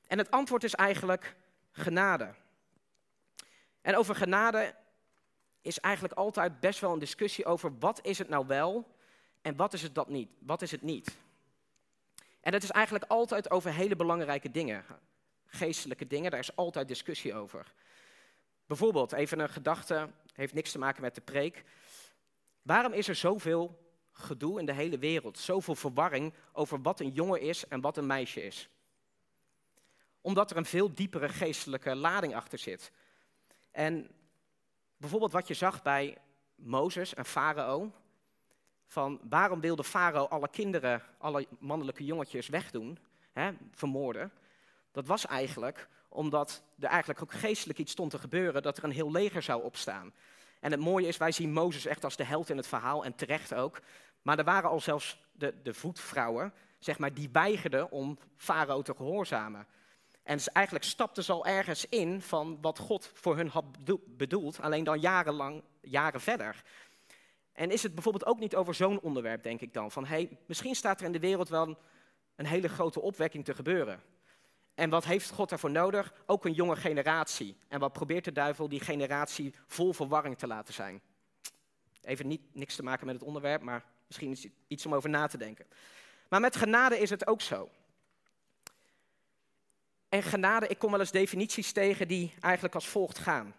En 0.07 0.17
het 0.17 0.31
antwoord 0.31 0.63
is 0.63 0.73
eigenlijk 0.73 1.35
genade. 1.71 2.33
En 3.81 3.95
over 3.95 4.15
genade 4.15 4.75
is 5.61 5.79
eigenlijk 5.79 6.13
altijd 6.13 6.59
best 6.59 6.79
wel 6.79 6.93
een 6.93 6.99
discussie 6.99 7.45
over 7.45 7.77
wat 7.79 8.05
is 8.05 8.17
het 8.17 8.29
nou 8.29 8.47
wel 8.47 8.95
en 9.41 9.55
wat 9.55 9.73
is 9.73 9.81
het 9.81 9.95
dat 9.95 10.09
niet? 10.09 10.29
Wat 10.39 10.61
is 10.61 10.71
het 10.71 10.81
niet? 10.81 11.17
En 12.41 12.53
het 12.53 12.63
is 12.63 12.71
eigenlijk 12.71 13.05
altijd 13.07 13.51
over 13.51 13.73
hele 13.73 13.95
belangrijke 13.95 14.51
dingen. 14.51 14.85
Geestelijke 15.45 16.07
dingen, 16.07 16.31
daar 16.31 16.39
is 16.39 16.55
altijd 16.55 16.87
discussie 16.87 17.35
over. 17.35 17.73
Bijvoorbeeld, 18.65 19.11
even 19.11 19.39
een 19.39 19.49
gedachte, 19.49 20.09
heeft 20.33 20.53
niks 20.53 20.71
te 20.71 20.79
maken 20.79 21.01
met 21.01 21.15
de 21.15 21.21
preek. 21.21 21.63
Waarom 22.63 22.93
is 22.93 23.07
er 23.07 23.15
zoveel 23.15 23.81
gedoe 24.11 24.59
in 24.59 24.65
de 24.65 24.73
hele 24.73 24.97
wereld, 24.97 25.37
zoveel 25.37 25.75
verwarring 25.75 26.33
over 26.51 26.81
wat 26.81 26.99
een 26.99 27.11
jongen 27.11 27.41
is 27.41 27.67
en 27.67 27.81
wat 27.81 27.97
een 27.97 28.05
meisje 28.05 28.43
is? 28.43 28.69
Omdat 30.21 30.51
er 30.51 30.57
een 30.57 30.65
veel 30.65 30.93
diepere 30.93 31.29
geestelijke 31.29 31.95
lading 31.95 32.35
achter 32.35 32.59
zit. 32.59 32.91
En 33.71 34.09
bijvoorbeeld 34.97 35.31
wat 35.31 35.47
je 35.47 35.53
zag 35.53 35.81
bij 35.81 36.17
Mozes 36.55 37.13
en 37.13 37.25
Farao. 37.25 37.91
van 38.87 39.19
waarom 39.29 39.59
wilde 39.59 39.83
Farao 39.83 40.25
alle 40.25 40.49
kinderen, 40.49 41.01
alle 41.17 41.47
mannelijke 41.59 42.05
jongetjes 42.05 42.47
wegdoen, 42.47 42.99
hè, 43.31 43.51
vermoorden. 43.71 44.31
Dat 44.91 45.07
was 45.07 45.25
eigenlijk 45.25 45.87
omdat 46.09 46.63
er 46.79 46.87
eigenlijk 46.87 47.21
ook 47.21 47.33
geestelijk 47.33 47.79
iets 47.79 47.91
stond 47.91 48.11
te 48.11 48.19
gebeuren, 48.19 48.61
dat 48.61 48.77
er 48.77 48.83
een 48.83 48.91
heel 48.91 49.11
leger 49.11 49.41
zou 49.41 49.63
opstaan. 49.63 50.13
En 50.63 50.71
het 50.71 50.79
mooie 50.79 51.07
is, 51.07 51.17
wij 51.17 51.31
zien 51.31 51.53
Mozes 51.53 51.85
echt 51.85 52.03
als 52.03 52.15
de 52.15 52.23
held 52.23 52.49
in 52.49 52.57
het 52.57 52.67
verhaal 52.67 53.05
en 53.05 53.15
terecht 53.15 53.53
ook. 53.53 53.81
Maar 54.21 54.37
er 54.37 54.43
waren 54.43 54.69
al 54.69 54.79
zelfs 54.79 55.23
de, 55.31 55.53
de 55.63 55.73
voetvrouwen, 55.73 56.53
zeg 56.79 56.97
maar, 56.97 57.13
die 57.13 57.29
weigerden 57.31 57.91
om 57.91 58.17
Farao 58.35 58.81
te 58.81 58.95
gehoorzamen. 58.95 59.67
En 60.23 60.39
eigenlijk 60.53 60.85
stapten 60.85 61.23
ze 61.23 61.31
al 61.31 61.45
ergens 61.45 61.85
in 61.89 62.21
van 62.21 62.57
wat 62.61 62.79
God 62.79 63.11
voor 63.13 63.35
hun 63.35 63.47
had 63.47 63.65
bedoeld, 64.05 64.61
alleen 64.61 64.83
dan 64.83 64.99
jarenlang, 64.99 65.63
jaren 65.81 66.21
verder. 66.21 66.63
En 67.53 67.71
is 67.71 67.83
het 67.83 67.93
bijvoorbeeld 67.93 68.25
ook 68.25 68.39
niet 68.39 68.55
over 68.55 68.73
zo'n 68.73 68.99
onderwerp, 68.99 69.43
denk 69.43 69.61
ik 69.61 69.73
dan, 69.73 69.91
van 69.91 70.05
hey, 70.05 70.37
misschien 70.45 70.75
staat 70.75 70.99
er 70.99 71.05
in 71.05 71.11
de 71.11 71.19
wereld 71.19 71.49
wel 71.49 71.77
een 72.35 72.45
hele 72.45 72.69
grote 72.69 73.01
opwekking 73.01 73.45
te 73.45 73.53
gebeuren. 73.53 74.01
En 74.75 74.89
wat 74.89 75.05
heeft 75.05 75.29
God 75.29 75.49
daarvoor 75.49 75.71
nodig? 75.71 76.13
Ook 76.25 76.45
een 76.45 76.53
jonge 76.53 76.75
generatie. 76.75 77.57
En 77.67 77.79
wat 77.79 77.93
probeert 77.93 78.25
de 78.25 78.31
duivel 78.31 78.69
die 78.69 78.79
generatie 78.79 79.53
vol 79.67 79.93
verwarring 79.93 80.37
te 80.37 80.47
laten 80.47 80.73
zijn? 80.73 81.01
Even 82.01 82.27
niet, 82.27 82.41
niks 82.51 82.75
te 82.75 82.83
maken 82.83 83.05
met 83.05 83.15
het 83.15 83.23
onderwerp, 83.23 83.61
maar 83.61 83.85
misschien 84.07 84.31
is 84.31 84.47
iets 84.67 84.85
om 84.85 84.93
over 84.93 85.09
na 85.09 85.27
te 85.27 85.37
denken. 85.37 85.65
Maar 86.29 86.39
met 86.39 86.55
genade 86.55 86.99
is 86.99 87.09
het 87.09 87.27
ook 87.27 87.41
zo. 87.41 87.69
En 90.09 90.23
genade, 90.23 90.67
ik 90.67 90.77
kom 90.77 90.91
wel 90.91 90.99
eens 90.99 91.11
definities 91.11 91.71
tegen 91.71 92.07
die 92.07 92.33
eigenlijk 92.39 92.75
als 92.75 92.87
volgt 92.87 93.17
gaan. 93.17 93.55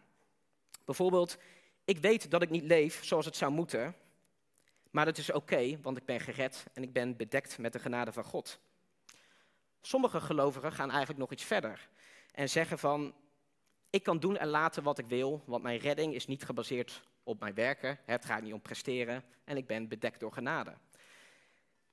Bijvoorbeeld, 0.85 1.37
ik 1.85 1.99
weet 1.99 2.31
dat 2.31 2.43
ik 2.43 2.51
niet 2.51 2.65
leef 2.65 3.05
zoals 3.05 3.25
het 3.25 3.37
zou 3.37 3.53
moeten, 3.53 3.95
maar 4.91 5.05
dat 5.05 5.19
is 5.19 5.33
oké, 5.33 5.79
want 5.83 5.97
ik 5.97 6.05
ben 6.05 6.21
gered 6.21 6.67
en 6.73 6.83
ik 6.83 6.93
ben 6.93 7.17
bedekt 7.17 7.59
met 7.59 7.73
de 7.73 7.79
genade 7.79 8.13
van 8.13 8.25
God. 8.25 8.59
Sommige 9.87 10.21
gelovigen 10.21 10.73
gaan 10.73 10.89
eigenlijk 10.89 11.19
nog 11.19 11.33
iets 11.33 11.45
verder 11.45 11.89
en 12.33 12.49
zeggen 12.49 12.79
van, 12.79 13.15
ik 13.91 14.03
kan 14.03 14.19
doen 14.19 14.37
en 14.37 14.49
laten 14.49 14.83
wat 14.83 14.99
ik 14.99 15.07
wil, 15.07 15.43
want 15.47 15.63
mijn 15.63 15.79
redding 15.79 16.15
is 16.15 16.27
niet 16.27 16.45
gebaseerd 16.45 17.03
op 17.23 17.41
mijn 17.41 17.55
werken, 17.55 17.99
het 18.05 18.25
gaat 18.25 18.43
niet 18.43 18.53
om 18.53 18.61
presteren 18.61 19.25
en 19.45 19.57
ik 19.57 19.67
ben 19.67 19.89
bedekt 19.89 20.21
door 20.21 20.33
genade. 20.33 20.75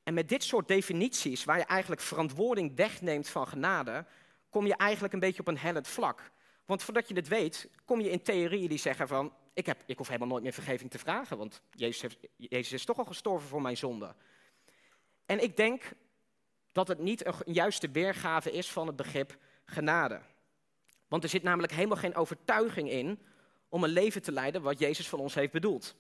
En 0.04 0.14
met 0.14 0.30
dit 0.30 0.44
soort 0.44 0.68
definities, 0.68 1.44
waar 1.44 1.58
je 1.58 1.64
eigenlijk 1.64 2.02
verantwoording 2.02 2.76
wegneemt 2.76 3.30
van 3.30 3.48
genade, 3.48 4.06
kom 4.50 4.66
je 4.66 4.76
eigenlijk 4.76 5.14
een 5.14 5.20
beetje 5.20 5.42
op 5.42 5.48
een 5.48 5.58
hellend 5.58 5.88
vlak. 5.88 6.32
Want 6.66 6.84
voordat 6.84 7.08
je 7.08 7.16
het 7.16 7.28
weet, 7.28 7.70
kom 7.86 8.02
je 8.02 8.10
in 8.10 8.22
theorieën 8.22 8.70
die 8.70 8.78
zeggen 8.78 9.08
van, 9.08 9.34
ik, 9.54 9.66
heb, 9.66 9.84
ik 9.86 9.98
hoef 9.98 10.08
helemaal 10.08 10.28
nooit 10.28 10.44
meer 10.44 10.54
vergeving 10.54 10.92
te 10.92 11.00
vragen, 11.00 11.38
want 11.38 11.62
Jezus, 11.72 12.02
heeft, 12.02 12.18
Jezus 12.36 12.72
is 12.72 12.86
toch 12.86 12.98
al 12.98 13.06
gestorven 13.06 13.48
voor 13.48 13.62
mijn 13.62 13.78
zonde. 13.78 14.16
En 15.26 15.44
ik 15.44 15.58
denk 15.58 15.94
dat 16.72 16.88
het 16.88 17.00
niet 17.00 17.26
een 17.26 17.34
juiste 17.46 17.90
weergave 17.90 18.52
is 18.52 18.72
van 18.72 18.88
het 18.88 18.96
begrip 18.96 19.38
genade. 19.66 20.22
Want 21.08 21.24
er 21.24 21.30
zit 21.30 21.44
namelijk 21.44 21.74
helemaal 21.74 21.98
geen 21.98 22.16
overtuiging 22.16 22.90
in 22.90 23.20
om 23.70 23.84
een 23.84 23.90
leven 23.90 24.22
te 24.22 24.32
leiden 24.32 24.62
wat 24.62 24.80
Jezus 24.80 25.10
van 25.10 25.20
ons 25.20 25.34
heeft 25.34 25.52
bedoeld. 25.52 25.96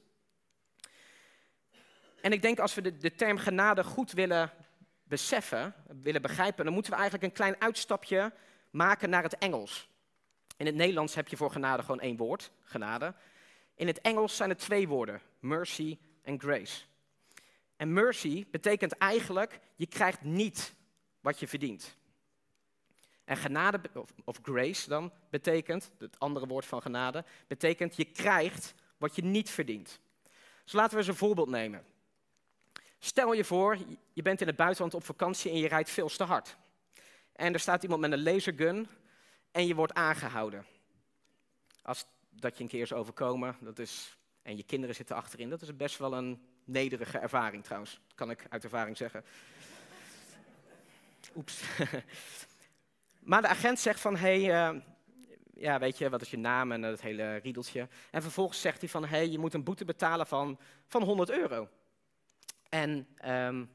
En 2.22 2.32
ik 2.32 2.42
denk 2.42 2.60
als 2.60 2.74
we 2.74 2.98
de, 2.98 3.16
term 3.16 3.38
genade 3.38 3.84
goed 3.84 4.12
willen 4.12 4.52
beseffen, 5.04 5.74
willen 6.02 6.22
begrijpen, 6.22 6.66
dan 6.66 6.74
moeten 6.74 6.92
we 6.92 6.98
eigenlijk 6.98 7.28
een 7.28 7.38
klein 7.38 7.62
uitstapje 7.62 8.34
maken 8.70 9.10
naar 9.10 9.24
het 9.24 9.38
Engels. 9.38 9.90
In 10.58 10.66
het 10.66 10.76
Nederlands 10.76 11.16
heb 11.16 11.28
je 11.28 11.38
voor 11.38 11.52
genade 11.52 11.82
gewoon 11.82 12.00
één 12.00 12.18
woord, 12.18 12.52
genade. 12.64 13.14
In 13.76 13.88
het 13.88 14.02
Engels 14.02 14.36
zijn 14.36 14.50
het 14.50 14.60
twee 14.60 14.88
woorden, 14.88 15.22
mercy 15.40 15.98
en 16.22 16.40
grace. 16.40 16.84
En 17.82 17.94
mercy 17.94 18.46
betekent 18.52 18.98
eigenlijk, 18.98 19.60
je 19.76 19.86
krijgt 19.86 20.22
niet 20.22 20.74
wat 21.20 21.40
je 21.40 21.48
verdient. 21.48 21.98
En 23.24 23.38
genade, 23.38 23.82
of, 24.26 24.40
grace 24.42 24.90
dan, 24.90 25.12
betekent, 25.30 25.92
het 25.98 26.20
andere 26.20 26.48
woord 26.48 26.66
van 26.66 26.82
genade, 26.82 27.26
betekent 27.48 27.96
je 27.96 28.06
krijgt 28.06 28.74
wat 28.98 29.16
je 29.16 29.24
niet 29.24 29.50
verdient. 29.50 30.00
Dus 30.64 30.74
laten 30.74 30.92
we 30.92 30.98
eens 30.98 31.08
een 31.08 31.16
voorbeeld 31.16 31.50
nemen. 31.50 31.86
Stel 33.00 33.34
je 33.34 33.44
voor, 33.44 33.78
je 34.14 34.22
bent 34.22 34.42
in 34.42 34.48
het 34.48 34.56
buitenland 34.56 34.94
op 34.94 35.04
vakantie 35.04 35.52
en 35.52 35.58
je 35.58 35.68
rijdt 35.68 35.90
veel 35.90 36.08
te 36.08 36.24
hard. 36.24 36.58
En 37.32 37.54
er 37.54 37.60
staat 37.60 37.84
iemand 37.84 38.02
met 38.02 38.12
een 38.12 38.24
lasergun 38.24 38.88
en 39.52 39.68
je 39.68 39.76
wordt 39.76 39.94
aangehouden. 39.94 40.66
Als 41.82 42.06
dat 42.30 42.58
je 42.58 42.64
een 42.64 42.70
keer 42.70 42.82
is 42.82 42.94
overkomen, 42.94 43.58
dat 43.60 43.80
is, 43.80 44.18
en 44.42 44.58
je 44.58 44.64
kinderen 44.64 44.96
zitten 44.96 45.16
achterin, 45.16 45.50
dat 45.50 45.62
is 45.62 45.76
best 45.76 45.98
wel 45.98 46.14
een 46.14 46.51
nederige 46.64 47.18
ervaring 47.18 47.64
trouwens, 47.64 48.00
kan 48.16 48.30
ik 48.30 48.46
uit 48.50 48.64
ervaring 48.64 48.98
zeggen. 48.98 49.24
Oeps. 51.36 51.62
maar 53.32 53.42
de 53.42 53.48
agent 53.48 53.80
zegt 53.80 54.00
van, 54.00 54.16
hé, 54.16 54.44
hey, 54.44 54.74
uh, 54.74 54.82
ja, 55.54 55.80
weet 55.80 55.98
je, 55.98 56.10
wat 56.10 56.22
is 56.22 56.30
je 56.30 56.38
naam 56.38 56.72
en 56.72 56.82
dat 56.82 57.02
hele 57.02 57.36
riedeltje. 57.36 57.88
En 58.12 58.22
vervolgens 58.22 58.62
zegt 58.62 58.80
hij 58.80 58.90
van, 58.90 59.04
hé, 59.04 59.18
hey, 59.18 59.30
je 59.30 59.40
moet 59.40 59.54
een 59.54 59.64
boete 59.64 59.86
betalen 59.86 60.28
van, 60.28 60.60
van 60.88 61.04
100 61.04 61.30
euro. 61.30 61.70
En, 62.70 63.08
um, 63.26 63.70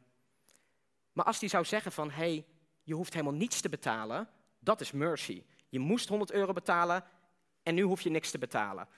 maar 1.13 1.25
als 1.25 1.41
hij 1.41 1.49
zou 1.49 1.65
zeggen 1.65 1.93
van, 1.93 2.11
hé, 2.11 2.17
hey, 2.17 2.45
je 2.83 2.95
hoeft 2.95 3.13
helemaal 3.13 3.35
niets 3.35 3.61
te 3.61 3.69
betalen, 3.69 4.29
dat 4.59 4.81
is 4.81 4.93
mercy. 4.93 5.43
Je 5.69 5.79
moest 5.79 6.09
100 6.09 6.33
euro 6.33 6.53
betalen 6.53 7.05
en 7.63 7.75
nu 7.75 7.83
hoef 7.83 8.01
je 8.01 8.11
niks 8.11 8.31
te 8.31 8.39
betalen. 8.39 8.89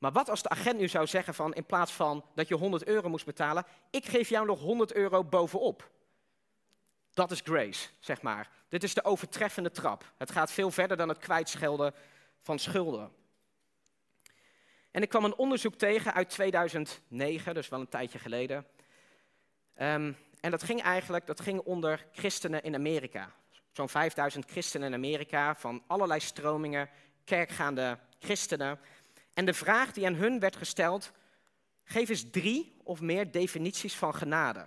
Maar 0.00 0.12
wat 0.12 0.28
als 0.28 0.42
de 0.42 0.48
agent 0.48 0.78
nu 0.78 0.88
zou 0.88 1.06
zeggen 1.06 1.34
van, 1.34 1.54
in 1.54 1.64
plaats 1.64 1.92
van 1.92 2.24
dat 2.34 2.48
je 2.48 2.54
100 2.54 2.86
euro 2.86 3.08
moest 3.08 3.24
betalen, 3.24 3.66
ik 3.90 4.06
geef 4.06 4.28
jou 4.28 4.46
nog 4.46 4.60
100 4.60 4.92
euro 4.92 5.24
bovenop. 5.24 5.90
Dat 7.14 7.30
is 7.30 7.40
grace, 7.44 7.88
zeg 7.98 8.22
maar. 8.22 8.50
Dit 8.68 8.82
is 8.82 8.94
de 8.94 9.04
overtreffende 9.04 9.70
trap. 9.70 10.12
Het 10.16 10.30
gaat 10.30 10.52
veel 10.52 10.70
verder 10.70 10.96
dan 10.96 11.08
het 11.08 11.18
kwijtschelden 11.18 11.94
van 12.40 12.58
schulden. 12.58 13.12
En 14.90 15.02
ik 15.02 15.08
kwam 15.08 15.24
een 15.24 15.36
onderzoek 15.36 15.74
tegen 15.74 16.14
uit 16.14 16.30
2009, 16.30 17.54
dus 17.54 17.68
wel 17.68 17.80
een 17.80 17.88
tijdje 17.88 18.18
geleden. 18.18 18.66
Um, 19.76 20.16
en 20.40 20.50
dat 20.50 20.62
ging 20.62 20.82
eigenlijk 20.82 21.26
dat 21.26 21.40
ging 21.40 21.60
onder 21.60 22.06
christenen 22.12 22.62
in 22.62 22.74
Amerika. 22.74 23.32
Zo'n 23.72 23.88
5000 23.88 24.50
christenen 24.50 24.88
in 24.88 24.94
Amerika 24.94 25.54
van 25.54 25.82
allerlei 25.86 26.20
stromingen, 26.20 26.90
kerkgaande 27.24 27.98
christenen. 28.18 28.80
En 29.34 29.44
de 29.44 29.54
vraag 29.54 29.92
die 29.92 30.06
aan 30.06 30.14
hun 30.14 30.40
werd 30.40 30.56
gesteld, 30.56 31.12
geef 31.84 32.08
eens 32.08 32.30
drie 32.30 32.76
of 32.82 33.00
meer 33.00 33.30
definities 33.30 33.96
van 33.96 34.14
genade. 34.14 34.66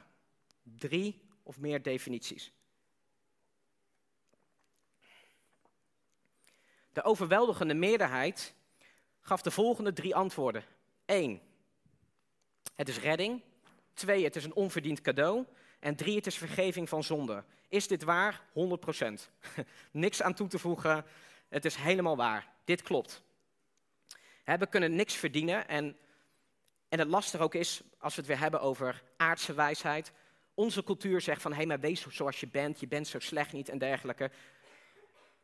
Drie 0.64 1.22
of 1.44 1.60
meer 1.60 1.82
definities. 1.82 2.52
De 6.94 7.04
overweldigende 7.04 7.74
meerderheid 7.74 8.54
gaf 9.22 9.42
de 9.42 9.52
volgende 9.52 9.94
drie 9.94 10.16
antwoorden. 10.16 10.64
Eén, 11.06 11.42
het 12.76 12.90
is 12.90 13.00
redding. 13.00 13.42
Twee, 13.94 14.24
het 14.24 14.36
is 14.36 14.44
een 14.44 14.54
onverdiend 14.54 15.02
cadeau. 15.02 15.46
En 15.80 15.96
drie, 15.96 16.16
het 16.16 16.28
is 16.28 16.38
vergeving 16.38 16.90
van 16.90 17.04
zonde. 17.04 17.44
Is 17.68 17.88
dit 17.88 18.04
waar? 18.04 18.42
100%. 18.50 18.54
Niks 19.92 20.22
aan 20.22 20.34
toe 20.34 20.48
te 20.48 20.60
voegen. 20.60 21.06
Het 21.50 21.66
is 21.66 21.76
helemaal 21.76 22.16
waar. 22.16 22.48
Dit 22.64 22.82
klopt. 22.82 23.24
We 24.44 24.68
kunnen 24.70 24.96
niks 24.96 25.16
verdienen. 25.16 25.68
En, 25.68 25.98
en 26.90 27.00
het 27.00 27.08
lastige 27.08 27.44
ook 27.44 27.56
is, 27.56 27.82
als 27.98 28.16
we 28.16 28.22
het 28.22 28.30
weer 28.30 28.40
hebben 28.40 28.62
over 28.62 29.04
aardse 29.18 29.54
wijsheid. 29.54 30.12
Onze 30.54 30.84
cultuur 30.84 31.22
zegt 31.22 31.42
van, 31.42 31.52
hé, 31.52 31.58
hey, 31.58 31.66
maar 31.66 31.80
wees 31.80 32.08
zoals 32.10 32.40
je 32.40 32.48
bent. 32.48 32.80
Je 32.80 32.88
bent 32.88 33.08
zo 33.08 33.20
slecht 33.20 33.54
niet 33.54 33.70
en 33.70 33.78
dergelijke. 33.78 34.32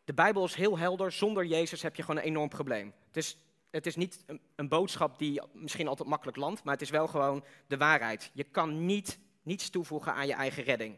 De 0.03 0.13
Bijbel 0.13 0.45
is 0.45 0.55
heel 0.55 0.77
helder. 0.77 1.11
Zonder 1.11 1.45
Jezus 1.45 1.81
heb 1.81 1.95
je 1.95 2.01
gewoon 2.01 2.21
een 2.21 2.27
enorm 2.27 2.49
probleem. 2.49 2.93
Het 3.07 3.17
is, 3.17 3.37
het 3.69 3.85
is 3.85 3.95
niet 3.95 4.23
een, 4.25 4.41
een 4.55 4.67
boodschap 4.67 5.19
die 5.19 5.41
misschien 5.53 5.87
altijd 5.87 6.09
makkelijk 6.09 6.37
landt, 6.37 6.63
maar 6.63 6.73
het 6.73 6.81
is 6.81 6.89
wel 6.89 7.07
gewoon 7.07 7.43
de 7.67 7.77
waarheid. 7.77 8.31
Je 8.33 8.43
kan 8.43 8.85
niet 8.85 9.19
niets 9.41 9.69
toevoegen 9.69 10.13
aan 10.13 10.27
je 10.27 10.33
eigen 10.33 10.63
redding. 10.63 10.97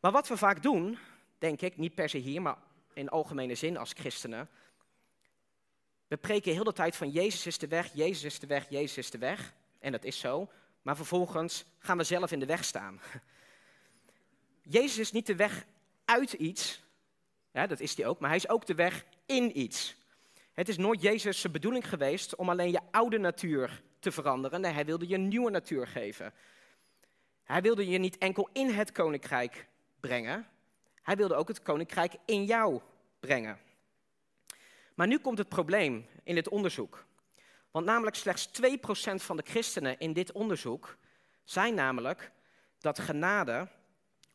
Maar 0.00 0.12
wat 0.12 0.28
we 0.28 0.36
vaak 0.36 0.62
doen, 0.62 0.98
denk 1.38 1.60
ik, 1.60 1.76
niet 1.76 1.94
per 1.94 2.08
se 2.08 2.18
hier, 2.18 2.42
maar 2.42 2.56
in 2.94 3.08
algemene 3.08 3.54
zin 3.54 3.76
als 3.76 3.92
christenen. 3.92 4.48
We 6.14 6.20
preken 6.20 6.52
heel 6.52 6.64
de 6.64 6.72
tijd 6.72 6.96
van 6.96 7.10
Jezus 7.10 7.46
is 7.46 7.58
de 7.58 7.66
weg, 7.66 7.90
Jezus 7.94 8.24
is 8.24 8.38
de 8.38 8.46
weg, 8.46 8.68
Jezus 8.68 8.96
is 8.96 9.10
de 9.10 9.18
weg. 9.18 9.54
En 9.78 9.92
dat 9.92 10.04
is 10.04 10.18
zo. 10.18 10.48
Maar 10.82 10.96
vervolgens 10.96 11.64
gaan 11.78 11.96
we 11.96 12.04
zelf 12.04 12.32
in 12.32 12.38
de 12.38 12.46
weg 12.46 12.64
staan. 12.64 13.00
Jezus 14.76 14.98
is 14.98 15.12
niet 15.12 15.26
de 15.26 15.36
weg 15.36 15.64
uit 16.04 16.32
iets, 16.32 16.82
dat 17.52 17.80
is 17.80 17.96
hij 17.96 18.06
ook, 18.06 18.18
maar 18.18 18.28
hij 18.28 18.38
is 18.38 18.48
ook 18.48 18.66
de 18.66 18.74
weg 18.74 19.04
in 19.26 19.58
iets. 19.58 19.96
Het 20.52 20.68
is 20.68 20.76
nooit 20.76 21.02
Jezus' 21.02 21.50
bedoeling 21.50 21.88
geweest 21.88 22.36
om 22.36 22.48
alleen 22.48 22.70
je 22.70 22.80
oude 22.90 23.18
natuur 23.18 23.82
te 23.98 24.12
veranderen. 24.12 24.60
Nee, 24.60 24.72
hij 24.72 24.84
wilde 24.84 25.08
je 25.08 25.14
een 25.14 25.28
nieuwe 25.28 25.50
natuur 25.50 25.86
geven. 25.86 26.32
Hij 27.44 27.62
wilde 27.62 27.88
je 27.88 27.98
niet 27.98 28.18
enkel 28.18 28.48
in 28.52 28.68
het 28.68 28.92
koninkrijk 28.92 29.66
brengen, 30.00 30.46
hij 31.02 31.16
wilde 31.16 31.34
ook 31.34 31.48
het 31.48 31.62
koninkrijk 31.62 32.14
in 32.24 32.44
jou 32.44 32.80
brengen. 33.20 33.58
Maar 34.94 35.06
nu 35.06 35.18
komt 35.18 35.38
het 35.38 35.48
probleem 35.48 36.06
in 36.22 36.34
dit 36.34 36.48
onderzoek. 36.48 37.06
Want 37.70 37.86
namelijk 37.86 38.16
slechts 38.16 38.48
2% 38.48 38.50
van 39.14 39.36
de 39.36 39.42
christenen 39.46 39.98
in 39.98 40.12
dit 40.12 40.32
onderzoek 40.32 40.96
zijn 41.44 41.74
namelijk 41.74 42.30
dat 42.78 42.98
genade 42.98 43.68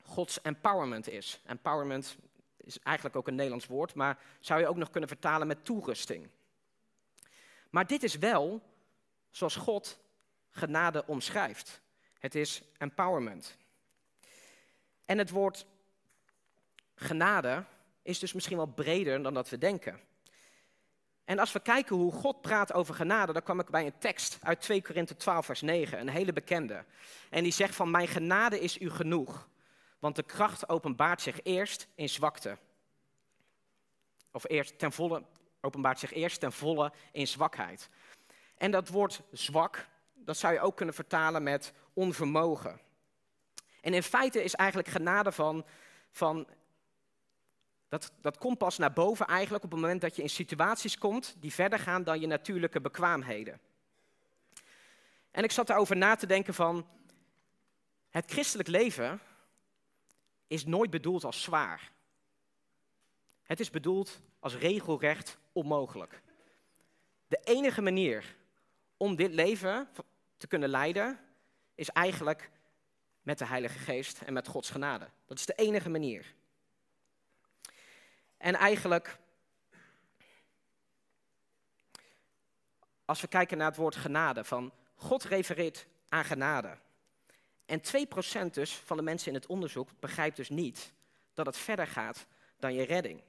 Gods 0.02 0.42
empowerment 0.42 1.10
is. 1.10 1.42
Empowerment 1.46 2.18
is 2.58 2.80
eigenlijk 2.80 3.16
ook 3.16 3.28
een 3.28 3.36
Nederlands 3.36 3.66
woord, 3.66 3.94
maar 3.94 4.20
zou 4.40 4.60
je 4.60 4.68
ook 4.68 4.76
nog 4.76 4.90
kunnen 4.90 5.10
vertalen 5.10 5.48
met 5.48 5.66
toerusting. 5.66 6.30
Maar 7.70 7.88
dit 7.88 8.04
is 8.04 8.18
wel 8.18 8.62
zoals 9.32 9.56
God 9.56 10.00
genade 10.50 11.06
omschrijft. 11.06 11.82
Het 12.20 12.36
is 12.36 12.62
empowerment. 12.78 13.58
En 15.06 15.18
het 15.18 15.30
woord 15.30 15.66
genade 16.96 17.64
is 18.02 18.20
dus 18.20 18.34
misschien 18.34 18.58
wel 18.58 18.66
breder 18.66 19.24
dan 19.24 19.34
dat 19.34 19.50
we 19.50 19.58
denken. 19.58 20.00
En 21.30 21.40
als 21.40 21.52
we 21.52 21.60
kijken 21.60 21.96
hoe 21.96 22.12
God 22.12 22.42
praat 22.42 22.74
over 22.74 22.96
genade, 22.96 23.34
dan 23.34 23.44
kwam 23.44 23.60
ik 23.60 23.70
bij 23.70 23.86
een 23.86 23.98
tekst 23.98 24.38
uit 24.42 24.62
2 24.62 24.82
Korinthe 24.82 25.16
12, 25.16 25.46
vers 25.46 25.62
9, 25.62 26.00
een 26.00 26.10
hele 26.10 26.34
bekende. 26.34 26.86
En 27.30 27.44
die 27.44 27.52
zegt 27.52 27.76
van, 27.76 27.92
mijn 27.92 28.08
genade 28.08 28.60
is 28.60 28.80
u 28.80 28.90
genoeg, 28.90 29.50
want 30.00 30.16
de 30.16 30.24
kracht 30.24 30.70
openbaart 30.70 31.22
zich 31.22 31.44
eerst 31.44 31.88
in 31.96 32.10
zwakte. 32.10 32.58
Of 34.32 34.44
eerst 34.48 34.80
ten 34.80 34.92
volle, 34.92 35.24
openbaart 35.62 36.00
zich 36.00 36.14
eerst 36.14 36.40
ten 36.40 36.52
volle 36.52 36.92
in 37.12 37.28
zwakheid. 37.28 37.90
En 38.58 38.72
dat 38.72 38.90
woord 38.90 39.22
zwak, 39.32 39.88
dat 40.14 40.38
zou 40.38 40.54
je 40.54 40.60
ook 40.60 40.76
kunnen 40.76 40.96
vertalen 40.96 41.44
met 41.44 41.74
onvermogen. 41.94 42.80
En 43.82 43.94
in 43.94 44.04
feite 44.04 44.44
is 44.44 44.56
eigenlijk 44.56 44.90
genade 44.90 45.32
van, 45.32 45.66
van 46.12 46.48
dat, 47.90 48.12
dat 48.22 48.38
komt 48.38 48.58
pas 48.58 48.78
naar 48.78 48.94
boven 48.94 49.28
eigenlijk 49.28 49.64
op 49.64 49.72
het 49.72 49.80
moment 49.80 50.02
dat 50.02 50.16
je 50.16 50.22
in 50.22 50.30
situaties 50.30 50.98
komt 50.98 51.36
die 51.40 51.54
verder 51.54 51.80
gaan 51.80 52.04
dan 52.04 52.20
je 52.20 52.28
natuurlijke 52.28 52.82
bekwaamheden. 52.82 53.60
En 55.32 55.44
ik 55.44 55.52
zat 55.52 55.70
erover 55.70 55.98
na 55.98 56.16
te 56.16 56.28
denken 56.28 56.54
van, 56.54 56.88
het 58.10 58.32
christelijk 58.32 58.70
leven 58.70 59.20
is 60.48 60.66
nooit 60.66 60.90
bedoeld 60.90 61.24
als 61.24 61.42
zwaar. 61.42 61.92
Het 63.44 63.60
is 63.60 63.70
bedoeld 63.70 64.22
als 64.40 64.56
regelrecht 64.56 65.38
onmogelijk. 65.52 66.22
De 67.28 67.40
enige 67.44 67.82
manier 67.82 68.36
om 68.98 69.16
dit 69.16 69.34
leven 69.34 69.90
te 70.38 70.48
kunnen 70.48 70.70
leiden 70.70 71.20
is 71.76 71.90
eigenlijk 71.90 72.52
met 73.22 73.38
de 73.38 73.46
Heilige 73.46 73.80
Geest 73.80 74.22
en 74.22 74.34
met 74.34 74.48
Gods 74.48 74.70
genade. 74.70 75.10
Dat 75.26 75.38
is 75.38 75.46
de 75.46 75.54
enige 75.54 75.90
manier. 75.90 76.34
En 78.40 78.56
eigenlijk, 78.56 79.18
als 83.06 83.22
we 83.22 83.28
kijken 83.28 83.58
naar 83.58 83.68
het 83.68 83.76
woord 83.76 83.96
genade, 83.96 84.44
van 84.44 84.74
God 84.96 85.24
refereert 85.24 85.88
aan 86.10 86.26
genade. 86.26 86.78
En 87.66 87.82
2% 88.48 88.52
dus 88.52 88.74
van 88.74 88.98
de 88.98 89.04
mensen 89.04 89.28
in 89.28 89.34
het 89.34 89.46
onderzoek 89.46 89.90
begrijpt 90.00 90.36
dus 90.36 90.50
niet 90.50 90.92
dat 91.34 91.46
het 91.46 91.58
verder 91.58 91.88
gaat 91.88 92.26
dan 92.58 92.74
je 92.74 92.84
redding. 92.84 93.22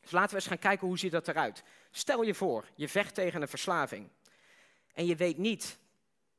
Dus 0.00 0.10
laten 0.10 0.30
we 0.30 0.36
eens 0.36 0.46
gaan 0.46 0.58
kijken 0.58 0.86
hoe 0.86 0.98
ziet 0.98 1.12
dat 1.12 1.28
eruit. 1.28 1.62
Stel 1.90 2.22
je 2.22 2.34
voor, 2.34 2.64
je 2.74 2.88
vecht 2.88 3.14
tegen 3.14 3.42
een 3.42 3.48
verslaving. 3.48 4.08
En 4.92 5.06
je 5.06 5.16
weet 5.16 5.38
niet 5.38 5.78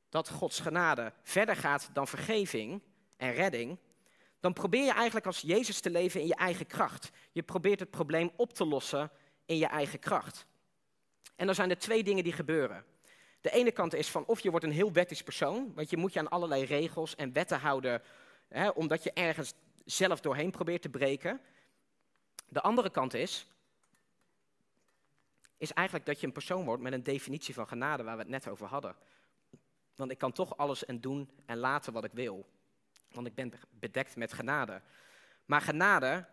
dat 0.08 0.28
Gods 0.28 0.60
genade 0.60 1.12
verder 1.22 1.56
gaat 1.56 1.90
dan 1.92 2.08
vergeving 2.08 2.82
en 3.16 3.32
redding 3.32 3.78
dan 4.40 4.52
probeer 4.52 4.84
je 4.84 4.92
eigenlijk 4.92 5.26
als 5.26 5.40
Jezus 5.40 5.80
te 5.80 5.90
leven 5.90 6.20
in 6.20 6.26
je 6.26 6.34
eigen 6.34 6.66
kracht. 6.66 7.10
Je 7.32 7.42
probeert 7.42 7.80
het 7.80 7.90
probleem 7.90 8.30
op 8.36 8.52
te 8.52 8.64
lossen 8.64 9.10
in 9.46 9.56
je 9.56 9.66
eigen 9.66 9.98
kracht. 9.98 10.46
En 11.36 11.46
dan 11.46 11.54
zijn 11.54 11.70
er 11.70 11.78
twee 11.78 12.04
dingen 12.04 12.24
die 12.24 12.32
gebeuren. 12.32 12.84
De 13.40 13.50
ene 13.50 13.72
kant 13.72 13.94
is 13.94 14.08
van 14.08 14.26
of 14.26 14.40
je 14.40 14.50
wordt 14.50 14.64
een 14.64 14.72
heel 14.72 14.92
wettisch 14.92 15.22
persoon, 15.22 15.74
want 15.74 15.90
je 15.90 15.96
moet 15.96 16.12
je 16.12 16.18
aan 16.18 16.28
allerlei 16.28 16.64
regels 16.64 17.14
en 17.14 17.32
wetten 17.32 17.60
houden, 17.60 18.02
hè, 18.48 18.68
omdat 18.68 19.02
je 19.02 19.12
ergens 19.12 19.54
zelf 19.84 20.20
doorheen 20.20 20.50
probeert 20.50 20.82
te 20.82 20.88
breken. 20.88 21.40
De 22.48 22.60
andere 22.60 22.90
kant 22.90 23.14
is, 23.14 23.46
is 25.56 25.72
eigenlijk 25.72 26.06
dat 26.06 26.20
je 26.20 26.26
een 26.26 26.32
persoon 26.32 26.64
wordt 26.64 26.82
met 26.82 26.92
een 26.92 27.02
definitie 27.02 27.54
van 27.54 27.68
genade 27.68 28.02
waar 28.02 28.16
we 28.16 28.22
het 28.22 28.30
net 28.30 28.48
over 28.48 28.66
hadden. 28.66 28.96
Want 29.94 30.10
ik 30.10 30.18
kan 30.18 30.32
toch 30.32 30.56
alles 30.56 30.84
en 30.84 31.00
doen 31.00 31.30
en 31.46 31.56
laten 31.56 31.92
wat 31.92 32.04
ik 32.04 32.12
wil 32.12 32.46
want 33.10 33.26
ik 33.26 33.34
ben 33.34 33.52
bedekt 33.70 34.16
met 34.16 34.32
genade. 34.32 34.80
Maar 35.44 35.60
genade 35.60 36.26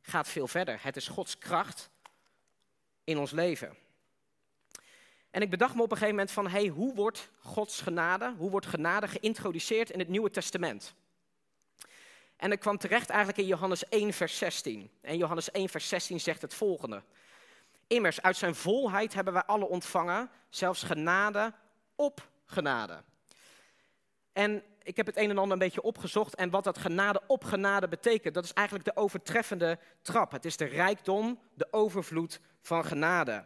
gaat 0.00 0.28
veel 0.28 0.46
verder. 0.48 0.78
Het 0.82 0.96
is 0.96 1.08
Gods 1.08 1.38
kracht 1.38 1.90
in 3.04 3.18
ons 3.18 3.30
leven. 3.30 3.76
En 5.30 5.42
ik 5.42 5.50
bedacht 5.50 5.74
me 5.74 5.82
op 5.82 5.90
een 5.90 5.96
gegeven 5.96 6.14
moment 6.14 6.34
van, 6.34 6.48
hey, 6.48 6.66
hoe 6.66 6.94
wordt 6.94 7.30
Gods 7.38 7.80
genade, 7.80 8.34
hoe 8.36 8.50
wordt 8.50 8.66
genade 8.66 9.08
geïntroduceerd 9.08 9.90
in 9.90 9.98
het 9.98 10.08
Nieuwe 10.08 10.30
Testament? 10.30 10.94
En 12.36 12.52
ik 12.52 12.60
kwam 12.60 12.78
terecht 12.78 13.08
eigenlijk 13.08 13.38
in 13.38 13.46
Johannes 13.46 13.88
1, 13.88 14.12
vers 14.12 14.38
16. 14.38 14.90
En 15.00 15.16
Johannes 15.16 15.50
1, 15.50 15.68
vers 15.68 15.88
16 15.88 16.20
zegt 16.20 16.42
het 16.42 16.54
volgende. 16.54 17.02
Immers, 17.86 18.22
uit 18.22 18.36
zijn 18.36 18.54
volheid 18.54 19.14
hebben 19.14 19.32
wij 19.32 19.42
alle 19.42 19.68
ontvangen, 19.68 20.30
zelfs 20.48 20.82
genade 20.82 21.52
op 21.94 22.28
genade. 22.44 23.02
En 24.32 24.62
ik 24.90 24.96
heb 24.96 25.06
het 25.06 25.16
een 25.16 25.30
en 25.30 25.38
ander 25.38 25.52
een 25.52 25.58
beetje 25.58 25.82
opgezocht. 25.82 26.34
En 26.34 26.50
wat 26.50 26.64
dat 26.64 26.78
genade 26.78 27.22
op 27.26 27.44
genade 27.44 27.88
betekent, 27.88 28.34
dat 28.34 28.44
is 28.44 28.52
eigenlijk 28.52 28.86
de 28.86 28.96
overtreffende 28.96 29.78
trap. 30.02 30.32
Het 30.32 30.44
is 30.44 30.56
de 30.56 30.64
rijkdom, 30.64 31.38
de 31.54 31.68
overvloed 31.70 32.40
van 32.60 32.84
genade. 32.84 33.44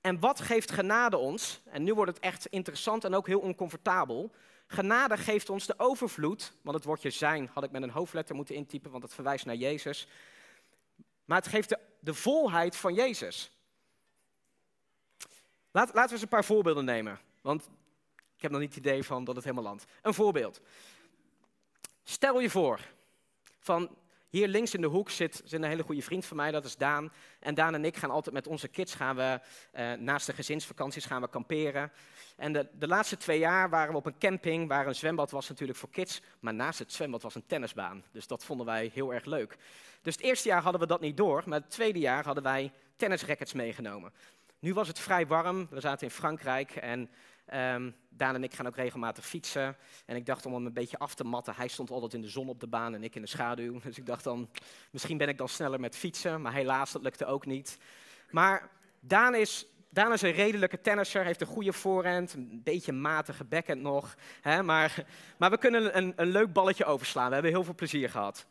En 0.00 0.20
wat 0.20 0.40
geeft 0.40 0.70
genade 0.70 1.16
ons? 1.16 1.62
En 1.64 1.82
nu 1.82 1.94
wordt 1.94 2.10
het 2.10 2.20
echt 2.20 2.46
interessant 2.46 3.04
en 3.04 3.14
ook 3.14 3.26
heel 3.26 3.40
oncomfortabel. 3.40 4.32
Genade 4.66 5.16
geeft 5.16 5.50
ons 5.50 5.66
de 5.66 5.74
overvloed, 5.76 6.52
want 6.62 6.76
het 6.76 6.84
woordje 6.84 7.10
zijn 7.10 7.50
had 7.52 7.64
ik 7.64 7.70
met 7.70 7.82
een 7.82 7.90
hoofdletter 7.90 8.34
moeten 8.34 8.54
intypen, 8.54 8.90
want 8.90 9.02
het 9.02 9.14
verwijst 9.14 9.46
naar 9.46 9.54
Jezus. 9.54 10.08
Maar 11.24 11.38
het 11.38 11.48
geeft 11.48 11.68
de, 11.68 11.78
de 12.00 12.14
volheid 12.14 12.76
van 12.76 12.94
Jezus. 12.94 13.56
Laat, 15.70 15.94
laten 15.94 16.06
we 16.06 16.12
eens 16.12 16.22
een 16.22 16.28
paar 16.28 16.44
voorbeelden 16.44 16.84
nemen. 16.84 17.20
Want 17.40 17.68
ik 18.42 18.50
heb 18.50 18.60
nog 18.60 18.68
niet 18.68 18.74
het 18.74 18.86
idee 18.86 19.02
van 19.02 19.24
dat 19.24 19.34
het 19.34 19.44
helemaal 19.44 19.64
landt. 19.64 19.84
Een 20.02 20.14
voorbeeld. 20.14 20.60
Stel 22.04 22.40
je 22.40 22.50
voor, 22.50 22.80
van 23.58 23.96
hier 24.28 24.48
links 24.48 24.74
in 24.74 24.80
de 24.80 24.86
hoek 24.86 25.10
zit, 25.10 25.42
zit, 25.44 25.52
een 25.52 25.68
hele 25.68 25.82
goede 25.82 26.02
vriend 26.02 26.24
van 26.24 26.36
mij, 26.36 26.50
dat 26.50 26.64
is 26.64 26.76
Daan. 26.76 27.12
En 27.40 27.54
Daan 27.54 27.74
en 27.74 27.84
ik 27.84 27.96
gaan 27.96 28.10
altijd 28.10 28.34
met 28.34 28.46
onze 28.46 28.68
kids, 28.68 28.94
gaan 28.94 29.16
we, 29.16 29.40
uh, 29.74 29.92
naast 29.92 30.26
de 30.26 30.32
gezinsvakanties, 30.32 31.04
gaan 31.04 31.20
we 31.20 31.28
kamperen. 31.28 31.92
En 32.36 32.52
de, 32.52 32.68
de, 32.78 32.86
laatste 32.86 33.16
twee 33.16 33.38
jaar 33.38 33.70
waren 33.70 33.92
we 33.92 33.98
op 33.98 34.06
een 34.06 34.18
camping 34.18 34.68
waar 34.68 34.86
een 34.86 34.94
zwembad 34.94 35.30
was 35.30 35.48
natuurlijk 35.48 35.78
voor 35.78 35.90
kids. 35.90 36.20
Maar 36.40 36.54
naast 36.54 36.78
het 36.78 36.92
zwembad 36.92 37.22
was 37.22 37.34
een 37.34 37.46
tennisbaan. 37.46 38.04
Dus 38.12 38.26
dat 38.26 38.44
vonden 38.44 38.66
wij 38.66 38.90
heel 38.94 39.14
erg 39.14 39.24
leuk. 39.24 39.56
Dus 40.02 40.14
het 40.14 40.24
eerste 40.24 40.48
jaar 40.48 40.62
hadden 40.62 40.80
we 40.80 40.86
dat 40.86 41.00
niet 41.00 41.16
door, 41.16 41.42
maar 41.46 41.60
het 41.60 41.70
tweede 41.70 41.98
jaar 41.98 42.24
hadden 42.24 42.42
wij 42.42 42.72
tennisrackets 42.96 43.52
meegenomen. 43.52 44.12
Nu 44.62 44.74
was 44.74 44.88
het 44.88 44.98
vrij 44.98 45.26
warm, 45.26 45.66
we 45.70 45.80
zaten 45.80 46.06
in 46.06 46.12
Frankrijk 46.12 46.76
en 46.76 47.10
Um, 47.54 47.94
Daan 48.08 48.34
en 48.34 48.44
ik 48.44 48.54
gaan 48.54 48.66
ook 48.66 48.76
regelmatig 48.76 49.26
fietsen. 49.26 49.76
En 50.06 50.16
ik 50.16 50.26
dacht 50.26 50.46
om 50.46 50.54
hem 50.54 50.66
een 50.66 50.72
beetje 50.72 50.98
af 50.98 51.14
te 51.14 51.24
matten. 51.24 51.54
Hij 51.56 51.68
stond 51.68 51.90
altijd 51.90 52.14
in 52.14 52.20
de 52.20 52.28
zon 52.28 52.48
op 52.48 52.60
de 52.60 52.66
baan 52.66 52.94
en 52.94 53.02
ik 53.02 53.14
in 53.14 53.22
de 53.22 53.28
schaduw. 53.28 53.80
Dus 53.84 53.98
ik 53.98 54.06
dacht 54.06 54.24
dan, 54.24 54.50
misschien 54.90 55.16
ben 55.16 55.28
ik 55.28 55.38
dan 55.38 55.48
sneller 55.48 55.80
met 55.80 55.96
fietsen. 55.96 56.40
Maar 56.42 56.52
helaas, 56.52 56.92
dat 56.92 57.02
lukte 57.02 57.26
ook 57.26 57.46
niet. 57.46 57.78
Maar 58.30 58.70
Daan 59.00 59.34
is, 59.34 59.66
Daan 59.88 60.12
is 60.12 60.22
een 60.22 60.32
redelijke 60.32 60.80
tennisser, 60.80 61.24
heeft 61.24 61.40
een 61.40 61.46
goede 61.46 61.72
voorhand. 61.72 62.32
Een 62.32 62.60
beetje 62.64 62.92
matige 62.92 63.44
backhand 63.44 63.80
nog. 63.80 64.14
Hè? 64.40 64.62
Maar, 64.62 65.04
maar 65.38 65.50
we 65.50 65.58
kunnen 65.58 65.96
een, 65.96 66.12
een 66.16 66.28
leuk 66.28 66.52
balletje 66.52 66.84
overslaan. 66.84 67.28
We 67.28 67.34
hebben 67.34 67.52
heel 67.52 67.64
veel 67.64 67.74
plezier 67.74 68.10
gehad. 68.10 68.46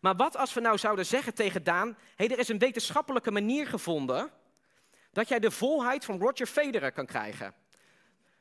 Maar 0.00 0.16
wat 0.16 0.36
als 0.36 0.54
we 0.54 0.60
nou 0.60 0.78
zouden 0.78 1.06
zeggen 1.06 1.34
tegen 1.34 1.64
Daan: 1.64 1.96
hey, 2.16 2.30
er 2.30 2.38
is 2.38 2.48
een 2.48 2.58
wetenschappelijke 2.58 3.30
manier 3.30 3.66
gevonden 3.66 4.30
dat 5.12 5.28
jij 5.28 5.38
de 5.38 5.50
volheid 5.50 6.04
van 6.04 6.18
Roger 6.18 6.46
Federer 6.46 6.92
kan 6.92 7.06
krijgen. 7.06 7.54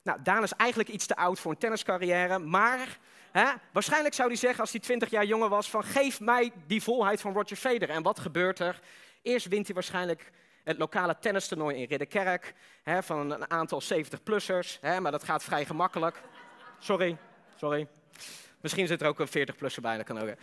Nou, 0.04 0.20
Daan 0.24 0.44
is 0.44 0.52
eigenlijk 0.54 0.89
iets 0.89 1.06
te 1.06 1.16
oud 1.16 1.39
voor 1.39 1.52
een 1.52 1.58
tenniscarrière, 1.58 2.39
maar 2.39 2.98
hè, 3.32 3.52
waarschijnlijk 3.72 4.13
zou 4.13 4.28
hij 4.28 4.38
zeggen 4.38 4.60
als 4.60 4.72
hij 4.72 4.80
20 4.80 5.10
jaar 5.10 5.26
jonger 5.26 5.50
was 5.50 5.70
van 5.70 5.84
geef 5.84 6.20
mij 6.20 6.52
die 6.68 6.84
volheid 6.84 7.22
van 7.22 7.34
Roger 7.34 7.58
Federer. 7.58 7.96
En 7.96 8.04
wat 8.04 8.20
gebeurt 8.20 8.60
er? 8.60 8.80
Eerst 9.22 9.48
wint 9.48 9.66
hij 9.66 9.74
waarschijnlijk 9.74 10.32
het 10.63 10.78
lokale 10.78 11.16
tennistoernooi 11.20 11.76
in 11.76 11.88
Ridderkerk 11.88 12.54
hè, 12.84 13.04
van 13.04 13.32
een 13.32 13.52
aantal 13.52 13.82
70-plussers, 13.94 14.80
maar 14.82 15.12
dat 15.12 15.24
gaat 15.24 15.44
vrij 15.44 15.66
gemakkelijk. 15.66 16.22
Sorry, 16.80 17.18
sorry. 17.56 17.88
Misschien 18.62 18.88
zit 18.88 19.02
er 19.02 19.08
ook 19.08 19.20
een 19.20 19.48
40-plusser 19.48 19.82
bij, 19.82 19.98
dat 19.98 20.06
kan 20.06 20.20
ook. 20.20 20.36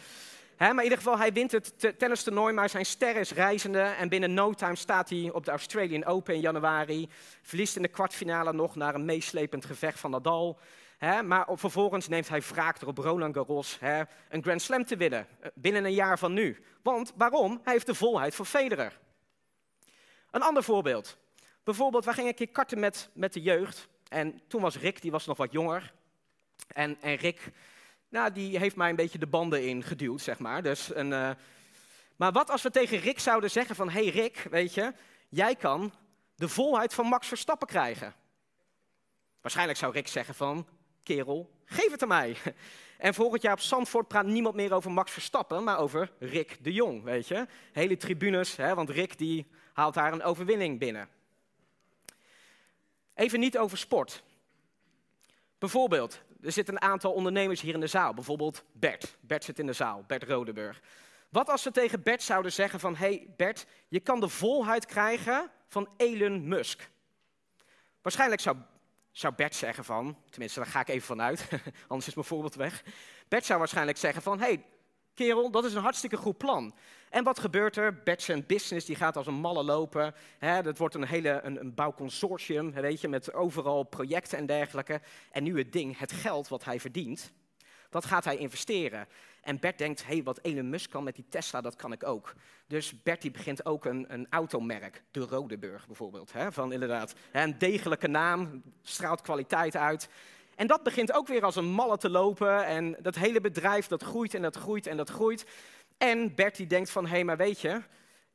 Maar 0.68 0.77
in 0.77 0.83
ieder 0.83 0.99
geval, 0.99 1.18
hij 1.18 1.33
wint 1.33 1.53
het 1.53 1.94
tennistoernooi, 1.99 2.55
maar 2.55 2.68
zijn 2.68 2.87
ster 2.87 3.16
is 3.16 3.33
reizende. 3.33 3.81
En 3.81 4.09
binnen 4.09 4.35
no 4.35 4.53
time 4.53 4.77
staat 4.77 5.09
hij 5.11 5.31
op 5.33 5.44
de 5.44 5.51
Australian 5.51 6.05
Open 6.05 6.35
in 6.35 6.40
januari. 6.40 7.09
Verliest 7.42 7.77
in 7.77 7.83
de 7.83 7.88
kwartfinale 7.88 8.53
nog 8.53 8.75
naar 8.75 8.94
een 8.94 9.05
meeslepend 9.05 9.64
gevecht 9.64 10.01
van 10.01 10.11
Nadal. 10.11 10.59
maar 11.25 11.46
vervolgens 11.51 12.09
neemt 12.09 12.29
hij 12.29 12.40
wraak 12.40 12.87
op 12.87 12.99
Roland 12.99 13.35
Garros 13.35 13.79
een 14.29 14.42
Grand 14.42 14.62
Slam 14.62 14.85
te 14.85 14.96
winnen. 14.96 15.27
Eh, 15.40 15.51
binnen 15.55 15.85
een 15.85 15.94
jaar 15.94 16.18
van 16.18 16.33
nu. 16.33 16.64
Want 16.83 17.12
waarom? 17.16 17.61
Hij 17.64 17.73
heeft 17.73 17.87
de 17.87 17.94
volheid 17.94 18.35
van 18.35 18.46
Federer. 18.46 18.99
Een 20.31 20.42
ander 20.42 20.62
voorbeeld. 20.62 21.18
Bijvoorbeeld, 21.64 22.05
wij 22.05 22.14
gingen 22.14 22.31
een 22.31 22.37
keer 22.37 22.49
karten 22.49 22.81
met, 22.81 23.11
met 23.12 23.33
de 23.33 23.42
jeugd. 23.42 23.88
En 24.09 24.40
toen 24.49 24.61
was 24.61 24.79
Rick, 24.79 25.03
die 25.03 25.11
was 25.11 25.27
nog 25.27 25.37
wat 25.37 25.53
jonger. 25.53 25.92
En, 26.68 26.96
en 27.01 27.14
Rick, 27.14 27.53
nou, 28.11 28.33
die 28.33 28.59
heeft 28.59 28.77
mij 28.77 28.90
een 28.90 28.96
beetje 28.96 29.18
de 29.18 29.27
banden 29.27 29.66
ingeduwd, 29.66 30.20
zeg 30.20 30.38
maar. 30.38 30.62
Dus 30.62 30.94
een, 30.94 31.11
uh, 31.11 31.31
maar 32.16 32.33
wat 32.33 32.51
als 32.51 32.62
we 32.62 32.70
tegen 32.70 32.99
Rick 32.99 33.18
zouden 33.18 33.51
zeggen 33.51 33.75
van, 33.77 33.90
hey 33.90 34.09
Rick, 34.09 34.46
weet 34.51 34.75
je, 34.75 34.92
jij 35.29 35.55
kan 35.55 35.92
de 36.35 36.49
volheid 36.49 36.94
van 36.94 37.07
Max 37.07 37.29
Verstappen 37.29 37.68
krijgen. 37.68 38.14
Waarschijnlijk 39.40 39.79
zou 39.79 39.92
Rick 39.92 40.09
zeggen 40.09 40.35
van, 40.35 40.66
kerel, 41.03 41.51
geef 41.64 41.90
het 41.90 42.03
aan 42.03 42.09
mij. 42.09 42.37
En 42.99 43.14
volgend 43.14 43.42
jaar 43.42 43.53
op 43.53 43.61
Zandvoort 43.61 44.09
praat 44.09 44.27
niemand 44.27 44.55
meer 44.55 44.73
over 44.73 44.90
Max 44.90 45.12
Verstappen, 45.12 45.64
maar 45.64 45.79
over 45.79 46.12
Rick 46.18 46.64
de 46.64 46.73
Jong, 46.73 47.03
weet 47.03 47.29
je. 47.29 47.46
Hele 47.73 47.96
tribunes, 47.96 48.57
hè, 48.57 48.75
want 48.75 48.90
Rick 48.90 49.18
die 49.18 49.46
haalt 49.73 49.94
daar 49.94 50.12
een 50.12 50.23
overwinning 50.23 50.79
binnen. 50.79 51.09
Even 53.14 53.40
niet 53.40 53.59
over 53.59 53.79
sport. 53.79 54.23
Bijvoorbeeld, 55.59 56.20
er 56.42 56.53
zitten 56.53 56.74
een 56.74 56.83
aantal 56.83 57.12
ondernemers 57.12 57.61
hier 57.61 57.74
in 57.74 57.81
de 57.81 57.87
zaal. 57.87 58.14
Bijvoorbeeld 58.14 58.64
Bert. 58.72 59.16
Bert 59.20 59.44
zit 59.44 59.59
in 59.59 59.66
de 59.66 59.72
zaal, 59.72 60.05
Bert 60.07 60.22
Rodeburg. 60.22 60.81
Wat 61.29 61.48
als 61.48 61.64
we 61.64 61.70
tegen 61.70 62.03
Bert 62.03 62.22
zouden 62.22 62.53
zeggen 62.53 62.81
van... 62.81 62.96
hey 62.96 63.26
Bert, 63.37 63.66
je 63.88 64.00
kan 64.00 64.20
de 64.20 64.29
volheid 64.29 64.87
krijgen 64.87 65.50
van 65.68 65.88
Elon 65.96 66.48
Musk. 66.48 66.90
Waarschijnlijk 68.03 68.40
zou, 68.40 68.57
zou 69.12 69.35
Bert 69.35 69.55
zeggen 69.55 69.85
van... 69.85 70.16
Tenminste, 70.31 70.61
daar 70.61 70.68
ga 70.68 70.81
ik 70.81 70.88
even 70.88 71.07
vanuit, 71.07 71.48
anders 71.88 72.09
is 72.09 72.14
mijn 72.14 72.26
voorbeeld 72.26 72.55
weg. 72.55 72.83
Bert 73.29 73.44
zou 73.44 73.59
waarschijnlijk 73.59 73.98
zeggen 73.98 74.22
van... 74.22 74.38
hey, 74.38 74.64
kerel, 75.14 75.50
dat 75.50 75.64
is 75.64 75.74
een 75.74 75.83
hartstikke 75.83 76.16
goed 76.16 76.38
plan. 76.38 76.74
En 77.11 77.25
wat 77.25 77.38
gebeurt 77.38 77.77
er? 77.77 77.94
Bert 77.94 78.23
zijn 78.23 78.44
business 78.46 78.87
die 78.87 78.96
gaat 78.96 79.16
als 79.16 79.27
een 79.27 79.35
malle 79.35 79.64
lopen. 79.64 80.14
Hè, 80.38 80.62
dat 80.62 80.79
wordt 80.79 80.94
een 80.94 81.07
hele 81.07 81.40
een, 81.42 81.75
bouwconsortium, 81.75 82.73
weet 82.73 83.01
je, 83.01 83.09
met 83.09 83.33
overal 83.33 83.83
projecten 83.83 84.38
en 84.38 84.46
dergelijke. 84.46 85.01
En 85.31 85.42
nu 85.42 85.59
het 85.59 85.73
ding, 85.73 85.99
het 85.99 86.12
geld 86.12 86.49
wat 86.49 86.64
hij 86.64 86.81
verdient, 86.81 87.33
dat 87.88 88.05
gaat 88.05 88.25
hij 88.25 88.37
investeren. 88.37 89.07
En 89.42 89.59
Bert 89.59 89.79
denkt, 89.79 90.07
hé, 90.07 90.14
hey, 90.14 90.23
wat 90.23 90.38
Elon 90.42 90.70
Musk 90.70 90.90
kan 90.90 91.05
met 91.05 91.14
die 91.14 91.27
Tesla, 91.29 91.61
dat 91.61 91.77
kan 91.77 91.92
ik 91.92 92.07
ook. 92.07 92.35
Dus 92.66 93.03
Bert 93.03 93.23
die 93.23 93.31
begint 93.31 93.66
ook 93.66 93.85
een, 93.85 94.05
een 94.09 94.27
automerk, 94.31 95.03
de 95.11 95.20
Rodeburg 95.20 95.87
bijvoorbeeld. 95.87 96.33
Van 96.51 96.73
inderdaad, 96.73 97.14
een 97.33 97.59
degelijke 97.59 98.09
naam, 98.09 98.62
straalt 98.83 99.20
kwaliteit 99.20 99.77
uit. 99.77 100.09
En 100.61 100.66
dat 100.66 100.83
begint 100.83 101.12
ook 101.12 101.29
weer 101.29 101.44
als 101.44 101.57
een 101.57 101.70
malle 101.70 101.96
te 101.96 102.11
lopen. 102.11 102.66
En 102.66 102.96
dat 103.01 103.14
hele 103.14 103.40
bedrijf 103.40 103.87
dat 103.87 104.03
groeit 104.03 104.35
en 104.35 104.42
dat 104.42 104.57
groeit 104.57 104.87
en 104.87 104.96
dat 104.96 105.11
groeit. 105.11 105.46
En 106.00 106.34
Bert 106.34 106.56
die 106.56 106.66
denkt 106.66 106.90
van, 106.90 107.04
hé, 107.04 107.10
hey, 107.10 107.24
maar 107.24 107.36
weet 107.36 107.60
je, 107.60 107.82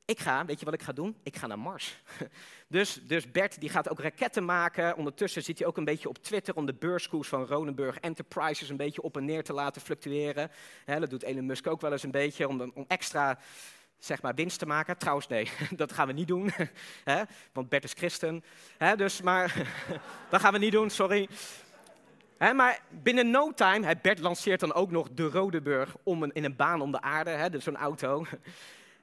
ik 0.05 0.19
ga, 0.19 0.45
weet 0.45 0.59
je 0.59 0.65
wat 0.65 0.73
ik 0.73 0.81
ga 0.81 0.91
doen? 0.91 1.15
Ik 1.23 1.35
ga 1.35 1.47
naar 1.47 1.59
Mars. 1.59 1.95
Dus, 2.67 2.99
dus 3.03 3.31
Bert 3.31 3.59
die 3.59 3.69
gaat 3.69 3.89
ook 3.89 3.99
raketten 3.99 4.45
maken. 4.45 4.97
Ondertussen 4.97 5.43
zit 5.43 5.59
hij 5.59 5.67
ook 5.67 5.77
een 5.77 5.85
beetje 5.85 6.09
op 6.09 6.17
Twitter 6.17 6.55
om 6.55 6.65
de 6.65 6.73
beurskoers 6.73 7.27
van 7.27 7.45
Ronenburg 7.45 7.97
Enterprises 7.99 8.69
een 8.69 8.77
beetje 8.77 9.01
op 9.01 9.17
en 9.17 9.25
neer 9.25 9.43
te 9.43 9.53
laten 9.53 9.81
fluctueren. 9.81 10.51
dat 10.85 11.09
doet 11.09 11.23
Elon 11.23 11.45
Musk 11.45 11.67
ook 11.67 11.81
wel 11.81 11.91
eens 11.91 12.03
een 12.03 12.11
beetje 12.11 12.47
om, 12.47 12.71
om 12.73 12.85
extra 12.87 13.39
zeg 13.97 14.21
maar, 14.21 14.35
winst 14.35 14.59
te 14.59 14.65
maken. 14.65 14.97
Trouwens, 14.97 15.27
nee, 15.27 15.49
dat 15.75 15.91
gaan 15.91 16.07
we 16.07 16.13
niet 16.13 16.27
doen, 16.27 16.51
want 17.53 17.69
Bert 17.69 17.83
is 17.83 17.93
christen. 17.93 18.43
dus, 18.95 19.21
maar 19.21 19.67
dat 20.29 20.41
gaan 20.41 20.53
we 20.53 20.59
niet 20.59 20.71
doen, 20.71 20.89
sorry 20.89 21.29
maar 22.37 22.81
binnen 22.89 23.29
no 23.29 23.53
time, 23.53 23.95
Bert 24.01 24.19
lanceert 24.19 24.59
dan 24.59 24.73
ook 24.73 24.91
nog 24.91 25.09
de 25.11 25.29
Rodeburg 25.29 25.95
om 26.03 26.23
in 26.23 26.43
een 26.43 26.55
baan 26.55 26.81
om 26.81 26.91
de 26.91 27.01
aarde, 27.01 27.49
dus 27.49 27.63
zo'n 27.63 27.77
auto. 27.77 28.25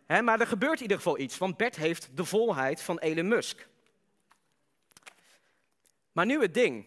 maar 0.22 0.40
er 0.40 0.46
gebeurt 0.46 0.76
in 0.76 0.82
ieder 0.82 0.96
geval 0.96 1.18
iets, 1.18 1.38
want 1.38 1.56
Bert 1.56 1.76
heeft 1.76 2.08
de 2.14 2.24
volheid 2.24 2.82
van 2.82 2.98
Elon 2.98 3.28
Musk. 3.28 3.68
Maar 6.12 6.26
nu 6.26 6.40
het 6.40 6.54
ding. 6.54 6.86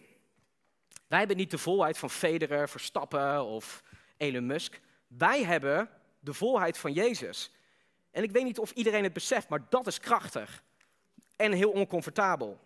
Wij 1.06 1.18
hebben 1.18 1.36
niet 1.36 1.50
de 1.50 1.58
volheid 1.58 1.98
van 1.98 2.10
Federer, 2.10 2.68
Verstappen 2.68 3.44
of 3.44 3.82
Elon 4.16 4.46
Musk. 4.46 4.80
Wij 5.06 5.44
hebben 5.44 5.88
de 6.20 6.34
volheid 6.34 6.78
van 6.78 6.92
Jezus. 6.92 7.50
En 8.10 8.22
ik 8.22 8.30
weet 8.30 8.44
niet 8.44 8.58
of 8.58 8.70
iedereen 8.70 9.02
het 9.02 9.12
beseft, 9.12 9.48
maar 9.48 9.60
dat 9.68 9.86
is 9.86 10.00
krachtig. 10.00 10.62
En 11.36 11.52
heel 11.52 11.70
oncomfortabel. 11.70 12.60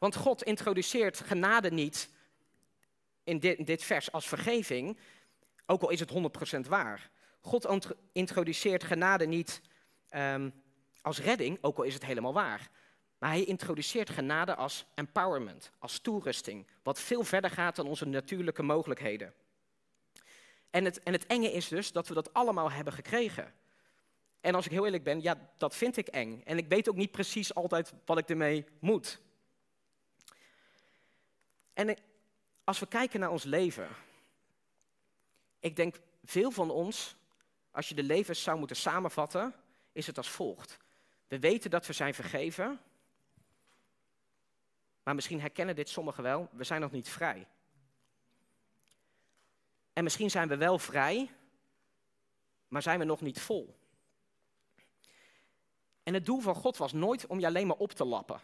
Want 0.00 0.16
God 0.16 0.42
introduceert 0.42 1.20
genade 1.20 1.70
niet 1.70 2.08
in 3.24 3.38
dit, 3.38 3.66
dit 3.66 3.82
vers 3.82 4.12
als 4.12 4.28
vergeving, 4.28 4.98
ook 5.66 5.82
al 5.82 5.90
is 5.90 6.00
het 6.00 6.12
100% 6.56 6.68
waar. 6.68 7.10
God 7.40 7.86
introduceert 8.12 8.84
genade 8.84 9.26
niet 9.26 9.60
um, 10.10 10.62
als 11.02 11.20
redding, 11.20 11.58
ook 11.60 11.76
al 11.76 11.84
is 11.84 11.94
het 11.94 12.04
helemaal 12.04 12.32
waar. 12.32 12.70
Maar 13.18 13.30
hij 13.30 13.44
introduceert 13.44 14.10
genade 14.10 14.54
als 14.54 14.86
empowerment, 14.94 15.70
als 15.78 15.98
toerusting, 15.98 16.66
wat 16.82 17.00
veel 17.00 17.24
verder 17.24 17.50
gaat 17.50 17.76
dan 17.76 17.86
onze 17.86 18.06
natuurlijke 18.06 18.62
mogelijkheden. 18.62 19.34
En 20.70 20.84
het, 20.84 21.02
en 21.02 21.12
het 21.12 21.26
enge 21.26 21.52
is 21.52 21.68
dus 21.68 21.92
dat 21.92 22.08
we 22.08 22.14
dat 22.14 22.32
allemaal 22.32 22.70
hebben 22.70 22.92
gekregen. 22.92 23.54
En 24.40 24.54
als 24.54 24.64
ik 24.64 24.70
heel 24.70 24.84
eerlijk 24.84 25.04
ben, 25.04 25.22
ja, 25.22 25.50
dat 25.58 25.76
vind 25.76 25.96
ik 25.96 26.08
eng. 26.08 26.42
En 26.44 26.58
ik 26.58 26.68
weet 26.68 26.88
ook 26.88 26.96
niet 26.96 27.10
precies 27.10 27.54
altijd 27.54 27.92
wat 28.04 28.18
ik 28.18 28.28
ermee 28.28 28.64
moet. 28.78 29.20
En 31.80 31.96
als 32.64 32.78
we 32.78 32.86
kijken 32.86 33.20
naar 33.20 33.30
ons 33.30 33.44
leven, 33.44 33.88
ik 35.60 35.76
denk 35.76 35.96
veel 36.24 36.50
van 36.50 36.70
ons, 36.70 37.16
als 37.70 37.88
je 37.88 37.94
de 37.94 38.02
levens 38.02 38.42
zou 38.42 38.58
moeten 38.58 38.76
samenvatten, 38.76 39.54
is 39.92 40.06
het 40.06 40.16
als 40.16 40.30
volgt. 40.30 40.78
We 41.28 41.38
weten 41.38 41.70
dat 41.70 41.86
we 41.86 41.92
zijn 41.92 42.14
vergeven, 42.14 42.80
maar 45.02 45.14
misschien 45.14 45.40
herkennen 45.40 45.74
dit 45.74 45.88
sommigen 45.88 46.22
wel, 46.22 46.48
we 46.52 46.64
zijn 46.64 46.80
nog 46.80 46.90
niet 46.90 47.08
vrij. 47.08 47.46
En 49.92 50.04
misschien 50.04 50.30
zijn 50.30 50.48
we 50.48 50.56
wel 50.56 50.78
vrij, 50.78 51.30
maar 52.68 52.82
zijn 52.82 52.98
we 52.98 53.04
nog 53.04 53.20
niet 53.20 53.40
vol. 53.40 53.76
En 56.02 56.14
het 56.14 56.26
doel 56.26 56.40
van 56.40 56.54
God 56.54 56.76
was 56.76 56.92
nooit 56.92 57.26
om 57.26 57.40
je 57.40 57.46
alleen 57.46 57.66
maar 57.66 57.76
op 57.76 57.92
te 57.92 58.04
lappen. 58.04 58.40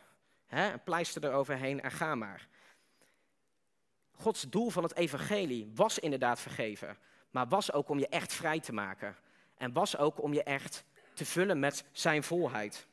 Hè, 0.46 0.72
een 0.72 0.82
pleister 0.82 1.24
eroverheen 1.24 1.80
en 1.80 1.90
ga 1.90 2.14
maar. 2.14 2.48
Gods 4.16 4.42
doel 4.42 4.70
van 4.70 4.82
het 4.82 4.96
evangelie 4.96 5.70
was 5.74 5.98
inderdaad 5.98 6.40
vergeven, 6.40 6.98
maar 7.30 7.48
was 7.48 7.72
ook 7.72 7.88
om 7.88 7.98
je 7.98 8.08
echt 8.08 8.32
vrij 8.32 8.60
te 8.60 8.72
maken. 8.72 9.16
En 9.56 9.72
was 9.72 9.96
ook 9.96 10.22
om 10.22 10.32
je 10.32 10.42
echt 10.42 10.84
te 11.14 11.24
vullen 11.24 11.58
met 11.58 11.84
zijn 11.92 12.22
volheid. 12.22 12.86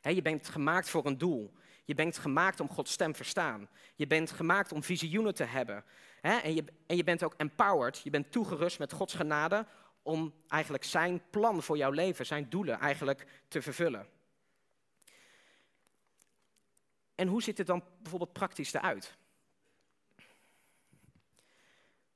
je 0.00 0.22
bent 0.22 0.48
gemaakt 0.48 0.88
voor 0.88 1.06
een 1.06 1.18
doel. 1.18 1.52
Je 1.84 1.94
bent 1.94 2.18
gemaakt 2.18 2.60
om 2.60 2.68
Gods 2.68 2.92
stem 2.92 3.14
verstaan. 3.14 3.68
Je 3.94 4.06
bent 4.06 4.30
gemaakt 4.30 4.72
om 4.72 4.82
visioenen 4.82 5.34
te 5.34 5.44
hebben. 5.44 5.84
en, 6.20 6.54
je, 6.54 6.64
en 6.86 6.96
je 6.96 7.04
bent 7.04 7.22
ook 7.22 7.34
empowered, 7.36 8.00
je 8.02 8.10
bent 8.10 8.32
toegerust 8.32 8.78
met 8.78 8.92
Gods 8.92 9.14
genade 9.14 9.66
om 10.02 10.34
eigenlijk 10.48 10.84
zijn 10.84 11.22
plan 11.30 11.62
voor 11.62 11.76
jouw 11.76 11.90
leven, 11.90 12.26
zijn 12.26 12.48
doelen 12.48 12.78
eigenlijk 12.78 13.26
te 13.48 13.62
vervullen. 13.62 14.06
En 17.14 17.28
hoe 17.28 17.42
ziet 17.42 17.58
het 17.58 17.66
dan 17.66 17.84
bijvoorbeeld 17.98 18.32
praktisch 18.32 18.72
eruit? 18.72 19.16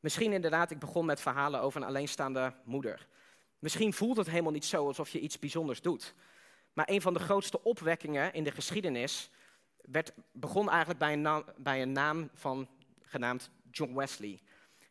Misschien 0.00 0.32
inderdaad, 0.32 0.70
ik 0.70 0.78
begon 0.78 1.04
met 1.04 1.20
verhalen 1.20 1.60
over 1.60 1.80
een 1.80 1.86
alleenstaande 1.86 2.52
moeder. 2.64 3.06
Misschien 3.58 3.92
voelt 3.92 4.16
het 4.16 4.30
helemaal 4.30 4.52
niet 4.52 4.64
zo 4.64 4.86
alsof 4.86 5.08
je 5.08 5.20
iets 5.20 5.38
bijzonders 5.38 5.80
doet. 5.80 6.14
Maar 6.72 6.88
een 6.88 7.00
van 7.00 7.14
de 7.14 7.20
grootste 7.20 7.62
opwekkingen 7.62 8.32
in 8.32 8.44
de 8.44 8.50
geschiedenis 8.50 9.30
werd, 9.76 10.12
begon 10.32 10.68
eigenlijk 10.68 10.98
bij 10.98 11.12
een, 11.12 11.20
naam, 11.20 11.44
bij 11.56 11.82
een 11.82 11.92
naam 11.92 12.30
van, 12.34 12.68
genaamd 13.02 13.50
John 13.70 13.94
Wesley. 13.94 14.40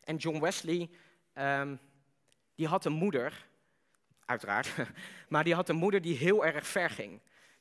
En 0.04 0.16
John 0.16 0.40
Wesley, 0.40 0.90
um, 1.34 1.80
die 2.54 2.66
had 2.66 2.84
een 2.84 2.92
moeder, 2.92 3.46
uiteraard, 4.24 4.74
maar 5.28 5.44
die 5.44 5.54
had 5.54 5.68
een 5.68 5.76
moeder 5.76 6.00
die 6.00 6.16
heel 6.16 6.44
erg 6.44 6.66
ver 6.66 6.90
ging. 6.90 7.20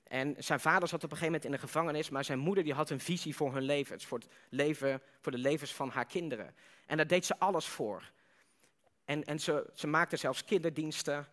En 0.10 0.36
zijn 0.38 0.60
vader 0.60 0.88
zat 0.88 1.04
op 1.04 1.12
een 1.12 1.17
gegeven 1.17 1.26
moment 1.26 1.45
in 1.45 1.52
de 1.52 1.67
gevangenis, 1.67 2.10
maar 2.10 2.24
zijn 2.24 2.39
moeder 2.39 2.63
die 2.63 2.74
had 2.74 2.89
een 2.89 3.00
visie 3.00 3.36
voor 3.36 3.54
hun 3.54 3.63
levens, 3.63 4.06
voor, 4.06 4.17
het 4.17 4.28
leven, 4.50 5.02
voor 5.21 5.31
de 5.31 5.38
levens 5.38 5.73
van 5.73 5.90
haar 5.90 6.06
kinderen. 6.06 6.56
En 6.86 6.98
daar 6.98 7.08
deed 7.08 7.25
ze 7.25 7.40
alles 7.40 7.65
voor. 7.65 8.12
En, 9.06 9.23
en 9.23 9.40
ze, 9.40 9.69
ze 9.73 9.88
maakte 9.88 10.17
zelfs 10.17 10.44
kinderdiensten, 10.44 11.27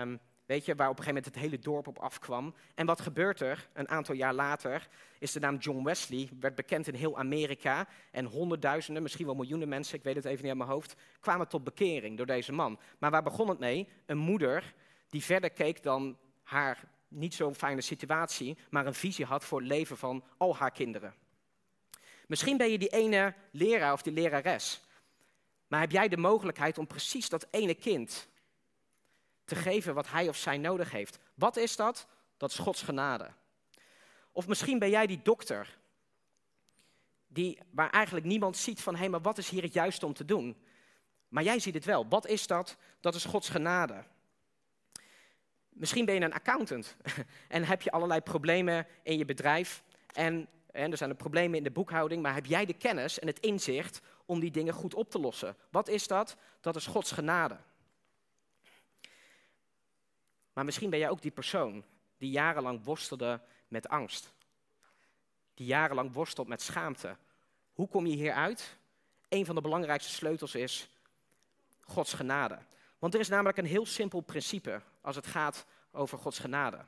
um, 0.00 0.20
weet 0.46 0.64
je, 0.64 0.74
waar 0.74 0.88
op 0.88 0.98
een 0.98 1.04
gegeven 1.04 1.22
moment 1.22 1.24
het 1.24 1.44
hele 1.44 1.58
dorp 1.58 1.86
op 1.86 1.98
afkwam. 1.98 2.54
En 2.74 2.86
wat 2.86 3.00
gebeurt 3.00 3.40
er? 3.40 3.68
Een 3.72 3.88
aantal 3.88 4.14
jaar 4.14 4.34
later 4.34 4.88
is 5.18 5.32
de 5.32 5.40
naam 5.40 5.56
John 5.56 5.84
Wesley, 5.84 6.28
werd 6.40 6.54
bekend 6.54 6.88
in 6.88 6.94
heel 6.94 7.18
Amerika. 7.18 7.88
En 8.10 8.24
honderdduizenden, 8.24 9.02
misschien 9.02 9.26
wel 9.26 9.34
miljoenen 9.34 9.68
mensen, 9.68 9.98
ik 9.98 10.04
weet 10.04 10.16
het 10.16 10.24
even 10.24 10.40
niet 10.40 10.48
uit 10.48 10.58
mijn 10.58 10.70
hoofd, 10.70 10.96
kwamen 11.20 11.48
tot 11.48 11.64
bekering 11.64 12.16
door 12.16 12.26
deze 12.26 12.52
man. 12.52 12.78
Maar 12.98 13.10
waar 13.10 13.22
begon 13.22 13.48
het 13.48 13.58
mee? 13.58 13.88
Een 14.06 14.18
moeder 14.18 14.74
die 15.08 15.24
verder 15.24 15.50
keek 15.50 15.82
dan 15.82 16.18
haar 16.42 16.95
niet 17.16 17.34
zo'n 17.34 17.54
fijne 17.54 17.80
situatie, 17.80 18.56
maar 18.70 18.86
een 18.86 18.94
visie 18.94 19.24
had 19.24 19.44
voor 19.44 19.58
het 19.58 19.68
leven 19.68 19.96
van 19.96 20.24
al 20.36 20.56
haar 20.56 20.70
kinderen. 20.70 21.14
Misschien 22.26 22.56
ben 22.56 22.70
je 22.70 22.78
die 22.78 22.88
ene 22.88 23.34
leraar 23.50 23.92
of 23.92 24.02
die 24.02 24.12
lerares, 24.12 24.80
maar 25.66 25.80
heb 25.80 25.90
jij 25.90 26.08
de 26.08 26.16
mogelijkheid 26.16 26.78
om 26.78 26.86
precies 26.86 27.28
dat 27.28 27.46
ene 27.50 27.74
kind 27.74 28.28
te 29.44 29.54
geven 29.54 29.94
wat 29.94 30.10
hij 30.10 30.28
of 30.28 30.36
zij 30.36 30.58
nodig 30.58 30.90
heeft? 30.90 31.18
Wat 31.34 31.56
is 31.56 31.76
dat? 31.76 32.06
Dat 32.36 32.50
is 32.50 32.58
Gods 32.58 32.82
genade. 32.82 33.30
Of 34.32 34.46
misschien 34.46 34.78
ben 34.78 34.90
jij 34.90 35.06
die 35.06 35.22
dokter 35.22 35.78
die, 37.26 37.58
waar 37.70 37.90
eigenlijk 37.90 38.26
niemand 38.26 38.56
ziet 38.56 38.80
van, 38.80 38.94
hé, 38.94 39.00
hey, 39.00 39.08
maar 39.08 39.20
wat 39.20 39.38
is 39.38 39.48
hier 39.48 39.62
het 39.62 39.72
juiste 39.72 40.06
om 40.06 40.12
te 40.12 40.24
doen? 40.24 40.56
Maar 41.28 41.42
jij 41.42 41.58
ziet 41.58 41.74
het 41.74 41.84
wel. 41.84 42.08
Wat 42.08 42.26
is 42.26 42.46
dat? 42.46 42.76
Dat 43.00 43.14
is 43.14 43.24
Gods 43.24 43.48
genade. 43.48 44.04
Misschien 45.76 46.04
ben 46.04 46.14
je 46.14 46.20
een 46.20 46.32
accountant 46.32 46.96
en 47.48 47.64
heb 47.64 47.82
je 47.82 47.90
allerlei 47.90 48.20
problemen 48.20 48.86
in 49.02 49.18
je 49.18 49.24
bedrijf. 49.24 49.82
En, 50.12 50.48
er 50.72 50.96
zijn 50.96 51.10
er 51.10 51.16
problemen 51.16 51.58
in 51.58 51.64
de 51.64 51.70
boekhouding, 51.70 52.22
maar 52.22 52.34
heb 52.34 52.46
jij 52.46 52.66
de 52.66 52.72
kennis 52.72 53.18
en 53.18 53.26
het 53.26 53.40
inzicht 53.40 54.00
om 54.26 54.40
die 54.40 54.50
dingen 54.50 54.74
goed 54.74 54.94
op 54.94 55.10
te 55.10 55.18
lossen? 55.18 55.56
Wat 55.70 55.88
is 55.88 56.06
dat? 56.06 56.36
Dat 56.60 56.76
is 56.76 56.86
Gods 56.86 57.12
genade. 57.12 57.56
Maar 60.52 60.64
misschien 60.64 60.90
ben 60.90 60.98
jij 60.98 61.10
ook 61.10 61.22
die 61.22 61.30
persoon 61.30 61.84
die 62.18 62.30
jarenlang 62.30 62.84
worstelde 62.84 63.40
met 63.68 63.88
angst. 63.88 64.32
Die 65.54 65.66
jarenlang 65.66 66.12
worstelt 66.12 66.48
met 66.48 66.62
schaamte. 66.62 67.16
Hoe 67.72 67.88
kom 67.88 68.06
je 68.06 68.16
hieruit? 68.16 68.76
Een 69.28 69.44
van 69.44 69.54
de 69.54 69.60
belangrijkste 69.60 70.12
sleutels 70.12 70.54
is 70.54 70.88
Gods 71.80 72.12
genade. 72.12 72.58
Want 72.98 73.14
er 73.14 73.20
is 73.20 73.28
namelijk 73.28 73.58
een 73.58 73.66
heel 73.66 73.86
simpel 73.86 74.20
principe 74.20 74.80
als 75.06 75.16
het 75.16 75.26
gaat 75.26 75.66
over 75.90 76.18
Gods 76.18 76.38
genade. 76.38 76.84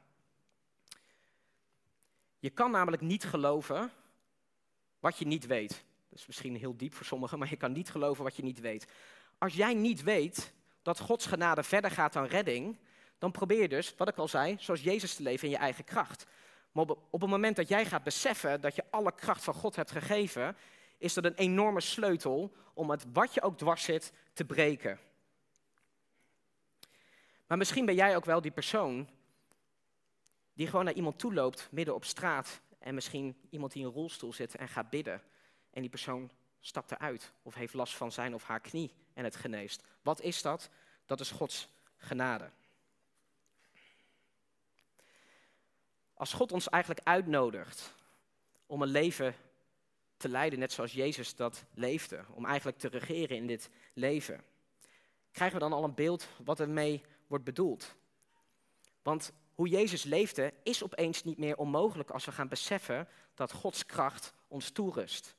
Je 2.39 2.51
kan 2.51 2.71
namelijk 2.71 3.03
niet 3.03 3.25
geloven 3.25 3.91
wat 5.01 5.19
je 5.19 5.27
niet 5.27 5.47
weet. 5.47 5.85
Dat 6.09 6.19
is 6.19 6.27
misschien 6.27 6.57
heel 6.57 6.77
diep 6.77 6.95
voor 6.95 7.07
sommigen, 7.07 7.39
maar 7.39 7.49
je 7.49 7.57
kan 7.57 7.73
niet 7.73 7.91
geloven 7.91 8.25
wat 8.25 8.37
je 8.37 8.43
niet 8.43 8.61
weet. 8.61 8.87
Als 9.39 9.55
jij 9.55 9.75
niet 9.75 10.03
weet 10.03 10.53
dat 10.83 11.01
Gods 11.01 11.27
genade 11.27 11.63
verder 11.63 11.91
gaat 11.91 12.13
dan 12.13 12.25
redding, 12.25 12.79
dan 13.19 13.31
probeer 13.31 13.61
je 13.61 13.69
dus, 13.69 13.95
wat 13.97 14.09
ik 14.09 14.17
al 14.17 14.29
zei, 14.29 14.57
zoals 14.59 14.83
Jezus 14.83 15.15
te 15.15 15.23
leven 15.23 15.45
in 15.45 15.53
je 15.53 15.61
eigen 15.61 15.85
kracht. 15.85 16.27
Maar 16.73 16.83
op, 16.83 16.99
op 17.11 17.21
het 17.21 17.31
moment 17.31 17.57
dat 17.57 17.69
jij 17.69 17.85
gaat 17.85 18.05
beseffen 18.05 18.61
dat 18.61 18.75
je 18.75 18.85
alle 18.91 19.15
kracht 19.15 19.45
van 19.45 19.55
God 19.55 19.77
hebt 19.77 19.91
gegeven, 19.91 20.57
is 20.99 21.15
dat 21.15 21.25
een 21.25 21.35
enorme 21.35 21.81
sleutel 21.81 22.53
om 22.75 22.91
het 22.91 23.05
wat 23.13 23.35
je 23.35 23.43
ook 23.43 23.59
dwars 23.59 23.83
zit 23.83 24.13
te 24.33 24.45
breken. 24.45 24.99
Maar 27.49 27.59
misschien 27.59 27.87
ben 27.87 27.95
jij 27.95 28.17
ook 28.17 28.25
wel 28.25 28.41
die 28.41 28.51
persoon 28.51 29.09
die 30.53 30.67
gewoon 30.67 30.85
naar 30.85 30.95
iemand 30.95 31.19
toe 31.19 31.35
loopt 31.35 31.69
midden 31.71 31.95
op 31.95 32.05
straat 32.05 32.61
en 32.79 32.95
misschien 32.95 33.37
iemand 33.51 33.73
die 33.73 33.83
in 33.83 33.89
een 33.89 33.95
rolstoel 33.95 34.33
zit 34.33 34.57
en 34.57 34.69
gaat 34.69 34.91
bidden. 34.91 35.23
En 35.71 35.81
die 35.81 35.91
persoon 35.91 36.31
stapt 36.61 36.91
eruit 36.91 37.33
of 37.43 37.55
heeft 37.55 37.75
last 37.75 37.95
van 37.95 38.13
zijn 38.13 38.35
of 38.35 38.45
haar 38.45 38.61
knie 38.61 38.93
en 39.15 39.25
het 39.25 39.37
geneest. 39.37 39.83
Wat 40.03 40.21
is 40.21 40.43
dat? 40.43 40.71
Dat 41.07 41.21
is 41.21 41.31
Gods 41.31 41.69
genade. 41.97 42.51
Als 46.15 46.33
God 46.33 46.53
ons 46.53 46.69
eigenlijk 46.69 47.07
uitnodigt 47.07 47.95
om 48.67 48.83
een 48.83 48.89
leven 48.89 49.35
te 50.17 50.29
leiden, 50.29 50.59
net 50.59 50.73
zoals 50.73 50.93
Jezus 50.93 51.37
dat 51.37 51.65
leefde, 51.75 52.25
om 52.31 52.45
eigenlijk 52.45 52.79
te 52.79 52.89
regeren 52.89 53.37
in 53.37 53.47
dit 53.47 53.71
leven, 53.93 54.45
krijgen 55.33 55.59
we 55.59 55.65
dan 55.69 55.73
al 55.73 55.85
een 55.85 55.95
beeld 55.95 56.29
wat 56.45 56.61
ermee 56.61 57.03
wordt 57.29 57.45
bedoeld. 57.45 57.95
Want 59.03 59.33
hoe 59.55 59.69
Jezus 59.69 60.03
leefde 60.03 60.55
is 60.63 60.83
opeens 60.83 61.25
niet 61.25 61.39
meer 61.39 61.57
onmogelijk 61.57 62.11
als 62.11 62.25
we 62.25 62.33
gaan 62.33 62.49
beseffen 62.49 63.09
dat 63.35 63.53
Gods 63.53 63.87
kracht 63.87 64.35
ons 64.49 64.71
toerust. 64.71 65.35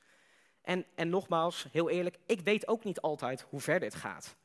En, 0.61 0.85
en 0.95 1.09
nogmaals, 1.09 1.67
heel 1.71 1.89
eerlijk, 1.89 2.17
ik 2.25 2.41
weet 2.41 2.67
ook 2.67 2.83
niet 2.83 3.01
altijd 3.01 3.41
hoe 3.41 3.59
ver 3.59 3.79
dit 3.79 3.95
gaat. 3.95 4.35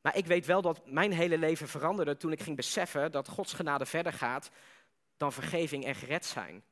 Maar 0.00 0.16
ik 0.16 0.26
weet 0.26 0.46
wel 0.46 0.62
dat 0.62 0.86
mijn 0.86 1.12
hele 1.12 1.38
leven 1.38 1.68
veranderde 1.68 2.16
toen 2.16 2.32
ik 2.32 2.40
ging 2.40 2.56
beseffen 2.56 3.12
dat 3.12 3.28
Gods 3.28 3.52
genade 3.52 3.86
verder 3.86 4.12
gaat 4.12 4.50
dan 5.16 5.32
vergeving 5.32 5.84
en 5.84 5.94
gered 5.94 6.24
zijn. 6.24 6.64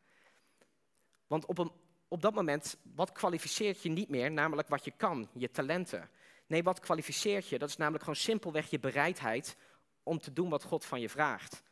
Want 1.27 1.47
op, 1.47 1.59
een, 1.59 1.73
op 2.09 2.23
dat 2.23 2.35
moment, 2.35 2.77
wat 2.95 3.13
kwalificeert 3.13 3.83
je 3.83 3.89
niet 3.89 4.09
meer, 4.09 4.31
namelijk 4.33 4.69
wat 4.69 4.85
je 4.85 4.93
kan, 4.97 5.29
je 5.33 5.51
talenten. 5.51 6.11
Nee, 6.47 6.63
wat 6.63 6.81
kwalificeert 6.81 7.49
je? 7.49 7.59
Dat 7.59 7.69
is 7.69 7.77
namelijk 7.77 8.05
gewoon 8.05 8.19
simpelweg 8.19 8.71
je 8.71 8.79
bereidheid 8.79 9.57
om 10.03 10.19
te 10.19 10.33
doen 10.33 10.49
wat 10.49 10.63
God 10.63 10.85
van 10.85 11.01
je 11.01 11.09
vraagt. 11.09 11.63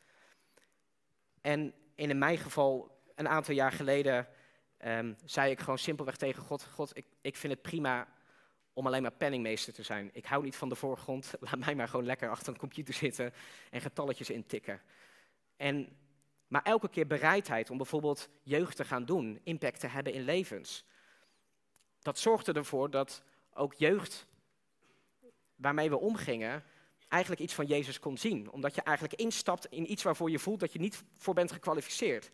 En 1.41 1.75
in 1.95 2.18
mijn 2.18 2.39
geval, 2.39 3.03
een 3.14 3.29
aantal 3.29 3.55
jaar 3.55 3.72
geleden, 3.72 4.29
um, 4.85 5.16
zei 5.25 5.51
ik 5.51 5.61
gewoon 5.61 5.79
simpelweg 5.79 6.16
tegen 6.16 6.43
God: 6.43 6.64
God, 6.64 6.97
ik, 6.97 7.07
ik 7.20 7.37
vind 7.37 7.53
het 7.53 7.62
prima 7.62 8.09
om 8.72 8.87
alleen 8.87 9.03
maar 9.03 9.12
penningmeester 9.12 9.72
te 9.72 9.83
zijn. 9.83 10.11
Ik 10.12 10.25
hou 10.25 10.43
niet 10.43 10.57
van 10.57 10.68
de 10.68 10.75
voorgrond. 10.75 11.35
Laat 11.41 11.59
mij 11.59 11.75
maar 11.75 11.89
gewoon 11.89 12.07
lekker 12.07 12.31
achter 12.31 12.53
een 12.53 12.59
computer 12.59 12.95
zitten 12.95 13.33
en 13.70 13.81
getalletjes 13.81 14.31
intikken. 14.31 14.81
En, 15.57 15.97
maar 16.47 16.62
elke 16.62 16.89
keer 16.89 17.07
bereidheid 17.07 17.70
om 17.70 17.77
bijvoorbeeld 17.77 18.29
jeugd 18.43 18.77
te 18.77 18.85
gaan 18.85 19.05
doen, 19.05 19.41
impact 19.43 19.81
te 19.81 19.87
hebben 19.87 20.12
in 20.12 20.25
levens. 20.25 20.85
Dat 22.01 22.18
zorgde 22.18 22.53
ervoor 22.53 22.91
dat 22.91 23.22
ook 23.53 23.75
jeugd 23.75 24.27
waarmee 25.57 25.91
we 25.91 25.99
omgingen, 25.99 26.65
eigenlijk 27.09 27.43
iets 27.43 27.55
van 27.55 27.67
Jezus 27.67 27.99
kon 27.99 28.19
zien. 28.19 28.51
Omdat 28.51 28.75
je 28.75 28.83
eigenlijk 28.83 29.21
instapt 29.21 29.67
in 29.67 29.91
iets 29.91 30.03
waarvoor 30.03 30.31
je 30.31 30.39
voelt 30.39 30.61
dat 30.61 30.73
je 30.73 30.79
niet 30.79 31.03
voor 31.17 31.35
bent 31.35 31.53
gekwalificeerd. 31.53 32.31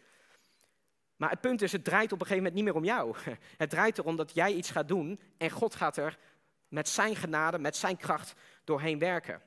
Maar 1.16 1.30
het 1.30 1.40
punt 1.40 1.62
is, 1.62 1.72
het 1.72 1.84
draait 1.84 2.12
op 2.12 2.20
een 2.20 2.26
gegeven 2.26 2.36
moment 2.36 2.54
niet 2.54 2.64
meer 2.64 2.74
om 2.74 2.84
jou. 2.84 3.16
Het 3.56 3.70
draait 3.70 3.98
erom 3.98 4.16
dat 4.16 4.34
jij 4.34 4.52
iets 4.52 4.70
gaat 4.70 4.88
doen 4.88 5.20
en 5.36 5.50
God 5.50 5.74
gaat 5.74 5.96
er 5.96 6.18
met 6.68 6.88
zijn 6.88 7.16
genade, 7.16 7.58
met 7.58 7.76
zijn 7.76 7.96
kracht 7.96 8.34
doorheen 8.64 8.98
werken. 8.98 9.42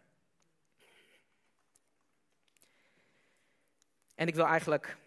En 4.16 4.28
ik 4.28 4.36
wil 4.36 4.46
eigenlijk 4.46 4.98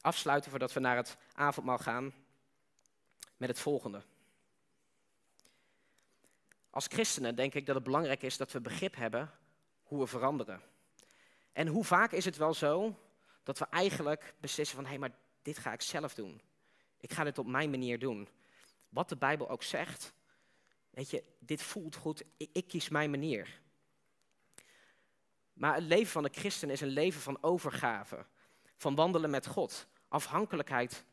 afsluiten 0.00 0.50
voordat 0.50 0.72
we 0.72 0.80
naar 0.80 0.96
het 0.96 1.16
avondmaal 1.32 1.78
gaan 1.78 2.14
met 3.36 3.48
het 3.48 3.58
volgende. 3.58 4.02
Als 6.76 6.86
christenen 6.86 7.36
denk 7.36 7.54
ik 7.54 7.66
dat 7.66 7.74
het 7.74 7.84
belangrijk 7.84 8.22
is 8.22 8.36
dat 8.36 8.52
we 8.52 8.60
begrip 8.60 8.96
hebben 8.96 9.30
hoe 9.82 9.98
we 9.98 10.06
veranderen. 10.06 10.62
En 11.52 11.66
hoe 11.66 11.84
vaak 11.84 12.12
is 12.12 12.24
het 12.24 12.36
wel 12.36 12.54
zo 12.54 12.98
dat 13.42 13.58
we 13.58 13.64
eigenlijk 13.64 14.34
beslissen 14.40 14.76
van 14.76 14.84
hé, 14.84 14.90
hey, 14.90 14.98
maar 14.98 15.14
dit 15.42 15.58
ga 15.58 15.72
ik 15.72 15.82
zelf 15.82 16.14
doen. 16.14 16.40
Ik 17.00 17.12
ga 17.12 17.24
dit 17.24 17.38
op 17.38 17.46
mijn 17.46 17.70
manier 17.70 17.98
doen. 17.98 18.28
Wat 18.88 19.08
de 19.08 19.16
Bijbel 19.16 19.48
ook 19.48 19.62
zegt, 19.62 20.12
weet 20.90 21.10
je, 21.10 21.24
dit 21.38 21.62
voelt 21.62 21.96
goed, 21.96 22.22
ik, 22.36 22.68
kies 22.68 22.88
mijn 22.88 23.10
manier. 23.10 23.60
Maar 25.52 25.74
het 25.74 25.84
leven 25.84 26.12
van 26.12 26.24
een 26.24 26.34
christen 26.34 26.70
is 26.70 26.80
een 26.80 26.88
leven 26.88 27.20
van 27.20 27.42
overgave, 27.42 28.26
van 28.76 28.94
wandelen 28.94 29.30
met 29.30 29.46
God, 29.46 29.86
afhankelijkheid, 30.08 31.04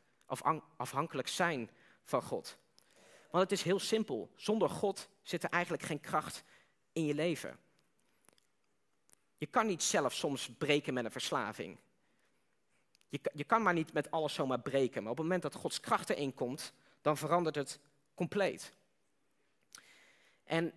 afhankelijk 0.76 1.28
zijn 1.28 1.70
van 2.02 2.22
God. 2.22 2.58
Want 3.34 3.50
het 3.50 3.58
is 3.58 3.64
heel 3.64 3.78
simpel. 3.78 4.30
Zonder 4.36 4.70
God 4.70 5.08
zit 5.22 5.42
er 5.42 5.50
eigenlijk 5.50 5.82
geen 5.82 6.00
kracht 6.00 6.44
in 6.92 7.04
je 7.04 7.14
leven. 7.14 7.58
Je 9.38 9.46
kan 9.46 9.66
niet 9.66 9.82
zelf 9.82 10.14
soms 10.14 10.50
breken 10.58 10.94
met 10.94 11.04
een 11.04 11.10
verslaving. 11.10 11.78
Je, 13.08 13.20
je 13.32 13.44
kan 13.44 13.62
maar 13.62 13.74
niet 13.74 13.92
met 13.92 14.10
alles 14.10 14.34
zomaar 14.34 14.60
breken. 14.60 15.02
Maar 15.02 15.10
op 15.10 15.16
het 15.16 15.26
moment 15.26 15.42
dat 15.42 15.54
Gods 15.54 15.80
kracht 15.80 16.10
erin 16.10 16.34
komt, 16.34 16.72
dan 17.00 17.16
verandert 17.16 17.54
het 17.54 17.80
compleet. 18.14 18.72
En 20.44 20.72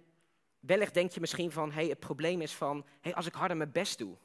wellicht 0.60 0.94
denk 0.94 1.12
je 1.12 1.20
misschien 1.20 1.52
van, 1.52 1.72
hey, 1.72 1.88
het 1.88 2.00
probleem 2.00 2.42
is 2.42 2.54
van, 2.54 2.86
hey, 3.02 3.16
als 3.16 3.26
ik 3.26 3.34
harder 3.34 3.58
mijn 3.58 3.72
best 3.72 3.98
doe, 3.98 4.18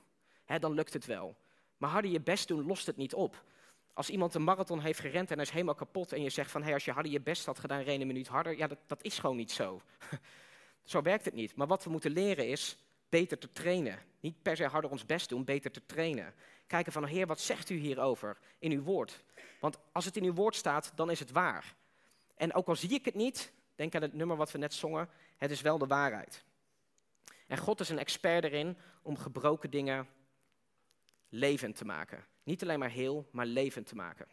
hè, 0.44 0.58
dan 0.58 0.72
lukt 0.72 0.92
het 0.92 1.06
wel. 1.06 1.36
Maar 1.76 1.90
harder 1.90 2.10
je 2.10 2.20
best 2.20 2.48
doen 2.48 2.66
lost 2.66 2.86
het 2.86 2.96
niet 2.96 3.14
op. 3.14 3.44
Als 3.92 4.10
iemand 4.10 4.34
een 4.34 4.44
marathon 4.44 4.80
heeft 4.80 5.00
gerend 5.00 5.30
en 5.30 5.36
hij 5.36 5.44
is 5.44 5.50
helemaal 5.50 5.74
kapot 5.74 6.12
en 6.12 6.22
je 6.22 6.30
zegt 6.30 6.50
van 6.50 6.62
hey, 6.62 6.72
als 6.74 6.84
je 6.84 6.92
harder 6.92 7.12
je 7.12 7.20
best 7.20 7.46
had 7.46 7.58
gedaan, 7.58 7.82
ren 7.82 8.00
een 8.00 8.06
minuut 8.06 8.28
harder. 8.28 8.56
Ja, 8.56 8.66
dat, 8.66 8.78
dat 8.86 9.02
is 9.02 9.18
gewoon 9.18 9.36
niet 9.36 9.52
zo. 9.52 9.82
zo 10.84 11.02
werkt 11.02 11.24
het 11.24 11.34
niet. 11.34 11.56
Maar 11.56 11.66
wat 11.66 11.84
we 11.84 11.90
moeten 11.90 12.10
leren 12.10 12.48
is 12.48 12.76
beter 13.08 13.38
te 13.38 13.52
trainen. 13.52 13.98
Niet 14.20 14.42
per 14.42 14.56
se 14.56 14.66
harder 14.66 14.90
ons 14.90 15.06
best 15.06 15.28
doen, 15.28 15.44
beter 15.44 15.70
te 15.70 15.86
trainen. 15.86 16.34
Kijken 16.66 16.92
van 16.92 17.04
Heer, 17.04 17.26
wat 17.26 17.40
zegt 17.40 17.70
u 17.70 17.76
hierover 17.76 18.38
in 18.58 18.72
uw 18.72 18.82
woord? 18.82 19.24
Want 19.60 19.78
als 19.92 20.04
het 20.04 20.16
in 20.16 20.24
uw 20.24 20.34
woord 20.34 20.54
staat, 20.54 20.92
dan 20.94 21.10
is 21.10 21.18
het 21.18 21.30
waar. 21.30 21.74
En 22.36 22.54
ook 22.54 22.66
al 22.66 22.76
zie 22.76 22.90
ik 22.90 23.04
het 23.04 23.14
niet, 23.14 23.52
denk 23.74 23.94
aan 23.94 24.02
het 24.02 24.14
nummer 24.14 24.36
wat 24.36 24.50
we 24.50 24.58
net 24.58 24.74
zongen, 24.74 25.08
het 25.36 25.50
is 25.50 25.60
wel 25.60 25.78
de 25.78 25.86
waarheid. 25.86 26.44
En 27.46 27.58
God 27.58 27.80
is 27.80 27.88
een 27.88 27.98
expert 27.98 28.44
erin 28.44 28.76
om 29.02 29.18
gebroken 29.18 29.70
dingen 29.70 30.08
levend 31.28 31.76
te 31.76 31.84
maken. 31.84 32.24
Niet 32.42 32.62
alleen 32.62 32.78
maar 32.78 32.90
heel, 32.90 33.28
maar 33.30 33.46
levend 33.46 33.86
te 33.86 33.94
maken. 33.94 34.26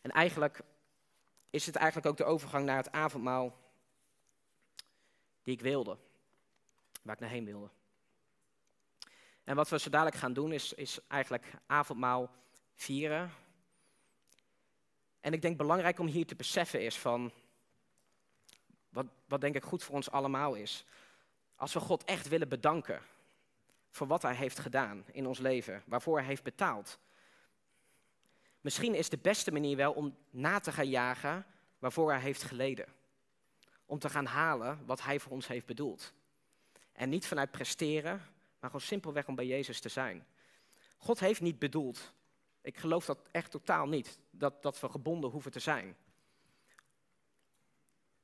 En 0.00 0.10
eigenlijk 0.10 0.60
is 1.50 1.66
het 1.66 1.76
eigenlijk 1.76 2.06
ook 2.06 2.16
de 2.16 2.24
overgang 2.24 2.64
naar 2.64 2.76
het 2.76 2.92
avondmaal 2.92 3.58
die 5.42 5.54
ik 5.54 5.60
wilde. 5.60 5.96
Waar 7.02 7.14
ik 7.14 7.20
naar 7.20 7.30
heen 7.30 7.44
wilde. 7.44 7.70
En 9.44 9.56
wat 9.56 9.68
we 9.68 9.78
zo 9.78 9.90
dadelijk 9.90 10.16
gaan 10.16 10.32
doen 10.32 10.52
is, 10.52 10.72
is 10.72 10.98
eigenlijk 11.08 11.52
avondmaal 11.66 12.30
vieren. 12.74 13.30
En 15.20 15.32
ik 15.32 15.42
denk 15.42 15.56
belangrijk 15.56 15.98
om 15.98 16.06
hier 16.06 16.26
te 16.26 16.34
beseffen 16.34 16.80
is 16.84 16.98
van, 16.98 17.32
wat, 18.88 19.06
wat 19.24 19.40
denk 19.40 19.54
ik 19.54 19.64
goed 19.64 19.82
voor 19.82 19.94
ons 19.94 20.10
allemaal 20.10 20.54
is. 20.54 20.84
Als 21.56 21.72
we 21.72 21.80
God 21.80 22.04
echt 22.04 22.28
willen 22.28 22.48
bedanken 22.48 23.02
voor 23.96 24.06
wat 24.06 24.22
Hij 24.22 24.34
heeft 24.34 24.58
gedaan 24.58 25.04
in 25.12 25.26
ons 25.26 25.38
leven, 25.38 25.82
waarvoor 25.86 26.18
Hij 26.18 26.26
heeft 26.26 26.42
betaald. 26.42 26.98
Misschien 28.60 28.94
is 28.94 29.08
de 29.08 29.18
beste 29.18 29.52
manier 29.52 29.76
wel 29.76 29.92
om 29.92 30.16
na 30.30 30.58
te 30.58 30.72
gaan 30.72 30.88
jagen 30.88 31.46
waarvoor 31.78 32.12
hij 32.12 32.20
heeft 32.20 32.42
geleden. 32.42 32.86
Om 33.84 33.98
te 33.98 34.08
gaan 34.08 34.26
halen 34.26 34.86
wat 34.86 35.02
hij 35.02 35.20
voor 35.20 35.32
ons 35.32 35.46
heeft 35.46 35.66
bedoeld. 35.66 36.12
En 36.92 37.08
niet 37.08 37.26
vanuit 37.26 37.50
presteren, 37.50 38.16
maar 38.58 38.70
gewoon 38.70 38.80
simpelweg 38.80 39.28
om 39.28 39.34
bij 39.34 39.46
Jezus 39.46 39.80
te 39.80 39.88
zijn. 39.88 40.26
God 40.96 41.20
heeft 41.20 41.40
niet 41.40 41.58
bedoeld, 41.58 42.12
ik 42.60 42.78
geloof 42.78 43.04
dat 43.04 43.18
echt 43.30 43.50
totaal 43.50 43.88
niet, 43.88 44.18
dat, 44.30 44.62
dat 44.62 44.80
we 44.80 44.88
gebonden 44.88 45.30
hoeven 45.30 45.50
te 45.50 45.60
zijn. 45.60 45.96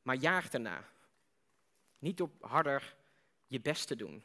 Maar 0.02 0.16
jaag 0.16 0.50
erna. 0.50 0.84
Niet 1.98 2.16
door 2.16 2.30
harder 2.40 2.96
je 3.46 3.60
best 3.60 3.86
te 3.86 3.96
doen, 3.96 4.24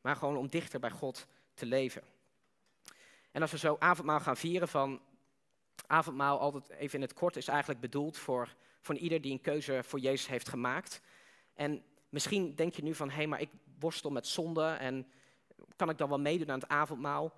maar 0.00 0.16
gewoon 0.16 0.36
om 0.36 0.48
dichter 0.48 0.80
bij 0.80 0.90
God 0.90 1.26
te 1.54 1.66
leven. 1.66 2.02
En 3.30 3.42
als 3.42 3.50
we 3.50 3.58
zo 3.58 3.76
avondmaal 3.78 4.20
gaan 4.20 4.36
vieren 4.36 4.68
van 4.68 5.00
avondmaal, 5.86 6.38
altijd 6.40 6.68
even 6.68 6.94
in 6.94 7.00
het 7.00 7.14
kort, 7.14 7.36
is 7.36 7.48
eigenlijk 7.48 7.80
bedoeld 7.80 8.16
voor, 8.16 8.54
voor 8.80 8.94
ieder 8.94 9.20
die 9.20 9.32
een 9.32 9.40
keuze 9.40 9.80
voor 9.82 9.98
Jezus 9.98 10.26
heeft 10.26 10.48
gemaakt. 10.48 11.00
En 11.54 11.82
misschien 12.08 12.54
denk 12.54 12.74
je 12.74 12.82
nu 12.82 12.94
van, 12.94 13.08
hé, 13.08 13.14
hey, 13.14 13.26
maar 13.26 13.40
ik 13.40 13.50
worstel 13.78 14.10
met 14.10 14.26
zonde 14.26 14.66
en 14.66 15.06
kan 15.76 15.90
ik 15.90 15.98
dan 15.98 16.08
wel 16.08 16.18
meedoen 16.18 16.50
aan 16.50 16.60
het 16.60 16.68
avondmaal? 16.68 17.32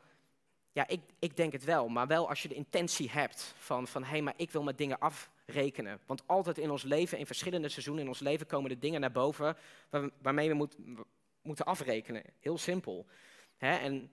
Ja, 0.72 0.88
ik, 0.88 1.00
ik 1.18 1.36
denk 1.36 1.52
het 1.52 1.64
wel, 1.64 1.88
maar 1.88 2.06
wel 2.06 2.28
als 2.28 2.42
je 2.42 2.48
de 2.48 2.54
intentie 2.54 3.10
hebt 3.10 3.54
van, 3.58 3.86
van 3.86 4.02
hé, 4.02 4.10
hey, 4.10 4.22
maar 4.22 4.34
ik 4.36 4.50
wil 4.50 4.62
met 4.62 4.78
dingen 4.78 4.98
afrekenen. 4.98 6.00
Want 6.06 6.22
altijd 6.26 6.58
in 6.58 6.70
ons 6.70 6.82
leven, 6.82 7.18
in 7.18 7.26
verschillende 7.26 7.68
seizoenen 7.68 8.02
in 8.02 8.08
ons 8.08 8.20
leven, 8.20 8.46
komen 8.46 8.70
er 8.70 8.80
dingen 8.80 9.00
naar 9.00 9.12
boven 9.12 9.56
waarmee 10.22 10.48
we 10.48 10.54
moet, 10.54 10.76
moeten 11.42 11.64
afrekenen. 11.64 12.22
Heel 12.40 12.58
simpel. 12.58 13.06
Hè? 13.56 13.76
En, 13.76 14.10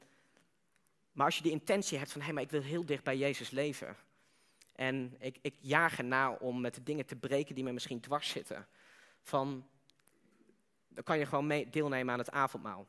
maar 1.11 1.25
als 1.25 1.36
je 1.36 1.43
die 1.43 1.51
intentie 1.51 1.97
hebt 1.97 2.11
van, 2.11 2.19
hé, 2.19 2.25
hey, 2.25 2.36
maar 2.36 2.43
ik 2.43 2.51
wil 2.51 2.61
heel 2.61 2.86
dicht 2.86 3.03
bij 3.03 3.17
Jezus 3.17 3.49
leven. 3.49 3.95
En 4.75 5.15
ik, 5.19 5.38
ik 5.41 5.55
jaag 5.59 5.97
erna 5.97 6.32
om 6.32 6.61
met 6.61 6.75
de 6.75 6.84
dingen 6.84 7.05
te 7.05 7.15
breken 7.15 7.55
die 7.55 7.63
me 7.63 7.71
misschien 7.71 7.99
dwars 7.99 8.30
zitten. 8.30 8.67
Van, 9.21 9.67
dan 10.88 11.03
kan 11.03 11.17
je 11.17 11.25
gewoon 11.25 11.47
mee, 11.47 11.69
deelnemen 11.69 12.13
aan 12.13 12.19
het 12.19 12.32
avondmaal. 12.32 12.88